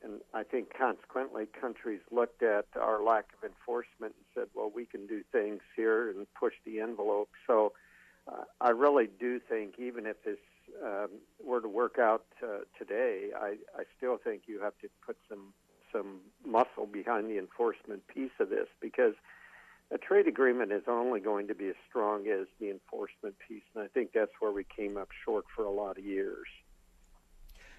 and 0.05 0.21
I 0.35 0.43
think 0.43 0.77
consequently 0.77 1.47
countries 1.61 2.01
looked 2.11 2.43
at 2.43 2.67
our 2.81 3.03
lack 3.03 3.27
of 3.35 3.49
enforcement 3.49 4.15
and 4.17 4.25
said, 4.35 4.49
well, 4.55 4.71
we 4.75 4.85
can 4.85 5.07
do 5.07 5.23
things 5.31 5.61
here 5.77 6.11
and 6.11 6.27
push 6.39 6.55
the 6.65 6.81
envelope. 6.81 7.31
So 7.47 7.73
uh, 8.27 8.45
I 8.61 8.71
really 8.71 9.09
do 9.21 9.39
think 9.39 9.79
even 9.79 10.07
if 10.07 10.23
this 10.25 10.39
um, 10.85 11.09
were 11.45 11.61
to 11.61 11.69
work 11.69 11.99
out 12.01 12.25
uh, 12.43 12.65
today, 12.79 13.29
I, 13.37 13.57
I 13.79 13.85
still 13.97 14.17
think 14.17 14.43
you 14.47 14.61
have 14.61 14.77
to 14.83 14.89
put 15.07 15.17
some 15.29 15.53
some 15.93 16.21
muscle 16.45 16.87
behind 16.91 17.31
the 17.31 17.39
enforcement 17.39 18.07
piece 18.09 18.33
of 18.41 18.51
this 18.51 18.69
because 18.81 19.15
a 19.91 19.99
trade 19.99 20.27
agreement 20.27 20.73
is 20.73 20.83
only 20.89 21.21
going 21.21 21.49
to 21.49 21.55
be 21.55 21.69
as 21.69 21.75
strong 21.89 22.27
as 22.27 22.47
the 22.59 22.71
enforcement 22.71 23.35
piece, 23.47 23.63
and 23.75 23.85
I 23.85 23.89
think 23.89 24.13
that's 24.15 24.33
where 24.41 24.51
we 24.51 24.65
came 24.65 24.97
up 24.97 25.09
short 25.25 25.45
for 25.55 25.65
a 25.65 25.71
lot 25.71 25.99
of 25.99 26.05
years. 26.05 26.47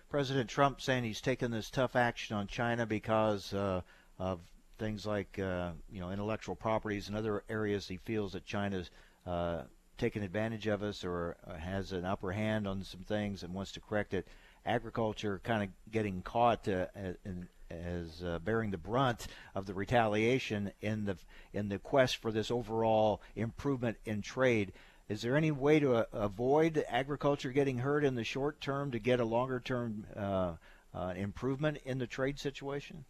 President 0.10 0.48
Trump 0.48 0.80
saying 0.80 1.04
he's 1.04 1.22
taken 1.22 1.50
this 1.50 1.72
tough 1.72 1.96
action 1.96 2.36
on 2.36 2.46
China 2.46 2.86
because 2.86 3.52
uh, 3.52 3.82
of 4.20 4.40
things 4.78 5.06
like 5.06 5.40
uh, 5.40 5.72
you 5.92 6.00
know 6.00 6.12
intellectual 6.12 6.56
properties 6.56 7.08
and 7.08 7.18
other 7.18 7.44
areas 7.50 7.88
he 7.88 7.98
feels 7.98 8.34
that 8.34 8.46
China's 8.46 8.92
uh, 9.26 9.62
taken 9.98 10.22
advantage 10.22 10.68
of 10.68 10.84
us 10.84 11.04
or 11.04 11.36
uh, 11.48 11.56
has 11.56 11.94
an 11.94 12.06
upper 12.06 12.32
hand 12.32 12.68
on 12.68 12.84
some 12.84 13.02
things 13.02 13.42
and 13.42 13.54
wants 13.54 13.72
to 13.72 13.80
correct 13.80 14.14
it. 14.14 14.28
Agriculture 14.66 15.42
kind 15.44 15.64
of 15.64 15.70
getting 15.92 16.22
caught 16.22 16.68
uh, 16.68 16.86
in 17.26 17.48
as 17.86 18.24
uh, 18.24 18.40
bearing 18.40 18.72
the 18.72 18.78
brunt 18.78 19.28
of 19.56 19.66
the 19.66 19.74
retaliation 19.74 20.72
in 20.82 21.06
the 21.06 21.18
in 21.54 21.70
the 21.70 21.80
quest 21.80 22.18
for 22.18 22.32
this 22.32 22.52
overall 22.52 23.22
improvement 23.36 23.98
in 24.06 24.22
trade. 24.22 24.74
Is 25.10 25.22
there 25.22 25.36
any 25.36 25.52
way 25.52 25.80
to 25.80 25.96
uh, 25.96 26.06
avoid 26.14 26.84
agriculture 26.88 27.52
getting 27.52 27.80
hurt 27.80 28.04
in 28.04 28.16
the 28.16 28.24
short 28.24 28.62
term 28.62 28.92
to 28.92 29.00
get 29.00 29.20
a 29.20 29.26
longer 29.26 29.60
term 29.60 30.06
uh, 30.16 30.54
uh, 30.94 31.14
improvement 31.16 31.80
in 31.86 31.98
the 31.98 32.08
trade 32.08 32.40
situation? 32.40 33.06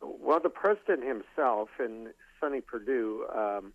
Well, 0.00 0.40
the 0.40 0.50
president 0.50 1.04
himself 1.04 1.70
and 1.78 2.08
Sonny 2.38 2.60
Perdue, 2.60 3.26
um, 3.34 3.72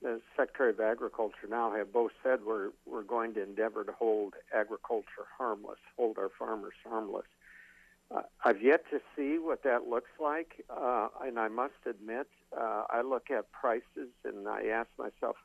the 0.00 0.20
Secretary 0.36 0.70
of 0.70 0.80
Agriculture, 0.80 1.46
now 1.48 1.72
have 1.72 1.92
both 1.92 2.12
said 2.22 2.40
we're 2.44 2.70
we're 2.86 3.02
going 3.02 3.34
to 3.34 3.42
endeavor 3.42 3.84
to 3.84 3.92
hold 3.92 4.34
agriculture 4.54 5.26
harmless, 5.36 5.78
hold 5.96 6.16
our 6.18 6.30
farmers 6.38 6.74
harmless. 6.84 7.26
I've 8.44 8.60
yet 8.60 8.84
to 8.90 9.00
see 9.16 9.38
what 9.38 9.62
that 9.62 9.86
looks 9.88 10.10
like, 10.18 10.64
uh, 10.68 11.08
and 11.22 11.38
I 11.38 11.48
must 11.48 11.74
admit, 11.86 12.26
uh, 12.56 12.82
I 12.90 13.02
look 13.02 13.30
at 13.30 13.52
prices 13.52 14.10
and 14.24 14.48
I 14.48 14.66
ask 14.66 14.88
myself, 14.98 15.36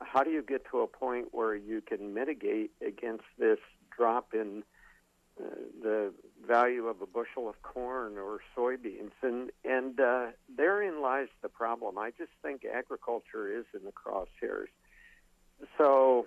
how 0.00 0.24
do 0.24 0.30
you 0.30 0.42
get 0.42 0.64
to 0.70 0.80
a 0.80 0.86
point 0.86 1.28
where 1.32 1.54
you 1.54 1.80
can 1.80 2.14
mitigate 2.14 2.72
against 2.84 3.24
this 3.38 3.58
drop 3.96 4.34
in 4.34 4.62
uh, 5.40 5.46
the 5.82 6.12
value 6.46 6.86
of 6.86 7.02
a 7.02 7.06
bushel 7.06 7.48
of 7.48 7.60
corn 7.62 8.16
or 8.16 8.40
soybeans? 8.56 9.12
And 9.22 9.50
and 9.64 10.00
uh, 10.00 10.26
therein 10.56 11.02
lies 11.02 11.28
the 11.42 11.48
problem. 11.48 11.98
I 11.98 12.10
just 12.10 12.32
think 12.42 12.64
agriculture 12.64 13.56
is 13.56 13.64
in 13.74 13.80
the 13.84 13.92
crosshairs. 13.92 14.68
So 15.78 16.26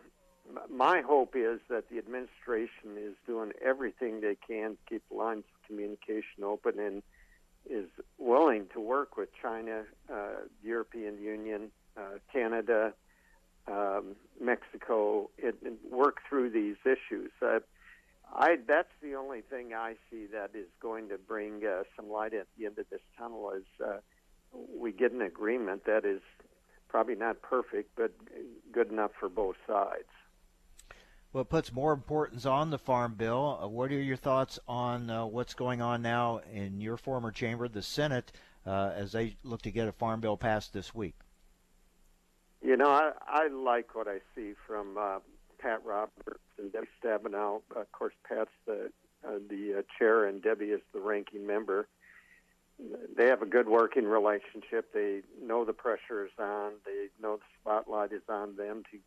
my 0.70 1.02
hope 1.02 1.36
is 1.36 1.60
that 1.70 1.90
the 1.90 1.98
administration 1.98 2.98
is 2.98 3.14
doing 3.26 3.52
everything 3.64 4.22
they 4.22 4.38
can 4.48 4.72
to 4.72 4.78
keep 4.88 5.04
lines 5.12 5.44
of 5.54 5.68
communication 5.68 6.44
open 6.44 6.80
and 6.80 7.04
is 7.70 7.90
willing 8.18 8.68
to 8.74 8.80
work 8.80 9.18
with 9.18 9.30
China, 9.42 9.84
uh, 10.12 10.44
European 10.64 11.22
Union, 11.22 11.72
uh, 11.98 12.20
Canada, 12.32 12.94
um, 13.68 14.16
Mexico, 14.40 15.30
and, 15.42 15.54
and, 15.66 15.78
work 15.90 16.18
through 16.30 16.52
these 16.52 16.76
issues. 16.86 17.32
Uh, 17.42 17.60
I 18.32 18.58
that's 18.68 18.92
the 19.02 19.16
only 19.16 19.42
thing 19.42 19.74
I 19.74 19.96
see 20.12 20.26
that 20.32 20.52
is 20.54 20.68
going 20.80 21.10
to 21.10 21.18
bring 21.18 21.66
uh, 21.66 21.84
some 21.96 22.10
light 22.12 22.34
at 22.34 22.48
the 22.58 22.66
end 22.68 22.78
of 22.78 22.88
this 22.92 23.02
tunnel. 23.18 23.52
Is 23.52 23.64
uh, 23.84 23.98
we 24.78 24.92
get 24.92 25.12
an 25.12 25.22
agreement 25.22 25.86
that 25.86 26.06
is 26.06 26.22
probably 26.88 27.16
not 27.16 27.42
perfect, 27.42 27.92
but 27.96 28.12
good 28.72 28.92
enough 28.92 29.12
for 29.20 29.30
both 29.30 29.56
sides. 29.66 30.06
Well, 31.36 31.42
it 31.42 31.50
puts 31.50 31.74
more 31.74 31.92
importance 31.92 32.46
on 32.46 32.70
the 32.70 32.78
Farm 32.78 33.16
Bill. 33.16 33.60
Uh, 33.62 33.68
what 33.68 33.92
are 33.92 34.02
your 34.02 34.16
thoughts 34.16 34.58
on 34.70 35.10
uh, 35.10 35.26
what's 35.26 35.54
going 35.54 35.82
on 35.82 36.02
now 36.02 36.40
in 36.54 36.80
your 36.80 36.96
former 36.96 37.30
chamber, 37.30 37.68
the 37.68 37.82
Senate, 37.82 38.32
uh, 38.66 38.94
as 38.96 39.12
they 39.12 39.36
look 39.44 39.62
to 39.64 39.70
get 39.70 39.90
a 39.90 39.92
Farm 39.92 40.22
Bill 40.22 40.38
passed 40.38 40.72
this 40.72 40.96
week? 40.96 41.16
You 42.62 42.78
know, 42.78 42.88
I, 42.88 43.12
I 43.28 43.48
like 43.50 43.96
what 43.96 44.08
I 44.08 44.20
see 44.34 44.54
from 44.66 44.98
uh, 44.98 45.20
Pat 45.60 45.84
Roberts 45.84 46.40
and 46.58 46.72
Debbie 46.72 46.88
Stabenow. 47.04 47.64
Of 47.76 47.92
course, 47.92 48.14
Pat's 48.26 48.50
the 48.66 48.90
uh, 49.28 49.40
the 49.50 49.80
uh, 49.80 49.82
chair 50.00 50.24
and 50.24 50.42
Debbie 50.42 50.68
is 50.68 50.80
the 50.94 51.02
ranking 51.02 51.46
member. 51.46 51.90
They 53.16 53.28
have 53.28 53.42
a 53.42 53.46
good 53.46 53.70
working 53.70 54.06
relationship. 54.06 54.94
They 54.94 55.22
know 55.42 55.64
the 55.64 55.74
pressure 55.74 56.26
is 56.26 56.32
on. 56.38 56.74
They 56.86 57.08
know 57.22 57.38
the 57.38 57.44
spotlight 57.62 58.12
is 58.12 58.24
on 58.28 58.58
them 58.58 58.84
to 58.92 59.00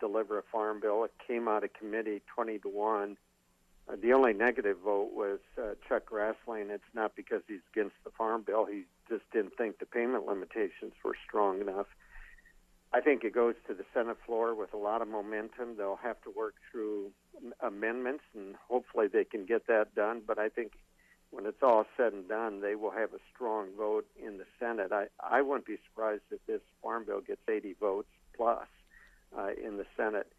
deliver 0.00 0.38
a 0.38 0.42
farm 0.50 0.80
bill. 0.80 1.04
It 1.04 1.12
came 1.26 1.46
out 1.46 1.62
of 1.62 1.72
committee 1.72 2.22
20 2.34 2.58
to 2.58 2.68
1. 2.68 3.16
Uh, 3.88 3.96
the 4.00 4.12
only 4.12 4.32
negative 4.32 4.78
vote 4.84 5.10
was 5.12 5.38
uh, 5.56 5.74
Chuck 5.88 6.10
Grassley. 6.10 6.62
and 6.62 6.70
It's 6.70 6.82
not 6.94 7.14
because 7.14 7.42
he's 7.46 7.60
against 7.72 7.96
the 8.04 8.10
farm 8.10 8.42
bill. 8.42 8.64
He 8.64 8.84
just 9.08 9.24
didn't 9.32 9.56
think 9.56 9.78
the 9.78 9.86
payment 9.86 10.26
limitations 10.26 10.94
were 11.04 11.16
strong 11.28 11.60
enough. 11.60 11.86
I 12.92 13.00
think 13.00 13.24
it 13.24 13.34
goes 13.34 13.54
to 13.68 13.74
the 13.74 13.84
Senate 13.94 14.18
floor 14.26 14.54
with 14.54 14.74
a 14.74 14.76
lot 14.76 15.00
of 15.00 15.08
momentum. 15.08 15.76
They'll 15.78 15.98
have 16.02 16.20
to 16.22 16.30
work 16.30 16.54
through 16.70 17.10
amendments, 17.60 18.24
and 18.34 18.54
hopefully 18.68 19.06
they 19.08 19.24
can 19.24 19.46
get 19.46 19.66
that 19.68 19.94
done. 19.94 20.22
But 20.26 20.38
I 20.38 20.48
think 20.50 20.72
when 21.32 21.46
it's 21.46 21.62
all 21.62 21.86
said 21.96 22.12
and 22.12 22.28
done, 22.28 22.60
they 22.60 22.74
will 22.74 22.90
have 22.90 23.14
a 23.14 23.18
strong 23.34 23.68
vote 23.76 24.06
in 24.22 24.36
the 24.36 24.44
Senate. 24.60 24.92
I, 24.92 25.06
I 25.22 25.40
wouldn't 25.40 25.66
be 25.66 25.78
surprised 25.88 26.22
if 26.30 26.44
this 26.46 26.60
farm 26.82 27.04
bill 27.06 27.20
gets 27.20 27.40
80 27.48 27.74
votes 27.80 28.08
plus 28.36 28.66
uh, 29.36 29.48
in 29.62 29.78
the 29.78 29.86
Senate. 29.96 30.30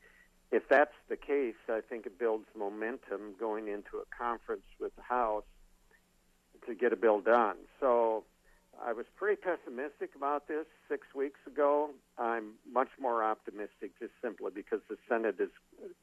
If 0.51 0.69
that's 0.69 0.93
the 1.09 1.15
case, 1.17 1.55
I 1.67 1.81
think 1.81 2.05
it 2.05 2.19
builds 2.19 2.45
momentum 2.55 3.33
going 3.39 3.67
into 3.67 3.97
a 3.97 4.15
conference 4.15 4.65
with 4.79 4.95
the 4.95 5.01
House 5.01 5.43
to 6.67 6.75
get 6.75 6.93
a 6.93 6.95
bill 6.95 7.21
done. 7.21 7.57
So 7.79 8.23
I 8.85 8.93
was 8.93 9.07
pretty 9.15 9.41
pessimistic 9.41 10.11
about 10.15 10.47
this 10.47 10.65
six 10.87 11.07
weeks 11.15 11.39
ago. 11.47 11.89
I'm 12.19 12.53
much 12.71 12.89
more 13.01 13.23
optimistic 13.23 13.97
just 13.99 14.13
simply 14.21 14.51
because 14.53 14.81
the 14.89 14.97
Senate 15.09 15.37
has 15.39 15.49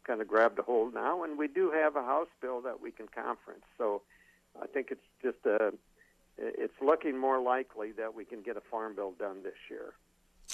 kind 0.05 0.21
of 0.21 0.27
grabbed 0.27 0.59
a 0.59 0.63
hold 0.63 0.95
now, 0.95 1.23
and 1.23 1.39
we 1.39 1.47
do 1.47 1.71
have 1.71 1.95
a 1.95 2.03
House 2.03 2.29
bill 2.43 2.61
that 2.63 2.81
we 2.81 2.91
can 2.91 3.07
conference. 3.07 3.65
So 3.79 4.03
I 4.61 4.67
think 4.67 4.89
it's 4.91 5.07
just 5.23 5.45
a, 5.45 5.73
it's 6.39 6.81
looking 6.81 7.19
more 7.19 7.41
likely 7.41 7.93
that 7.93 8.15
we 8.15 8.25
can 8.25 8.43
get 8.43 8.57
a 8.57 8.63
farm 8.71 8.95
bill 8.95 9.13
done 9.19 9.43
this 9.43 9.59
year. 9.69 9.93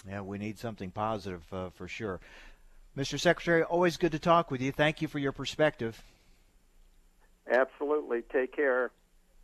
Yeah, 0.09 0.21
we 0.21 0.39
need 0.39 0.59
something 0.59 0.91
positive 0.91 1.43
uh, 1.53 1.71
for 1.71 1.89
sure. 1.89 2.21
Mr. 2.97 3.21
Secretary, 3.21 3.63
always 3.63 3.97
good 3.97 4.13
to 4.13 4.19
talk 4.19 4.51
with 4.51 4.61
you. 4.61 4.73
Thank 4.73 5.03
you 5.03 5.09
for 5.09 5.19
your 5.19 5.33
perspective. 5.33 6.03
Absolutely. 7.51 8.23
Take 8.33 8.55
care. 8.55 8.91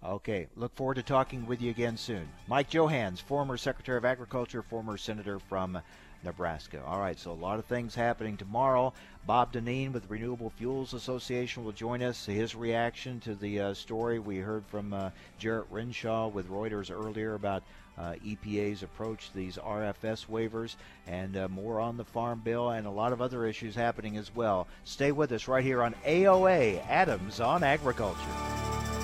Okay, 0.04 0.48
look 0.56 0.74
forward 0.74 0.94
to 0.94 1.02
talking 1.02 1.46
with 1.46 1.62
you 1.62 1.70
again 1.70 1.96
soon. 1.96 2.28
Mike 2.48 2.68
Johanns, 2.68 3.20
former 3.20 3.56
Secretary 3.56 3.96
of 3.96 4.04
Agriculture, 4.04 4.60
former 4.60 4.96
Senator 4.96 5.38
from 5.38 5.80
Nebraska. 6.24 6.82
All 6.84 6.98
right, 6.98 7.18
so 7.18 7.30
a 7.30 7.34
lot 7.34 7.58
of 7.58 7.64
things 7.64 7.94
happening 7.94 8.36
tomorrow. 8.36 8.92
Bob 9.26 9.52
Dinneen 9.52 9.92
with 9.92 10.10
Renewable 10.10 10.50
Fuels 10.50 10.94
Association 10.94 11.64
will 11.64 11.72
join 11.72 12.02
us. 12.02 12.26
His 12.26 12.54
reaction 12.54 13.20
to 13.20 13.34
the 13.34 13.60
uh, 13.60 13.74
story 13.74 14.18
we 14.18 14.38
heard 14.38 14.64
from 14.66 14.92
uh, 14.92 15.10
Jarrett 15.38 15.66
Renshaw 15.70 16.28
with 16.28 16.50
Reuters 16.50 16.90
earlier 16.90 17.34
about 17.34 17.62
uh, 17.98 18.14
EPA's 18.24 18.82
approach 18.82 19.28
to 19.28 19.36
these 19.36 19.58
RFS 19.58 20.26
waivers 20.26 20.76
and 21.06 21.36
uh, 21.36 21.48
more 21.48 21.78
on 21.78 21.96
the 21.96 22.04
Farm 22.04 22.40
Bill 22.42 22.70
and 22.70 22.86
a 22.86 22.90
lot 22.90 23.12
of 23.12 23.20
other 23.20 23.46
issues 23.46 23.74
happening 23.74 24.16
as 24.16 24.34
well. 24.34 24.66
Stay 24.84 25.12
with 25.12 25.30
us 25.32 25.46
right 25.46 25.64
here 25.64 25.82
on 25.82 25.94
AOA 26.06 26.82
Adams 26.88 27.40
on 27.40 27.62
Agriculture. 27.62 29.01